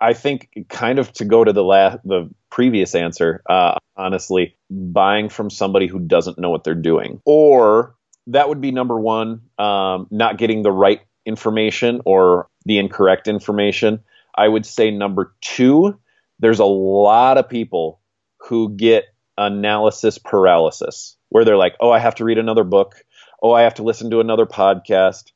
I 0.00 0.12
think 0.12 0.48
kind 0.68 0.98
of 1.00 1.12
to 1.14 1.24
go 1.24 1.42
to 1.42 1.52
the 1.52 1.64
la- 1.64 1.96
the 2.04 2.30
previous 2.50 2.94
answer, 2.94 3.42
uh, 3.48 3.78
honestly, 3.96 4.56
buying 4.70 5.28
from 5.28 5.50
somebody 5.50 5.88
who 5.88 5.98
doesn't 5.98 6.38
know 6.38 6.50
what 6.50 6.62
they're 6.62 6.74
doing, 6.74 7.20
or 7.24 7.96
that 8.28 8.48
would 8.48 8.60
be 8.60 8.70
number 8.70 8.98
one, 9.00 9.42
um, 9.58 10.06
not 10.10 10.38
getting 10.38 10.62
the 10.62 10.72
right 10.72 11.00
information 11.24 12.02
or 12.04 12.48
the 12.64 12.78
incorrect 12.78 13.26
information. 13.26 14.00
I 14.34 14.46
would 14.46 14.66
say 14.66 14.90
number 14.90 15.34
two, 15.40 15.98
there's 16.38 16.60
a 16.60 16.64
lot 16.64 17.38
of 17.38 17.48
people 17.48 18.00
who 18.40 18.76
get 18.76 19.04
analysis 19.38 20.18
paralysis, 20.18 21.15
where 21.28 21.44
they're 21.44 21.56
like, 21.56 21.76
oh, 21.80 21.90
I 21.90 21.98
have 21.98 22.16
to 22.16 22.24
read 22.24 22.38
another 22.38 22.64
book. 22.64 22.96
Oh, 23.42 23.52
I 23.52 23.62
have 23.62 23.74
to 23.74 23.82
listen 23.82 24.10
to 24.10 24.20
another 24.20 24.46
podcast. 24.46 25.32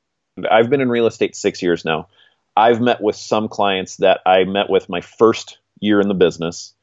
I've 0.51 0.71
been 0.71 0.81
in 0.81 0.89
real 0.89 1.07
estate 1.07 1.37
six 1.37 1.63
years 1.63 1.85
now. 1.85 2.09
I've 2.57 2.81
met 2.81 3.01
with 3.01 3.17
some 3.17 3.49
clients 3.49 3.97
that 3.97 4.21
I 4.27 4.45
met 4.45 4.69
with 4.69 4.89
my 4.89 5.01
first 5.01 5.59
year 5.81 6.01
in 6.01 6.09
the 6.09 6.15
business, 6.15 6.75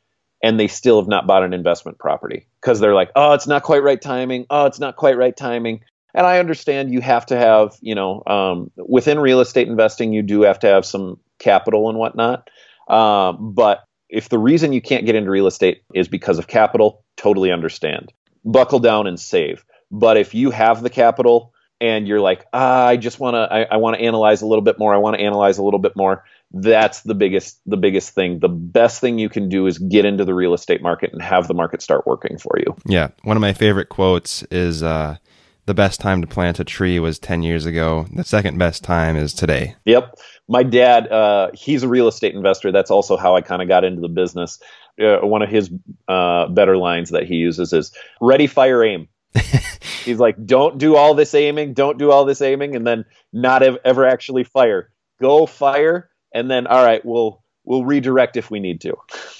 and 0.43 0.59
they 0.59 0.67
still 0.67 1.01
have 1.01 1.09
not 1.09 1.27
bought 1.27 1.43
an 1.43 1.53
investment 1.53 1.97
property 1.97 2.47
because 2.61 2.79
they're 2.79 2.93
like, 2.93 3.11
oh, 3.15 3.33
it's 3.33 3.47
not 3.47 3.63
quite 3.63 3.83
right 3.83 4.01
timing. 4.01 4.45
Oh, 4.49 4.65
it's 4.65 4.79
not 4.79 4.95
quite 4.95 5.17
right 5.17 5.35
timing. 5.35 5.81
And 6.13 6.25
I 6.25 6.39
understand 6.39 6.91
you 6.91 7.01
have 7.01 7.27
to 7.27 7.37
have, 7.37 7.77
you 7.81 7.93
know, 7.93 8.23
um, 8.25 8.71
within 8.77 9.19
real 9.19 9.39
estate 9.39 9.67
investing, 9.67 10.13
you 10.13 10.23
do 10.23 10.41
have 10.43 10.59
to 10.59 10.67
have 10.67 10.85
some 10.85 11.19
capital 11.37 11.89
and 11.89 11.97
whatnot. 11.97 12.49
Um, 12.87 13.53
but 13.53 13.83
if 14.09 14.29
the 14.29 14.39
reason 14.39 14.73
you 14.73 14.81
can't 14.81 15.05
get 15.05 15.15
into 15.15 15.29
real 15.29 15.47
estate 15.47 15.83
is 15.93 16.07
because 16.07 16.39
of 16.39 16.47
capital, 16.47 17.03
totally 17.17 17.51
understand. 17.51 18.13
Buckle 18.51 18.79
down 18.79 19.07
and 19.07 19.19
save. 19.19 19.63
But 19.91 20.17
if 20.17 20.33
you 20.33 20.51
have 20.51 20.81
the 20.81 20.89
capital 20.89 21.53
and 21.79 22.07
you're 22.07 22.19
like, 22.19 22.45
ah, 22.53 22.87
I 22.87 22.97
just 22.97 23.19
want 23.19 23.35
to, 23.35 23.53
I, 23.53 23.63
I 23.63 23.77
want 23.77 23.97
to 23.97 24.03
analyze 24.03 24.41
a 24.41 24.47
little 24.47 24.63
bit 24.63 24.79
more. 24.79 24.93
I 24.93 24.97
want 24.97 25.15
to 25.15 25.21
analyze 25.21 25.57
a 25.57 25.63
little 25.63 25.79
bit 25.79 25.95
more. 25.95 26.23
That's 26.51 27.01
the 27.01 27.13
biggest, 27.13 27.59
the 27.65 27.77
biggest 27.77 28.11
thing. 28.11 28.39
The 28.39 28.49
best 28.49 29.01
thing 29.01 29.19
you 29.19 29.29
can 29.29 29.49
do 29.49 29.67
is 29.67 29.77
get 29.77 30.05
into 30.05 30.25
the 30.25 30.33
real 30.33 30.53
estate 30.53 30.81
market 30.81 31.11
and 31.13 31.21
have 31.21 31.47
the 31.47 31.53
market 31.53 31.81
start 31.81 32.07
working 32.07 32.37
for 32.37 32.57
you. 32.57 32.75
Yeah, 32.85 33.09
one 33.23 33.37
of 33.37 33.41
my 33.41 33.53
favorite 33.53 33.89
quotes 33.89 34.43
is 34.43 34.81
uh, 34.81 35.17
the 35.65 35.73
best 35.73 35.99
time 35.99 36.21
to 36.21 36.27
plant 36.27 36.59
a 36.59 36.63
tree 36.63 36.97
was 36.99 37.19
10 37.19 37.43
years 37.43 37.65
ago. 37.65 38.07
The 38.13 38.23
second 38.23 38.57
best 38.57 38.83
time 38.83 39.17
is 39.17 39.33
today. 39.33 39.75
Yep. 39.85 40.17
My 40.47 40.63
dad, 40.63 41.11
uh, 41.11 41.51
he's 41.53 41.83
a 41.83 41.89
real 41.89 42.07
estate 42.07 42.33
investor. 42.33 42.71
That's 42.71 42.89
also 42.89 43.17
how 43.17 43.35
I 43.35 43.41
kind 43.41 43.61
of 43.61 43.67
got 43.67 43.83
into 43.83 43.99
the 43.99 44.07
business. 44.07 44.59
Uh, 44.99 45.19
one 45.19 45.41
of 45.41 45.49
his 45.49 45.69
uh, 46.07 46.47
better 46.47 46.77
lines 46.77 47.11
that 47.11 47.23
he 47.23 47.35
uses 47.35 47.73
is 47.73 47.91
ready, 48.19 48.47
fire, 48.47 48.83
aim. 48.83 49.07
he's 50.03 50.19
like, 50.19 50.43
don't 50.45 50.77
do 50.77 50.95
all 50.95 51.13
this 51.13 51.33
aiming, 51.35 51.73
don't 51.73 51.97
do 51.97 52.11
all 52.11 52.25
this 52.25 52.41
aiming, 52.41 52.75
and 52.75 52.85
then 52.85 53.05
not 53.31 53.61
ev- 53.61 53.77
ever 53.85 54.05
actually 54.05 54.43
fire. 54.43 54.91
Go 55.21 55.45
fire, 55.45 56.09
and 56.33 56.49
then, 56.49 56.67
all 56.67 56.83
right, 56.83 57.03
we'll 57.05 57.43
we'll 57.67 57.83
redirect 57.83 58.37
if 58.37 58.49
we 58.49 58.59
need 58.59 58.81
to. 58.81 58.95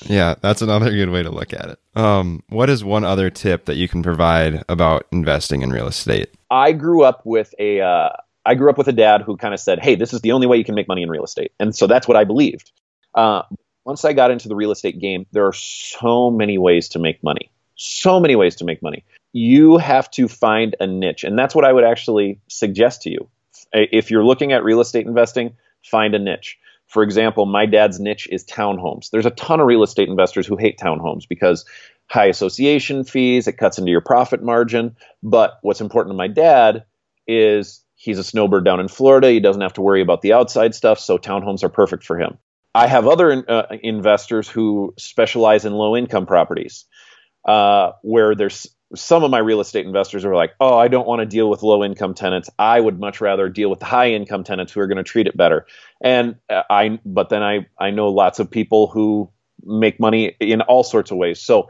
Yeah, 0.05 0.35
that's 0.41 0.61
another 0.61 0.91
good 0.91 1.09
way 1.09 1.23
to 1.23 1.31
look 1.31 1.53
at 1.53 1.69
it. 1.69 1.79
Um, 1.95 2.43
what 2.49 2.69
is 2.69 2.83
one 2.83 3.03
other 3.03 3.29
tip 3.29 3.65
that 3.65 3.77
you 3.77 3.87
can 3.87 4.03
provide 4.03 4.63
about 4.69 5.07
investing 5.11 5.61
in 5.61 5.71
real 5.71 5.87
estate? 5.87 6.29
I 6.51 6.73
grew 6.73 7.03
up 7.03 7.21
with 7.25 7.55
a 7.57 7.81
uh, 7.81 8.09
I 8.45 8.55
grew 8.55 8.69
up 8.69 8.77
with 8.77 8.87
a 8.87 8.93
dad 8.93 9.21
who 9.21 9.37
kind 9.37 9.53
of 9.53 9.59
said, 9.59 9.79
"Hey, 9.79 9.95
this 9.95 10.13
is 10.13 10.21
the 10.21 10.31
only 10.33 10.45
way 10.45 10.57
you 10.57 10.63
can 10.63 10.75
make 10.75 10.87
money 10.87 11.01
in 11.01 11.09
real 11.09 11.23
estate," 11.23 11.51
and 11.59 11.75
so 11.75 11.87
that's 11.87 12.07
what 12.07 12.17
I 12.17 12.23
believed. 12.23 12.71
Uh, 13.15 13.43
once 13.87 14.03
I 14.03 14.11
got 14.11 14.31
into 14.31 14.49
the 14.49 14.55
real 14.55 14.71
estate 14.71 14.99
game, 14.99 15.25
there 15.31 15.47
are 15.47 15.53
so 15.53 16.29
many 16.29 16.57
ways 16.57 16.89
to 16.89 16.99
make 16.99 17.23
money. 17.23 17.49
So 17.77 18.19
many 18.19 18.35
ways 18.35 18.57
to 18.57 18.65
make 18.65 18.83
money. 18.83 19.05
You 19.31 19.77
have 19.77 20.11
to 20.11 20.27
find 20.27 20.75
a 20.81 20.85
niche, 20.85 21.23
and 21.23 21.39
that's 21.39 21.55
what 21.55 21.63
I 21.63 21.71
would 21.71 21.85
actually 21.85 22.41
suggest 22.49 23.03
to 23.03 23.09
you. 23.09 23.29
If 23.71 24.11
you're 24.11 24.25
looking 24.25 24.51
at 24.51 24.65
real 24.65 24.81
estate 24.81 25.05
investing, 25.07 25.55
find 25.85 26.13
a 26.15 26.19
niche. 26.19 26.57
For 26.87 27.01
example, 27.01 27.45
my 27.45 27.65
dad's 27.65 27.97
niche 27.97 28.27
is 28.29 28.43
townhomes. 28.43 29.09
There's 29.09 29.25
a 29.25 29.31
ton 29.31 29.61
of 29.61 29.67
real 29.67 29.83
estate 29.83 30.09
investors 30.09 30.45
who 30.45 30.57
hate 30.57 30.77
townhomes 30.77 31.25
because 31.27 31.63
high 32.07 32.25
association 32.25 33.05
fees, 33.05 33.47
it 33.47 33.53
cuts 33.53 33.77
into 33.77 33.91
your 33.91 34.01
profit 34.01 34.43
margin. 34.43 34.97
But 35.23 35.59
what's 35.61 35.81
important 35.81 36.13
to 36.13 36.17
my 36.17 36.27
dad 36.27 36.83
is 37.25 37.85
he's 37.95 38.19
a 38.19 38.23
snowbird 38.23 38.65
down 38.65 38.81
in 38.81 38.89
Florida. 38.89 39.29
He 39.29 39.39
doesn't 39.39 39.61
have 39.61 39.73
to 39.73 39.81
worry 39.81 40.01
about 40.01 40.21
the 40.21 40.33
outside 40.33 40.75
stuff, 40.75 40.99
so 40.99 41.17
townhomes 41.17 41.63
are 41.63 41.69
perfect 41.69 42.03
for 42.03 42.19
him. 42.19 42.37
I 42.77 42.85
have 42.85 43.07
other 43.07 43.43
uh, 43.49 43.63
investors 43.81 44.47
who 44.47 44.93
specialize 44.99 45.65
in 45.65 45.73
low 45.73 45.97
income 45.97 46.27
properties, 46.27 46.85
uh, 47.43 47.93
where 48.03 48.35
there's 48.35 48.67
some 48.95 49.23
of 49.23 49.31
my 49.31 49.39
real 49.39 49.61
estate 49.61 49.87
investors 49.87 50.23
are 50.25 50.35
like, 50.35 50.51
oh, 50.59 50.77
I 50.77 50.87
don't 50.87 51.07
want 51.07 51.21
to 51.21 51.25
deal 51.25 51.49
with 51.49 51.63
low 51.63 51.83
income 51.83 52.13
tenants. 52.13 52.51
I 52.59 52.79
would 52.79 52.99
much 52.99 53.19
rather 53.19 53.49
deal 53.49 53.71
with 53.71 53.81
high 53.81 54.11
income 54.11 54.43
tenants 54.43 54.71
who 54.71 54.79
are 54.81 54.85
going 54.85 54.99
to 54.99 55.03
treat 55.03 55.25
it 55.25 55.35
better. 55.35 55.65
And 56.01 56.35
uh, 56.51 56.61
I, 56.69 56.99
but 57.03 57.29
then 57.29 57.41
I, 57.41 57.65
I 57.79 57.89
know 57.89 58.09
lots 58.09 58.37
of 58.37 58.51
people 58.51 58.85
who 58.85 59.31
make 59.63 59.99
money 59.99 60.35
in 60.39 60.61
all 60.61 60.83
sorts 60.83 61.09
of 61.09 61.17
ways. 61.17 61.41
So 61.41 61.69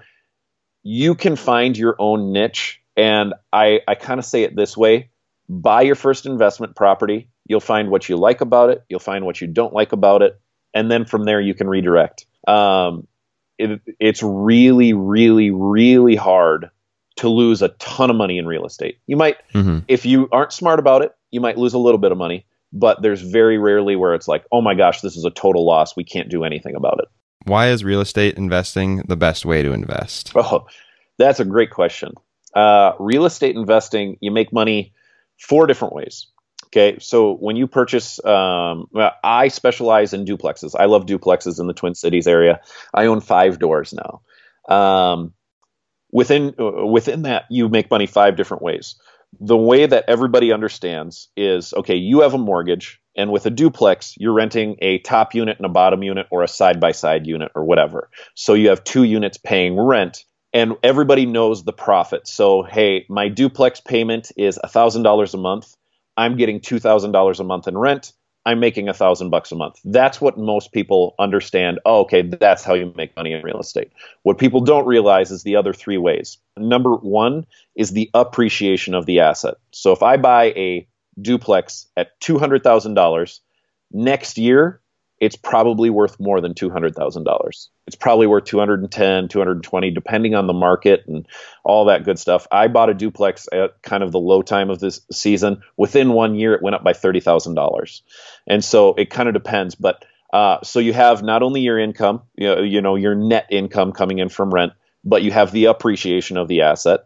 you 0.83 1.15
can 1.15 1.37
find 1.37 1.77
your 1.77 1.95
own 1.99 2.33
niche. 2.33 2.81
And 2.97 3.33
I, 3.53 3.79
I 3.87 3.95
kind 3.95 4.19
of 4.19 4.25
say 4.25 4.43
it 4.43 4.57
this 4.57 4.75
way 4.75 5.11
buy 5.47 5.83
your 5.83 5.95
first 5.95 6.25
investment 6.25 6.75
property. 6.75 7.29
You'll 7.45 7.61
find 7.61 7.89
what 7.89 8.09
you 8.09 8.17
like 8.17 8.41
about 8.41 8.71
it, 8.71 8.83
you'll 8.89 8.99
find 8.99 9.23
what 9.23 9.39
you 9.39 9.47
don't 9.47 9.73
like 9.73 9.93
about 9.93 10.21
it. 10.21 10.37
And 10.77 10.91
then 10.91 11.05
from 11.05 11.23
there, 11.23 11.41
you 11.41 11.55
can 11.55 11.67
redirect. 11.67 12.27
Um, 12.47 13.07
it, 13.57 13.81
it's 13.99 14.21
really, 14.21 14.93
really, 14.93 15.49
really 15.49 16.15
hard 16.15 16.69
to 17.15 17.29
lose 17.29 17.63
a 17.63 17.69
ton 17.69 18.11
of 18.11 18.15
money 18.15 18.37
in 18.37 18.45
real 18.45 18.63
estate. 18.63 18.99
You 19.07 19.17
might, 19.17 19.37
mm-hmm. 19.55 19.79
if 19.87 20.05
you 20.05 20.29
aren't 20.31 20.53
smart 20.53 20.77
about 20.77 21.01
it, 21.01 21.13
you 21.31 21.41
might 21.41 21.57
lose 21.57 21.73
a 21.73 21.79
little 21.79 21.97
bit 21.97 22.11
of 22.11 22.17
money, 22.19 22.45
but 22.71 23.01
there's 23.01 23.23
very 23.23 23.57
rarely 23.57 23.95
where 23.95 24.13
it's 24.13 24.27
like, 24.27 24.45
oh 24.51 24.61
my 24.61 24.75
gosh, 24.75 25.01
this 25.01 25.17
is 25.17 25.25
a 25.25 25.31
total 25.31 25.65
loss. 25.65 25.95
We 25.95 26.03
can't 26.03 26.29
do 26.29 26.43
anything 26.43 26.75
about 26.75 26.99
it. 26.99 27.07
Why 27.45 27.69
is 27.69 27.83
real 27.83 28.01
estate 28.01 28.37
investing 28.37 28.97
the 29.07 29.17
best 29.17 29.45
way 29.45 29.63
to 29.63 29.71
invest? 29.71 30.33
Oh, 30.35 30.67
that's 31.17 31.39
a 31.39 31.45
great 31.45 31.71
question. 31.71 32.13
Uh, 32.53 32.91
real 32.99 33.25
estate 33.25 33.55
investing, 33.55 34.17
you 34.21 34.29
make 34.29 34.53
money 34.53 34.93
four 35.39 35.65
different 35.65 35.95
ways. 35.95 36.27
Okay, 36.67 36.97
so 36.99 37.33
when 37.33 37.55
you 37.55 37.67
purchase, 37.67 38.23
um, 38.25 38.87
I 39.23 39.47
specialize 39.47 40.13
in 40.13 40.25
duplexes. 40.25 40.75
I 40.77 40.85
love 40.85 41.05
duplexes 41.05 41.59
in 41.59 41.67
the 41.67 41.73
Twin 41.73 41.95
Cities 41.95 42.27
area. 42.27 42.59
I 42.93 43.05
own 43.05 43.21
five 43.21 43.57
doors 43.57 43.93
now. 43.93 44.21
Um, 44.73 45.33
within 46.11 46.53
within 46.57 47.21
that, 47.23 47.45
you 47.49 47.69
make 47.69 47.89
money 47.89 48.05
five 48.05 48.35
different 48.35 48.63
ways. 48.63 48.95
The 49.39 49.57
way 49.57 49.85
that 49.85 50.05
everybody 50.07 50.51
understands 50.51 51.29
is 51.37 51.73
okay. 51.73 51.95
You 51.95 52.21
have 52.21 52.33
a 52.33 52.37
mortgage, 52.37 52.99
and 53.15 53.31
with 53.31 53.45
a 53.45 53.49
duplex, 53.49 54.15
you're 54.17 54.33
renting 54.33 54.75
a 54.79 54.99
top 54.99 55.33
unit 55.33 55.57
and 55.57 55.65
a 55.65 55.69
bottom 55.69 56.03
unit, 56.03 56.27
or 56.31 56.43
a 56.43 56.47
side 56.49 56.81
by 56.81 56.91
side 56.91 57.27
unit, 57.27 57.51
or 57.55 57.63
whatever. 57.63 58.09
So 58.35 58.53
you 58.53 58.69
have 58.69 58.83
two 58.83 59.03
units 59.03 59.37
paying 59.37 59.79
rent 59.79 60.25
and 60.53 60.75
everybody 60.81 61.25
knows 61.25 61.63
the 61.63 61.73
profit. 61.73 62.27
So, 62.27 62.63
hey, 62.63 63.05
my 63.09 63.27
duplex 63.27 63.81
payment 63.81 64.31
is 64.37 64.57
$1,000 64.63 65.33
a 65.33 65.37
month. 65.37 65.75
I'm 66.17 66.35
getting 66.35 66.59
$2,000 66.59 67.39
a 67.39 67.43
month 67.43 67.67
in 67.67 67.77
rent. 67.77 68.11
I'm 68.45 68.61
making 68.61 68.87
a 68.87 68.93
thousand 68.93 69.29
bucks 69.29 69.51
a 69.51 69.55
month. 69.55 69.79
That's 69.83 70.21
what 70.21 70.37
most 70.37 70.71
people 70.71 71.15
understand. 71.19 71.79
Oh, 71.85 71.99
okay, 72.01 72.21
that's 72.21 72.63
how 72.63 72.75
you 72.75 72.93
make 72.95 73.13
money 73.17 73.33
in 73.33 73.43
real 73.43 73.59
estate. 73.59 73.91
What 74.23 74.37
people 74.37 74.61
don't 74.61 74.87
realize 74.87 75.31
is 75.31 75.43
the 75.43 75.57
other 75.57 75.73
three 75.73 75.97
ways. 75.97 76.37
Number 76.55 76.95
one 76.95 77.45
is 77.75 77.91
the 77.91 78.09
appreciation 78.13 78.93
of 78.93 79.05
the 79.05 79.19
asset. 79.19 79.55
So 79.71 79.91
if 79.91 80.01
I 80.01 80.15
buy 80.15 80.45
a 80.51 80.87
duplex 81.21 81.87
at 81.97 82.17
$200,000, 82.21 83.39
next 83.91 84.37
year 84.37 84.79
it's 85.19 85.35
probably 85.35 85.89
worth 85.89 86.19
more 86.19 86.41
than 86.41 86.53
$200,000. 86.53 87.67
It's 87.87 87.95
probably 87.95 88.27
worth 88.27 88.45
210, 88.45 89.27
220 89.27 89.91
depending 89.91 90.35
on 90.35 90.47
the 90.47 90.53
market 90.53 91.03
and 91.07 91.27
all 91.63 91.85
that 91.85 92.03
good 92.03 92.19
stuff. 92.19 92.47
I 92.51 92.67
bought 92.67 92.89
a 92.89 92.93
duplex 92.93 93.47
at 93.51 93.81
kind 93.81 94.03
of 94.03 94.11
the 94.11 94.19
low 94.19 94.41
time 94.41 94.69
of 94.69 94.79
this 94.79 95.01
season. 95.11 95.63
Within 95.75 96.13
1 96.13 96.35
year 96.35 96.53
it 96.53 96.61
went 96.61 96.75
up 96.75 96.83
by 96.83 96.93
$30,000. 96.93 98.01
And 98.45 98.63
so 98.63 98.93
it 98.93 99.09
kind 99.09 99.27
of 99.27 99.33
depends, 99.33 99.75
but 99.75 100.05
uh, 100.33 100.57
so 100.63 100.79
you 100.79 100.93
have 100.93 101.23
not 101.23 101.41
only 101.41 101.61
your 101.61 101.79
income, 101.79 102.21
you 102.35 102.47
know, 102.47 102.61
you 102.61 102.81
know, 102.81 102.95
your 102.95 103.15
net 103.15 103.47
income 103.49 103.93
coming 103.93 104.19
in 104.19 104.29
from 104.29 104.53
rent, 104.53 104.73
but 105.03 105.23
you 105.23 105.31
have 105.31 105.51
the 105.51 105.65
appreciation 105.65 106.37
of 106.37 106.47
the 106.47 106.61
asset. 106.61 107.01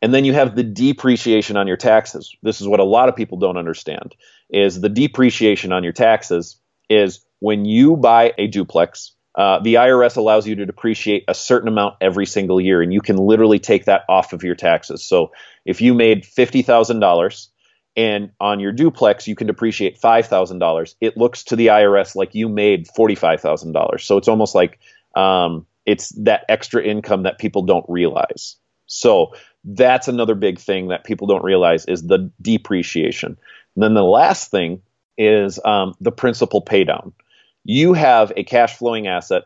And 0.00 0.14
then 0.14 0.24
you 0.24 0.32
have 0.32 0.56
the 0.56 0.64
depreciation 0.64 1.56
on 1.56 1.66
your 1.66 1.76
taxes. 1.76 2.34
This 2.42 2.60
is 2.60 2.68
what 2.68 2.80
a 2.80 2.84
lot 2.84 3.08
of 3.08 3.16
people 3.16 3.38
don't 3.38 3.56
understand 3.56 4.14
is 4.48 4.80
the 4.80 4.88
depreciation 4.88 5.72
on 5.72 5.84
your 5.84 5.92
taxes 5.92 6.56
is 6.88 7.24
when 7.42 7.64
you 7.64 7.96
buy 7.96 8.32
a 8.38 8.46
duplex, 8.46 9.16
uh, 9.34 9.58
the 9.58 9.74
IRS 9.74 10.16
allows 10.16 10.46
you 10.46 10.54
to 10.54 10.64
depreciate 10.64 11.24
a 11.26 11.34
certain 11.34 11.66
amount 11.66 11.96
every 12.00 12.24
single 12.24 12.60
year, 12.60 12.80
and 12.80 12.92
you 12.92 13.00
can 13.00 13.16
literally 13.16 13.58
take 13.58 13.86
that 13.86 14.02
off 14.08 14.32
of 14.32 14.44
your 14.44 14.54
taxes. 14.54 15.02
So 15.02 15.32
if 15.64 15.80
you 15.80 15.92
made 15.92 16.24
fifty 16.24 16.62
thousand 16.62 17.00
dollars 17.00 17.50
and 17.96 18.30
on 18.40 18.60
your 18.60 18.70
duplex 18.70 19.26
you 19.26 19.34
can 19.34 19.48
depreciate 19.48 19.98
five 19.98 20.28
thousand 20.28 20.60
dollars, 20.60 20.94
it 21.00 21.16
looks 21.16 21.42
to 21.44 21.56
the 21.56 21.66
IRS 21.66 22.14
like 22.14 22.32
you 22.32 22.48
made 22.48 22.86
forty 22.86 23.16
five 23.16 23.40
thousand 23.40 23.72
dollars. 23.72 24.04
So 24.04 24.18
it's 24.18 24.28
almost 24.28 24.54
like 24.54 24.78
um, 25.16 25.66
it's 25.84 26.10
that 26.10 26.44
extra 26.48 26.80
income 26.80 27.24
that 27.24 27.40
people 27.40 27.62
don't 27.62 27.86
realize. 27.88 28.54
So 28.86 29.34
that's 29.64 30.06
another 30.06 30.36
big 30.36 30.60
thing 30.60 30.88
that 30.88 31.02
people 31.02 31.26
don't 31.26 31.42
realize 31.42 31.86
is 31.86 32.04
the 32.04 32.30
depreciation. 32.40 33.36
And 33.74 33.82
then 33.82 33.94
the 33.94 34.04
last 34.04 34.52
thing 34.52 34.82
is 35.18 35.58
um, 35.64 35.94
the 36.00 36.12
principal 36.12 36.64
paydown 36.64 37.12
you 37.64 37.92
have 37.92 38.32
a 38.36 38.44
cash 38.44 38.76
flowing 38.76 39.06
asset 39.06 39.44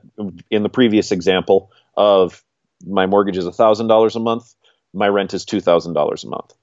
in 0.51 0.63
the 0.63 0.69
previous 0.69 1.13
example 1.13 1.71
of 1.97 2.43
my 2.87 3.07
mortgage 3.07 3.37
is 3.37 3.45
$1,000 3.45 4.17
a 4.17 4.19
month, 4.19 4.55
my 4.93 5.09
rent 5.09 5.35
is 5.35 5.45
$2,000 5.45 6.25
a 6.25 6.29
month. 6.29 6.55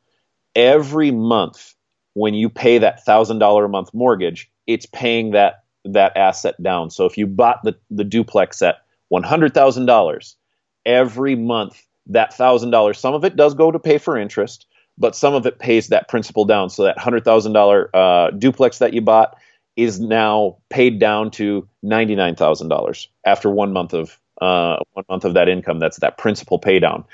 Every 0.55 1.11
month 1.11 1.73
when 2.13 2.33
you 2.33 2.49
pay 2.49 2.79
that 2.79 3.05
$1,000 3.05 3.65
a 3.65 3.67
month 3.67 3.93
mortgage, 3.93 4.49
it's 4.67 4.85
paying 4.85 5.31
that 5.31 5.63
that 5.85 6.15
asset 6.15 6.61
down. 6.61 6.89
So 6.89 7.05
if 7.05 7.17
you 7.17 7.27
bought 7.27 7.61
the, 7.63 7.75
the 7.91 8.05
duplex 8.05 8.61
at 8.61 8.77
$100,000, 9.11 10.35
every 10.85 11.35
month 11.35 11.85
that 12.07 12.33
$1,000, 12.33 12.95
some 12.95 13.13
of 13.13 13.25
it 13.25 13.35
does 13.35 13.53
go 13.53 13.69
to 13.71 13.79
pay 13.79 13.97
for 13.97 14.17
interest, 14.17 14.65
but 14.97 15.15
some 15.15 15.33
of 15.33 15.45
it 15.45 15.59
pays 15.59 15.87
that 15.89 16.07
principal 16.07 16.45
down. 16.45 16.69
So 16.69 16.83
that 16.83 16.97
$100,000 16.97 17.87
uh, 17.93 18.31
duplex 18.31 18.77
that 18.77 18.93
you 18.93 19.01
bought, 19.01 19.35
is 19.75 19.99
now 19.99 20.57
paid 20.69 20.99
down 20.99 21.31
to 21.31 21.67
ninety 21.81 22.15
nine 22.15 22.35
thousand 22.35 22.69
dollars 22.69 23.09
after 23.25 23.49
one 23.49 23.73
month 23.73 23.93
of 23.93 24.19
uh, 24.41 24.77
one 24.93 25.05
month 25.09 25.25
of 25.25 25.33
that 25.33 25.49
income. 25.49 25.79
That's 25.79 25.97
that 25.99 26.17
principal 26.17 26.59
pay 26.59 26.79
down. 26.79 27.05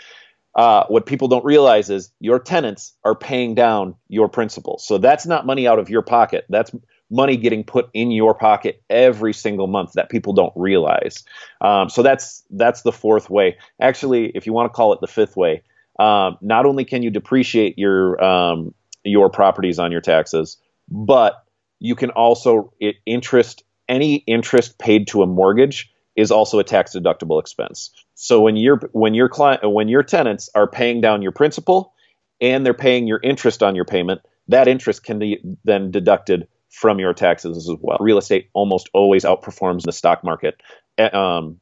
Uh, 0.55 0.85
what 0.87 1.05
people 1.05 1.27
don't 1.27 1.45
realize 1.45 1.89
is 1.89 2.11
your 2.19 2.39
tenants 2.39 2.93
are 3.03 3.15
paying 3.15 3.55
down 3.55 3.95
your 4.07 4.27
principal. 4.27 4.77
So 4.79 4.97
that's 4.97 5.25
not 5.25 5.45
money 5.45 5.67
out 5.67 5.79
of 5.79 5.89
your 5.89 6.01
pocket. 6.01 6.45
That's 6.49 6.71
money 7.09 7.37
getting 7.37 7.63
put 7.63 7.89
in 7.93 8.11
your 8.11 8.33
pocket 8.33 8.81
every 8.89 9.33
single 9.33 9.67
month 9.67 9.93
that 9.93 10.09
people 10.09 10.33
don't 10.33 10.53
realize. 10.55 11.23
Um, 11.61 11.89
so 11.89 12.03
that's 12.03 12.43
that's 12.51 12.81
the 12.81 12.91
fourth 12.91 13.29
way. 13.29 13.57
Actually, 13.79 14.31
if 14.35 14.45
you 14.45 14.53
want 14.53 14.71
to 14.71 14.75
call 14.75 14.93
it 14.93 15.01
the 15.01 15.07
fifth 15.07 15.37
way, 15.37 15.63
um, 15.99 16.37
not 16.41 16.65
only 16.65 16.85
can 16.85 17.03
you 17.03 17.09
depreciate 17.09 17.77
your 17.77 18.21
um, 18.23 18.73
your 19.03 19.29
properties 19.29 19.79
on 19.79 19.91
your 19.91 20.01
taxes, 20.01 20.57
but 20.89 21.43
you 21.79 21.95
can 21.95 22.09
also 22.11 22.73
interest 23.05 23.63
any 23.87 24.15
interest 24.27 24.77
paid 24.77 25.07
to 25.07 25.23
a 25.23 25.27
mortgage 25.27 25.91
is 26.15 26.31
also 26.31 26.59
a 26.59 26.63
tax 26.63 26.93
deductible 26.93 27.39
expense. 27.39 27.91
So 28.15 28.41
when 28.41 28.55
your 28.55 28.77
when 28.91 29.13
your 29.13 29.29
client 29.29 29.61
when 29.71 29.87
your 29.87 30.03
tenants 30.03 30.49
are 30.53 30.67
paying 30.67 31.01
down 31.01 31.21
your 31.21 31.31
principal 31.31 31.93
and 32.41 32.65
they're 32.65 32.73
paying 32.73 33.07
your 33.07 33.19
interest 33.23 33.63
on 33.63 33.75
your 33.75 33.85
payment, 33.85 34.21
that 34.47 34.67
interest 34.67 35.03
can 35.03 35.19
be 35.19 35.41
then 35.63 35.91
deducted 35.91 36.47
from 36.69 36.99
your 36.99 37.13
taxes 37.13 37.57
as 37.57 37.75
well. 37.81 37.97
Real 37.99 38.17
estate 38.17 38.49
almost 38.53 38.89
always 38.93 39.23
outperforms 39.23 39.83
the 39.83 39.91
stock 39.91 40.23
market 40.23 40.61
eh, 40.97 41.07
um, 41.07 41.59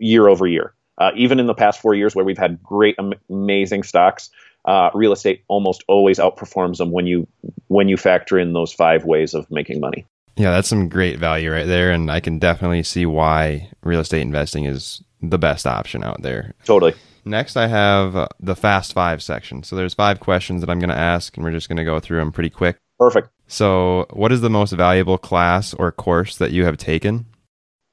year 0.00 0.28
over 0.28 0.46
year. 0.46 0.74
Uh, 0.98 1.10
even 1.14 1.38
in 1.38 1.46
the 1.46 1.54
past 1.54 1.80
four 1.80 1.94
years, 1.94 2.14
where 2.14 2.24
we've 2.24 2.38
had 2.38 2.62
great, 2.62 2.94
am- 2.98 3.12
amazing 3.28 3.82
stocks, 3.82 4.30
uh, 4.66 4.90
real 4.94 5.12
estate 5.12 5.44
almost 5.48 5.84
always 5.88 6.18
outperforms 6.18 6.78
them 6.78 6.90
when 6.90 7.06
you 7.06 7.26
when 7.68 7.88
you 7.88 7.96
factor 7.96 8.38
in 8.38 8.52
those 8.52 8.72
five 8.72 9.04
ways 9.04 9.34
of 9.34 9.50
making 9.50 9.80
money. 9.80 10.06
Yeah, 10.36 10.50
that's 10.50 10.68
some 10.68 10.88
great 10.88 11.18
value 11.18 11.50
right 11.50 11.66
there, 11.66 11.90
and 11.90 12.10
I 12.10 12.20
can 12.20 12.38
definitely 12.38 12.82
see 12.82 13.06
why 13.06 13.70
real 13.82 14.00
estate 14.00 14.20
investing 14.20 14.64
is 14.64 15.02
the 15.22 15.38
best 15.38 15.66
option 15.66 16.04
out 16.04 16.20
there. 16.22 16.54
Totally. 16.64 16.94
Next, 17.24 17.56
I 17.56 17.66
have 17.66 18.14
uh, 18.14 18.28
the 18.38 18.54
fast 18.54 18.92
five 18.92 19.22
section. 19.22 19.62
So 19.62 19.74
there's 19.74 19.94
five 19.94 20.20
questions 20.20 20.60
that 20.60 20.70
I'm 20.70 20.78
going 20.78 20.90
to 20.90 20.96
ask, 20.96 21.36
and 21.36 21.44
we're 21.44 21.52
just 21.52 21.68
going 21.68 21.78
to 21.78 21.84
go 21.84 21.98
through 21.98 22.18
them 22.18 22.32
pretty 22.32 22.50
quick. 22.50 22.76
Perfect. 22.98 23.30
So, 23.48 24.06
what 24.10 24.32
is 24.32 24.40
the 24.40 24.50
most 24.50 24.72
valuable 24.72 25.18
class 25.18 25.74
or 25.74 25.90
course 25.90 26.36
that 26.36 26.52
you 26.52 26.64
have 26.64 26.76
taken? 26.76 27.26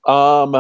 Um, 0.06 0.56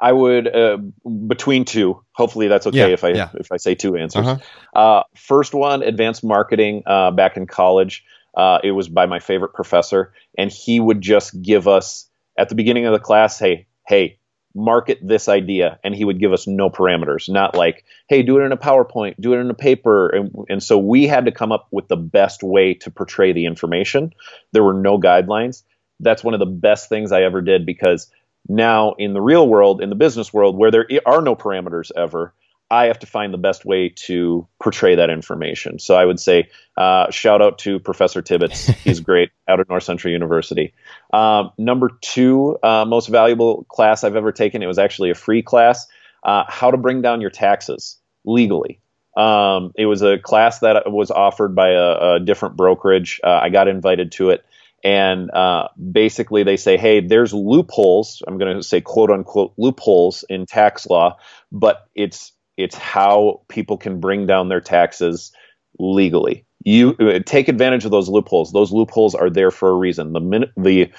I 0.00 0.12
would 0.12 0.54
uh, 0.54 0.78
between 1.26 1.64
two. 1.64 2.02
Hopefully, 2.12 2.48
that's 2.48 2.66
okay 2.66 2.88
yeah, 2.88 2.94
if 2.94 3.04
I 3.04 3.10
yeah. 3.10 3.30
if 3.34 3.52
I 3.52 3.56
say 3.56 3.74
two 3.74 3.96
answers. 3.96 4.26
Uh-huh. 4.26 4.78
Uh, 4.78 5.02
first 5.14 5.54
one, 5.54 5.82
advanced 5.82 6.24
marketing. 6.24 6.82
Uh, 6.86 7.10
back 7.12 7.36
in 7.36 7.46
college, 7.46 8.04
uh, 8.36 8.58
it 8.64 8.72
was 8.72 8.88
by 8.88 9.06
my 9.06 9.20
favorite 9.20 9.52
professor, 9.54 10.12
and 10.36 10.50
he 10.50 10.80
would 10.80 11.00
just 11.00 11.40
give 11.40 11.68
us 11.68 12.08
at 12.36 12.48
the 12.48 12.54
beginning 12.54 12.86
of 12.86 12.92
the 12.92 12.98
class, 12.98 13.38
"Hey, 13.38 13.66
hey, 13.86 14.18
market 14.54 14.98
this 15.02 15.28
idea," 15.28 15.78
and 15.84 15.94
he 15.94 16.04
would 16.04 16.18
give 16.18 16.32
us 16.32 16.48
no 16.48 16.68
parameters, 16.68 17.28
not 17.28 17.54
like, 17.54 17.84
"Hey, 18.08 18.22
do 18.22 18.40
it 18.40 18.42
in 18.42 18.50
a 18.50 18.56
PowerPoint, 18.56 19.14
do 19.20 19.34
it 19.34 19.38
in 19.38 19.50
a 19.50 19.54
paper," 19.54 20.08
and, 20.08 20.34
and 20.48 20.62
so 20.62 20.78
we 20.78 21.06
had 21.06 21.26
to 21.26 21.32
come 21.32 21.52
up 21.52 21.68
with 21.70 21.86
the 21.86 21.96
best 21.96 22.42
way 22.42 22.74
to 22.74 22.90
portray 22.90 23.32
the 23.32 23.46
information. 23.46 24.12
There 24.52 24.64
were 24.64 24.74
no 24.74 24.98
guidelines. 24.98 25.62
That's 26.00 26.24
one 26.24 26.34
of 26.34 26.40
the 26.40 26.46
best 26.46 26.88
things 26.88 27.12
I 27.12 27.22
ever 27.22 27.40
did 27.40 27.64
because 27.64 28.10
now, 28.48 28.94
in 28.98 29.12
the 29.12 29.20
real 29.20 29.48
world, 29.48 29.80
in 29.80 29.88
the 29.88 29.94
business 29.94 30.32
world, 30.32 30.56
where 30.56 30.70
there 30.70 30.86
are 31.06 31.22
no 31.22 31.36
parameters 31.36 31.90
ever, 31.96 32.34
I 32.70 32.86
have 32.86 33.00
to 33.00 33.06
find 33.06 33.34
the 33.34 33.38
best 33.38 33.66
way 33.66 33.90
to 34.06 34.48
portray 34.58 34.94
that 34.94 35.10
information. 35.10 35.78
So 35.78 35.94
I 35.94 36.06
would 36.06 36.18
say, 36.18 36.48
uh, 36.76 37.10
shout 37.10 37.42
out 37.42 37.58
to 37.58 37.78
Professor 37.78 38.22
Tibbetts. 38.22 38.66
He's 38.84 39.00
great 39.00 39.30
out 39.46 39.60
at 39.60 39.68
North 39.68 39.82
Central 39.82 40.10
University. 40.10 40.72
Um, 41.12 41.52
number 41.58 41.90
two, 42.00 42.58
uh, 42.62 42.86
most 42.86 43.08
valuable 43.08 43.64
class 43.68 44.04
I've 44.04 44.16
ever 44.16 44.32
taken. 44.32 44.62
It 44.62 44.66
was 44.66 44.78
actually 44.78 45.10
a 45.10 45.14
free 45.14 45.42
class. 45.42 45.86
Uh, 46.22 46.44
how 46.48 46.70
to 46.70 46.78
bring 46.78 47.02
down 47.02 47.20
your 47.20 47.30
taxes 47.30 47.98
legally. 48.24 48.80
Um, 49.18 49.72
it 49.76 49.84
was 49.84 50.00
a 50.00 50.18
class 50.18 50.60
that 50.60 50.90
was 50.90 51.10
offered 51.10 51.54
by 51.54 51.72
a, 51.72 52.14
a 52.14 52.20
different 52.20 52.56
brokerage. 52.56 53.20
Uh, 53.22 53.38
I 53.42 53.50
got 53.50 53.68
invited 53.68 54.12
to 54.12 54.30
it 54.30 54.44
and 54.82 55.30
uh, 55.30 55.68
basically 55.92 56.42
they 56.42 56.56
say, 56.56 56.76
hey, 56.76 57.00
there's 57.00 57.32
loopholes. 57.32 58.22
I'm 58.26 58.38
going 58.38 58.56
to 58.56 58.62
say 58.62 58.80
quote 58.80 59.10
unquote 59.10 59.54
loopholes 59.56 60.24
in 60.28 60.46
tax 60.46 60.86
law, 60.86 61.18
but 61.50 61.88
it's 61.94 62.32
it's 62.56 62.76
how 62.76 63.42
people 63.48 63.78
can 63.78 64.00
bring 64.00 64.26
down 64.26 64.48
their 64.48 64.60
taxes 64.60 65.32
legally. 65.78 66.44
You 66.64 66.96
uh, 67.00 67.20
take 67.24 67.48
advantage 67.48 67.84
of 67.84 67.90
those 67.90 68.08
loopholes. 68.08 68.52
Those 68.52 68.72
loopholes 68.72 69.14
are 69.14 69.30
there 69.30 69.50
for 69.50 69.70
a 69.70 69.74
reason. 69.74 70.12
The 70.12 70.50
the 70.56 70.92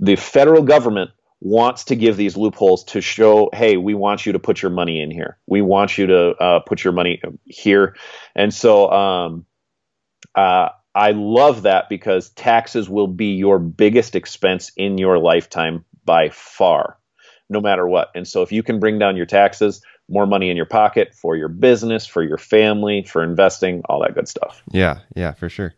the 0.00 0.16
federal 0.16 0.62
government 0.62 1.10
wants 1.40 1.84
to 1.84 1.96
give 1.96 2.16
these 2.16 2.36
loopholes 2.36 2.84
to 2.84 3.00
show, 3.00 3.50
hey, 3.52 3.76
we 3.76 3.94
want 3.94 4.24
you 4.24 4.32
to 4.32 4.38
put 4.38 4.62
your 4.62 4.70
money 4.70 5.00
in 5.00 5.10
here. 5.10 5.38
We 5.46 5.60
want 5.60 5.98
you 5.98 6.06
to 6.06 6.30
uh, 6.30 6.60
put 6.60 6.82
your 6.82 6.92
money 6.92 7.20
here, 7.44 7.96
and 8.34 8.52
so 8.52 8.90
um, 8.90 9.46
uh, 10.34 10.70
I 10.96 11.10
love 11.10 11.62
that 11.62 11.90
because 11.90 12.30
taxes 12.30 12.88
will 12.88 13.06
be 13.06 13.34
your 13.34 13.58
biggest 13.58 14.16
expense 14.16 14.72
in 14.78 14.96
your 14.96 15.18
lifetime 15.18 15.84
by 16.06 16.30
far, 16.30 16.96
no 17.50 17.60
matter 17.60 17.86
what. 17.86 18.10
And 18.14 18.26
so 18.26 18.40
if 18.40 18.50
you 18.50 18.62
can 18.62 18.80
bring 18.80 18.98
down 18.98 19.14
your 19.14 19.26
taxes, 19.26 19.82
more 20.08 20.24
money 20.24 20.48
in 20.48 20.56
your 20.56 20.64
pocket 20.64 21.14
for 21.14 21.36
your 21.36 21.48
business, 21.48 22.06
for 22.06 22.22
your 22.22 22.38
family, 22.38 23.02
for 23.02 23.22
investing, 23.22 23.82
all 23.90 24.00
that 24.00 24.14
good 24.14 24.26
stuff. 24.26 24.62
Yeah, 24.70 25.00
yeah, 25.14 25.32
for 25.32 25.50
sure. 25.50 25.74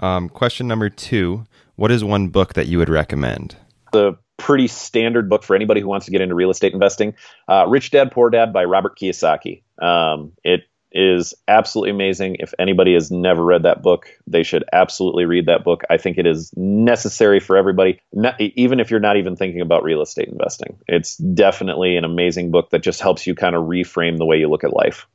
Um, 0.00 0.28
question 0.28 0.66
number 0.66 0.90
two 0.90 1.46
What 1.76 1.92
is 1.92 2.02
one 2.02 2.28
book 2.28 2.54
that 2.54 2.66
you 2.66 2.78
would 2.78 2.88
recommend? 2.88 3.54
The 3.92 4.18
pretty 4.36 4.66
standard 4.66 5.30
book 5.30 5.44
for 5.44 5.54
anybody 5.54 5.80
who 5.80 5.86
wants 5.86 6.06
to 6.06 6.12
get 6.12 6.20
into 6.20 6.34
real 6.34 6.50
estate 6.50 6.72
investing 6.72 7.14
uh, 7.48 7.66
Rich 7.68 7.92
Dad, 7.92 8.10
Poor 8.10 8.30
Dad 8.30 8.52
by 8.52 8.64
Robert 8.64 8.98
Kiyosaki. 8.98 9.62
Um, 9.80 10.32
it 10.42 10.62
is 10.92 11.34
absolutely 11.48 11.90
amazing. 11.90 12.36
If 12.38 12.54
anybody 12.58 12.94
has 12.94 13.10
never 13.10 13.44
read 13.44 13.64
that 13.64 13.82
book, 13.82 14.08
they 14.26 14.42
should 14.42 14.64
absolutely 14.72 15.24
read 15.24 15.46
that 15.46 15.64
book. 15.64 15.82
I 15.90 15.98
think 15.98 16.18
it 16.18 16.26
is 16.26 16.52
necessary 16.56 17.40
for 17.40 17.56
everybody, 17.56 18.00
not, 18.12 18.40
even 18.40 18.80
if 18.80 18.90
you're 18.90 19.00
not 19.00 19.16
even 19.16 19.36
thinking 19.36 19.60
about 19.60 19.84
real 19.84 20.02
estate 20.02 20.28
investing. 20.28 20.78
It's 20.86 21.16
definitely 21.16 21.96
an 21.96 22.04
amazing 22.04 22.50
book 22.50 22.70
that 22.70 22.82
just 22.82 23.00
helps 23.00 23.26
you 23.26 23.34
kind 23.34 23.54
of 23.54 23.64
reframe 23.64 24.18
the 24.18 24.26
way 24.26 24.38
you 24.38 24.48
look 24.48 24.64
at 24.64 24.72
life. 24.72 25.06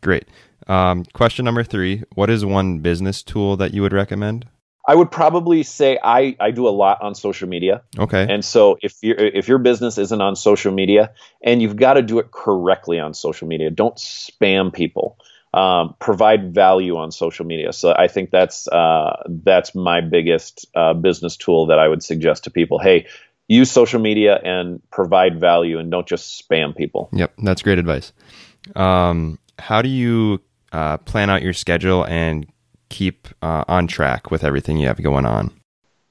Great. 0.00 0.26
Um, 0.66 1.04
question 1.12 1.44
number 1.44 1.64
three 1.64 2.04
What 2.14 2.30
is 2.30 2.44
one 2.44 2.78
business 2.78 3.22
tool 3.22 3.56
that 3.56 3.74
you 3.74 3.82
would 3.82 3.92
recommend? 3.92 4.46
I 4.90 4.94
would 4.96 5.12
probably 5.12 5.62
say 5.62 6.00
I, 6.02 6.34
I 6.40 6.50
do 6.50 6.66
a 6.66 6.70
lot 6.70 7.00
on 7.00 7.14
social 7.14 7.48
media. 7.48 7.82
Okay. 7.96 8.26
And 8.28 8.44
so 8.44 8.76
if 8.82 8.96
your 9.02 9.16
if 9.18 9.46
your 9.46 9.58
business 9.58 9.98
isn't 9.98 10.20
on 10.20 10.34
social 10.34 10.72
media, 10.72 11.12
and 11.44 11.62
you've 11.62 11.76
got 11.76 11.94
to 11.94 12.02
do 12.02 12.18
it 12.18 12.32
correctly 12.32 12.98
on 12.98 13.14
social 13.14 13.46
media, 13.46 13.70
don't 13.70 13.94
spam 13.94 14.72
people. 14.72 15.16
Um, 15.54 15.94
provide 16.00 16.52
value 16.54 16.96
on 16.96 17.12
social 17.12 17.46
media. 17.46 17.72
So 17.72 17.94
I 17.96 18.08
think 18.08 18.32
that's 18.32 18.66
uh, 18.66 19.22
that's 19.28 19.76
my 19.76 20.00
biggest 20.00 20.66
uh, 20.74 20.94
business 20.94 21.36
tool 21.36 21.66
that 21.66 21.78
I 21.78 21.86
would 21.86 22.02
suggest 22.02 22.44
to 22.44 22.50
people. 22.50 22.80
Hey, 22.80 23.06
use 23.46 23.70
social 23.70 24.00
media 24.00 24.40
and 24.42 24.82
provide 24.90 25.38
value, 25.38 25.78
and 25.78 25.88
don't 25.88 26.08
just 26.08 26.42
spam 26.42 26.76
people. 26.76 27.10
Yep, 27.12 27.34
that's 27.44 27.62
great 27.62 27.78
advice. 27.78 28.12
Um, 28.74 29.38
how 29.56 29.82
do 29.82 29.88
you 29.88 30.40
uh, 30.72 30.96
plan 30.96 31.30
out 31.30 31.42
your 31.42 31.52
schedule 31.52 32.04
and 32.06 32.44
keep 32.90 33.28
uh, 33.40 33.64
on 33.66 33.86
track 33.86 34.30
with 34.30 34.44
everything 34.44 34.76
you 34.76 34.88
have 34.88 35.02
going 35.02 35.24
on? 35.24 35.52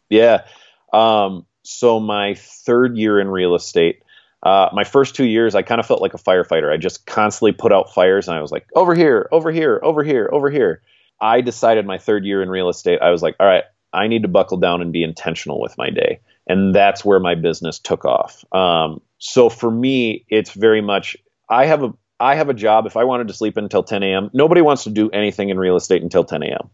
Yeah. 0.10 0.46
Um, 0.92 1.46
so 1.64 2.00
my 2.00 2.34
third 2.36 2.98
year 2.98 3.20
in 3.20 3.28
real 3.30 3.54
estate, 3.54 4.02
uh, 4.42 4.70
my 4.74 4.84
first 4.84 5.16
two 5.16 5.26
years, 5.26 5.54
I 5.54 5.62
kind 5.62 5.80
of 5.80 5.86
felt 5.86 6.02
like 6.02 6.14
a 6.14 6.18
firefighter. 6.18 6.72
I 6.72 6.78
just 6.78 7.06
constantly 7.06 7.52
put 7.52 7.72
out 7.72 7.94
fires, 7.94 8.28
and 8.28 8.38
I 8.38 8.42
was 8.42 8.52
like, 8.52 8.66
over 8.76 8.96
here, 8.96 9.28
over 9.32 9.52
here, 9.52 9.80
over 9.84 10.04
here, 10.04 10.30
over 10.32 10.50
here. 10.50 10.82
I 11.22 11.42
decided 11.42 11.86
my 11.86 11.98
third 11.98 12.26
year 12.26 12.42
in 12.42 12.50
real 12.50 12.70
estate, 12.70 13.00
I 13.02 13.10
was 13.10 13.22
like, 13.22 13.36
all 13.40 13.46
right, 13.46 13.66
I 13.92 14.08
need 14.08 14.22
to 14.22 14.30
buckle 14.30 14.58
down 14.58 14.82
and 14.82 14.94
be 14.94 15.04
intentional 15.04 15.60
with 15.60 15.78
my 15.78 15.90
day, 15.90 16.22
and 16.48 16.74
that's 16.74 17.04
where 17.04 17.20
my 17.20 17.36
business 17.36 17.78
took 17.80 18.06
off. 18.06 18.46
Um, 18.54 19.02
so 19.18 19.50
for 19.50 19.70
me, 19.70 20.26
it's 20.30 20.52
very 20.52 20.82
much 20.82 21.18
I 21.50 21.66
have 21.66 21.84
a 21.84 21.94
I 22.20 22.36
have 22.36 22.50
a 22.50 22.54
job. 22.54 22.86
If 22.86 22.98
I 22.98 23.06
wanted 23.06 23.30
to 23.30 23.34
sleep 23.34 23.58
until 23.58 23.84
10 23.84 24.04
a.m., 24.04 24.30
nobody 24.34 24.62
wants 24.62 24.84
to 24.84 24.90
do 24.90 25.10
anything 25.12 25.50
in 25.50 25.58
real 25.58 25.76
estate 25.76 26.04
until 26.04 26.24
10 26.24 26.44
a.m. 26.44 26.70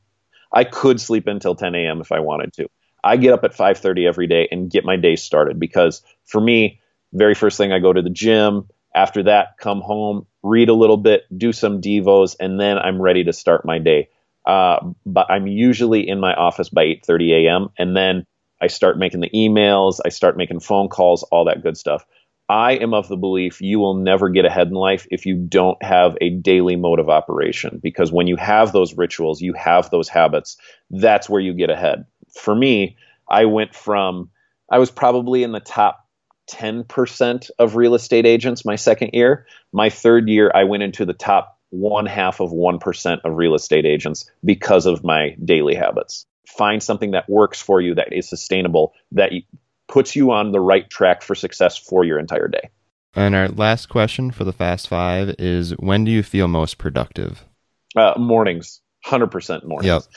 I 0.52 0.64
could 0.64 1.00
sleep 1.00 1.28
until 1.28 1.56
10 1.56 1.76
a.m. 1.76 2.02
if 2.02 2.12
I 2.12 2.20
wanted 2.20 2.54
to. 2.54 2.68
I 3.04 3.18
get 3.18 3.34
up 3.34 3.44
at 3.44 3.54
5:30 3.54 4.08
every 4.08 4.28
day 4.28 4.48
and 4.52 4.72
get 4.72 4.86
my 4.86 4.96
day 4.96 5.16
started 5.16 5.60
because 5.60 6.02
for 6.26 6.42
me, 6.42 6.80
very 7.14 7.36
first 7.36 7.58
thing 7.58 7.72
I 7.72 7.80
go 7.80 7.94
to 7.94 8.02
the 8.02 8.10
gym. 8.10 8.68
After 8.96 9.24
that, 9.24 9.58
come 9.60 9.82
home, 9.82 10.26
read 10.42 10.70
a 10.70 10.74
little 10.74 10.98
bit, 10.98 11.24
do 11.38 11.52
some 11.52 11.82
devos, 11.82 12.36
and 12.40 12.60
then 12.60 12.80
I'm 12.80 13.02
ready 13.02 13.24
to 13.26 13.34
start 13.34 13.66
my 13.66 13.78
day. 13.78 14.10
Uh, 14.46 14.80
but 15.06 15.30
I'm 15.30 15.48
usually 15.48 16.08
in 16.08 16.20
my 16.20 16.34
office 16.34 16.70
by 16.70 16.84
8:30 16.86 17.46
a.m. 17.46 17.70
and 17.78 17.96
then 17.96 18.26
I 18.62 18.68
start 18.68 18.98
making 18.98 19.20
the 19.20 19.30
emails, 19.30 20.00
I 20.04 20.10
start 20.10 20.38
making 20.38 20.62
phone 20.62 20.88
calls, 20.88 21.24
all 21.24 21.46
that 21.46 21.62
good 21.62 21.78
stuff. 21.78 22.06
I 22.48 22.74
am 22.74 22.94
of 22.94 23.08
the 23.08 23.18
belief 23.18 23.60
you 23.62 23.80
will 23.80 23.96
never 23.96 24.30
get 24.30 24.46
ahead 24.46 24.68
in 24.68 24.74
life 24.74 25.08
if 25.10 25.26
you 25.26 25.36
don't 25.36 25.82
have 25.82 26.16
a 26.22 26.30
daily 26.30 26.76
mode 26.76 27.00
of 27.00 27.10
operation. 27.10 27.80
Because 27.82 28.12
when 28.12 28.28
you 28.28 28.36
have 28.36 28.72
those 28.72 28.96
rituals, 28.96 29.42
you 29.42 29.54
have 29.54 29.90
those 29.90 30.10
habits, 30.10 30.58
that's 30.92 31.30
where 31.30 31.42
you 31.42 31.54
get 31.54 31.72
ahead. 31.72 32.06
For 32.34 32.54
me, 32.54 32.98
I 33.28 33.46
went 33.46 33.74
from, 33.74 34.30
I 34.70 34.78
was 34.78 34.92
probably 34.92 35.42
in 35.42 35.54
the 35.54 35.60
top 35.60 36.08
10% 36.52 37.50
of 37.58 37.76
real 37.76 37.96
estate 37.96 38.28
agents 38.28 38.66
my 38.66 38.76
second 38.76 39.12
year. 39.14 39.48
My 39.74 39.90
third 39.90 40.30
year, 40.30 40.52
I 40.54 40.66
went 40.66 40.84
into 40.84 41.06
the 41.06 41.14
top 41.14 41.58
one 41.72 42.06
half 42.06 42.40
of 42.40 42.52
1% 42.52 43.20
of 43.24 43.36
real 43.36 43.56
estate 43.56 43.86
agents 43.86 44.30
because 44.44 44.86
of 44.86 45.04
my 45.04 45.36
daily 45.44 45.74
habits. 45.74 46.28
Find 46.48 46.82
something 46.82 47.12
that 47.12 47.28
works 47.28 47.60
for 47.60 47.82
you, 47.82 47.96
that 47.96 48.14
is 48.14 48.30
sustainable, 48.30 48.94
that 49.14 49.32
puts 49.88 50.16
you 50.16 50.32
on 50.32 50.52
the 50.52 50.60
right 50.60 50.90
track 50.90 51.22
for 51.22 51.36
success 51.36 51.78
for 51.78 52.04
your 52.04 52.20
entire 52.20 52.48
day. 52.48 52.70
And 53.16 53.34
our 53.34 53.48
last 53.48 53.88
question 53.88 54.32
for 54.32 54.44
the 54.44 54.54
Fast 54.54 54.90
Five 54.90 55.36
is 55.40 55.72
when 55.78 56.04
do 56.04 56.12
you 56.12 56.22
feel 56.22 56.48
most 56.48 56.78
productive? 56.78 57.46
Uh, 57.96 58.14
mornings, 58.18 58.82
100% 59.06 59.66
mornings. 59.66 60.08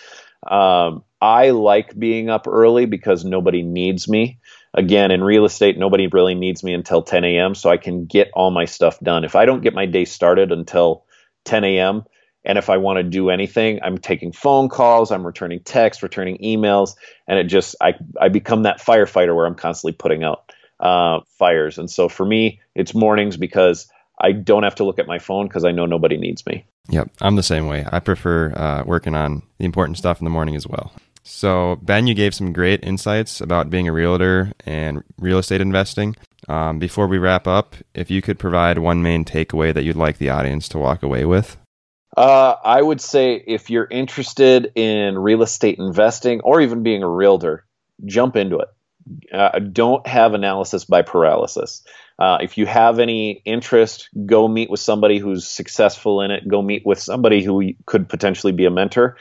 Yep. 0.43 0.53
Um, 0.53 1.05
I 1.21 1.51
like 1.51 1.97
being 1.99 2.29
up 2.29 2.47
early 2.47 2.87
because 2.87 3.25
nobody 3.25 3.63
needs 3.63 4.09
me. 4.09 4.39
Again, 4.75 5.11
in 5.11 5.23
real 5.23 5.45
estate, 5.45 5.79
nobody 5.79 6.09
really 6.09 6.35
needs 6.35 6.63
me 6.63 6.75
until 6.75 7.03
10 7.03 7.25
a.m., 7.25 7.55
so 7.55 7.71
I 7.71 7.77
can 7.77 8.07
get 8.07 8.31
all 8.35 8.51
my 8.51 8.65
stuff 8.65 9.01
done. 9.01 9.25
If 9.25 9.35
I 9.35 9.45
don't 9.45 9.63
get 9.63 9.75
my 9.75 9.87
day 9.87 10.05
started 10.05 10.53
until 10.53 11.05
10 11.45 11.65
a.m., 11.65 12.05
and 12.45 12.59
if 12.59 12.71
I 12.71 12.77
want 12.77 12.99
to 12.99 13.03
do 13.03 13.31
anything, 13.31 13.81
I'm 13.83 13.99
taking 13.99 14.33
phone 14.33 14.69
calls, 14.69 15.11
I'm 15.11 15.27
returning 15.27 15.61
texts, 15.61 16.03
returning 16.03 16.39
emails, 16.39 16.95
and 17.27 17.39
it 17.39 17.45
just 17.45 17.77
I 17.81 17.95
I 18.21 18.29
become 18.29 18.63
that 18.63 18.81
firefighter 18.81 19.35
where 19.35 19.47
I'm 19.47 19.55
constantly 19.55 19.93
putting 19.93 20.25
out 20.25 20.53
uh, 20.81 21.21
fires. 21.39 21.79
And 21.79 21.91
so 21.91 22.09
for 22.09 22.25
me, 22.25 22.61
it's 22.75 22.95
mornings 22.95 23.37
because 23.37 23.91
I 24.21 24.33
don't 24.33 24.63
have 24.63 24.77
to 24.77 24.85
look 24.85 24.99
at 24.99 25.07
my 25.07 25.19
phone 25.19 25.47
because 25.47 25.65
I 25.65 25.73
know 25.73 25.87
nobody 25.87 26.17
needs 26.17 26.45
me. 26.47 26.67
Yep, 26.91 27.11
I'm 27.21 27.37
the 27.37 27.43
same 27.43 27.67
way. 27.67 27.85
I 27.91 28.01
prefer 28.01 28.53
uh, 28.53 28.83
working 28.85 29.15
on 29.15 29.43
the 29.59 29.65
important 29.65 29.99
stuff 29.99 30.21
in 30.21 30.25
the 30.25 30.31
morning 30.31 30.57
as 30.57 30.67
well. 30.67 30.93
So, 31.23 31.77
Ben, 31.83 32.07
you 32.07 32.15
gave 32.15 32.35
some 32.35 32.55
great 32.55 32.83
insights 32.83 33.43
about 33.43 33.69
being 33.69 33.87
a 33.87 33.93
realtor 33.93 34.53
and 34.65 35.03
real 35.19 35.39
estate 35.39 35.61
investing. 35.61 36.17
Um, 36.49 36.79
before 36.79 37.07
we 37.07 37.19
wrap 37.19 37.47
up, 37.47 37.77
if 37.95 38.11
you 38.11 38.23
could 38.23 38.39
provide 38.39 38.79
one 38.79 39.03
main 39.03 39.27
takeaway 39.27 39.75
that 39.75 39.85
you'd 39.85 39.97
like 39.97 40.17
the 40.17 40.31
audience 40.31 40.69
to 40.71 40.79
walk 40.79 41.03
away 41.03 41.27
with. 41.27 41.59
Uh, 42.17 42.55
I 42.65 42.81
would 42.81 43.01
say 43.01 43.35
if 43.47 43.71
you're 43.71 43.87
interested 43.91 44.73
in 44.75 45.19
real 45.19 45.43
estate 45.43 45.79
investing 45.79 46.41
or 46.41 46.61
even 46.61 46.83
being 46.83 47.03
a 47.03 47.09
realtor, 47.09 47.65
jump 48.05 48.37
into 48.37 48.59
it. 48.59 48.69
Uh, 49.33 49.59
don't 49.59 50.07
have 50.07 50.35
analysis 50.35 50.85
by 50.85 51.03
paralysis. 51.03 51.83
Uh, 52.19 52.39
if 52.41 52.59
you 52.59 52.67
have 52.67 52.99
any 52.99 53.43
interest, 53.45 54.09
go 54.27 54.49
meet 54.49 54.69
with 54.69 54.81
somebody 54.81 55.19
who's 55.19 55.47
successful 55.47 56.21
in 56.21 56.31
it. 56.31 56.47
Go 56.49 56.61
meet 56.61 56.85
with 56.85 56.99
somebody 56.99 57.43
who 57.43 57.73
could 57.87 58.09
potentially 58.09 58.53
be 58.53 58.65
a 58.65 58.71
mentor, 58.71 59.17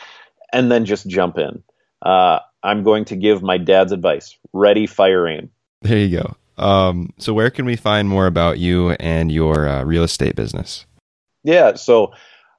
and 0.51 0.71
then 0.71 0.85
just 0.85 1.07
jump 1.07 1.37
in. 1.37 1.63
Uh, 2.01 2.39
I'm 2.63 2.83
going 2.83 3.05
to 3.05 3.15
give 3.15 3.41
my 3.41 3.57
dad's 3.57 3.91
advice: 3.91 4.35
ready, 4.51 4.87
fire, 4.87 5.27
aim. 5.27 5.51
There 5.83 5.97
you 5.97 6.19
go. 6.19 6.35
Um, 6.57 7.13
so, 7.19 7.33
where 7.33 7.51
can 7.51 7.65
we 7.65 7.75
find 7.75 8.09
more 8.09 8.25
about 8.25 8.57
you 8.57 8.91
and 8.91 9.31
your 9.31 9.69
uh, 9.69 9.83
real 9.83 10.03
estate 10.03 10.35
business? 10.35 10.85
Yeah, 11.43 11.75
so 11.75 12.13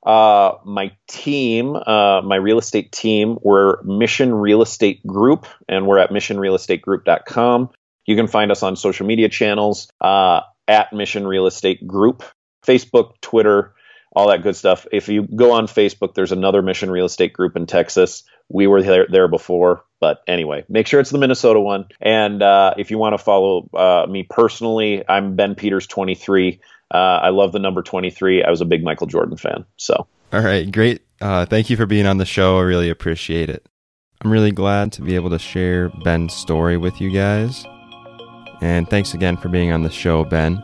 uh, 0.05 0.55
my 0.64 0.92
team, 1.09 1.74
uh, 1.74 2.22
my 2.22 2.36
real 2.36 2.59
estate 2.59 2.92
team, 2.92 3.38
we're 3.42 3.82
Mission 3.82 4.34
Real 4.34 4.62
Estate 4.62 5.07
Group, 5.07 5.46
and 5.68 5.86
we're 5.86 5.99
at 5.99 6.11
missionrealestategroup.com. 6.11 7.70
You 8.07 8.16
can 8.16 8.26
find 8.26 8.51
us 8.51 8.62
on 8.62 8.76
social 8.76 9.07
media 9.07 9.28
channels 9.28 9.90
uh, 10.01 10.40
at 10.66 10.92
Mission 10.92 11.26
Real 11.26 11.46
Estate 11.46 11.86
Group, 11.86 12.22
Facebook, 12.66 13.20
Twitter, 13.20 13.74
all 14.12 14.28
that 14.28 14.42
good 14.42 14.57
stuff. 14.57 14.86
If 14.90 15.09
you 15.09 15.22
go 15.22 15.53
on 15.53 15.66
Facebook, 15.66 16.14
there's 16.14 16.32
another 16.32 16.62
Mission 16.62 16.90
Real 16.90 17.07
Estate 17.07 17.32
group 17.32 17.57
in 17.57 17.66
Texas. 17.66 18.24
We 18.49 18.66
were 18.66 18.82
there, 18.82 19.07
there 19.11 19.28
before, 19.28 19.84
but 20.01 20.22
anyway, 20.26 20.64
make 20.68 20.86
sure 20.86 21.01
it's 21.01 21.11
the 21.11 21.18
Minnesota 21.18 21.61
one. 21.61 21.86
And 22.01 22.42
uh, 22.42 22.74
if 22.78 22.90
you 22.90 22.99
want 22.99 23.14
to 23.14 23.18
follow 23.18 23.68
uh, 23.74 24.07
me 24.09 24.22
personally, 24.22 25.05
I'm 25.07 25.36
Ben 25.36 25.55
Peters 25.55 25.86
23. 25.86 26.61
Uh, 26.93 27.20
I 27.22 27.30
love 27.30 27.53
the 27.53 27.59
number 27.59 27.82
23. 27.82 28.45
I 28.45 28.51
was 28.51 28.61
a 28.61 28.64
big 28.64 28.82
Michael 28.82 29.07
Jordan 29.07 29.36
fan. 29.36 29.64
So, 29.76 30.07
all 30.32 30.41
right, 30.41 30.70
great. 30.70 31.03
Uh, 31.20 31.47
thank 31.47 31.70
you 31.70 31.76
for 31.76 31.86
being 31.86 32.07
on 32.07 32.18
the 32.18 32.24
show. 32.24 32.59
I 32.59 32.62
really 32.62 32.91
appreciate 32.91 33.51
it. 33.51 33.66
I'm 34.22 34.30
really 34.30 34.53
glad 34.53 34.93
to 34.93 35.03
be 35.03 35.14
able 35.14 35.30
to 35.30 35.39
share 35.39 35.91
Ben's 36.03 36.34
story 36.34 36.76
with 36.76 37.01
you 37.01 37.11
guys. 37.11 37.64
And 38.61 38.91
thanks 38.91 39.14
again 39.14 39.36
for 39.36 39.49
being 39.49 39.70
on 39.70 39.82
the 39.82 39.91
show, 39.91 40.24
Ben. 40.24 40.61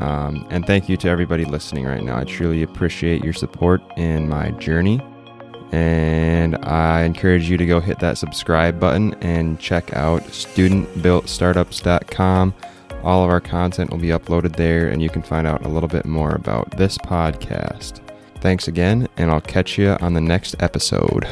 Um, 0.00 0.46
and 0.50 0.66
thank 0.66 0.88
you 0.88 0.96
to 0.98 1.08
everybody 1.08 1.44
listening 1.44 1.84
right 1.84 2.02
now. 2.02 2.16
I 2.16 2.24
truly 2.24 2.62
appreciate 2.62 3.22
your 3.22 3.34
support 3.34 3.82
in 3.98 4.28
my 4.28 4.52
journey. 4.52 5.02
And 5.72 6.56
I 6.64 7.02
encourage 7.02 7.50
you 7.50 7.58
to 7.58 7.66
go 7.66 7.80
hit 7.80 7.98
that 8.00 8.18
subscribe 8.18 8.80
button 8.80 9.14
and 9.20 9.60
check 9.60 9.94
out 9.94 10.22
studentbuiltstartups.com. 10.22 12.54
All 13.02 13.24
of 13.24 13.30
our 13.30 13.40
content 13.40 13.90
will 13.90 13.98
be 13.98 14.08
uploaded 14.08 14.56
there, 14.56 14.88
and 14.88 15.02
you 15.02 15.08
can 15.08 15.22
find 15.22 15.46
out 15.46 15.64
a 15.64 15.68
little 15.68 15.88
bit 15.88 16.04
more 16.04 16.32
about 16.32 16.70
this 16.76 16.98
podcast. 16.98 18.00
Thanks 18.40 18.68
again, 18.68 19.08
and 19.16 19.30
I'll 19.30 19.40
catch 19.40 19.78
you 19.78 19.96
on 20.00 20.14
the 20.14 20.20
next 20.20 20.56
episode. 20.60 21.26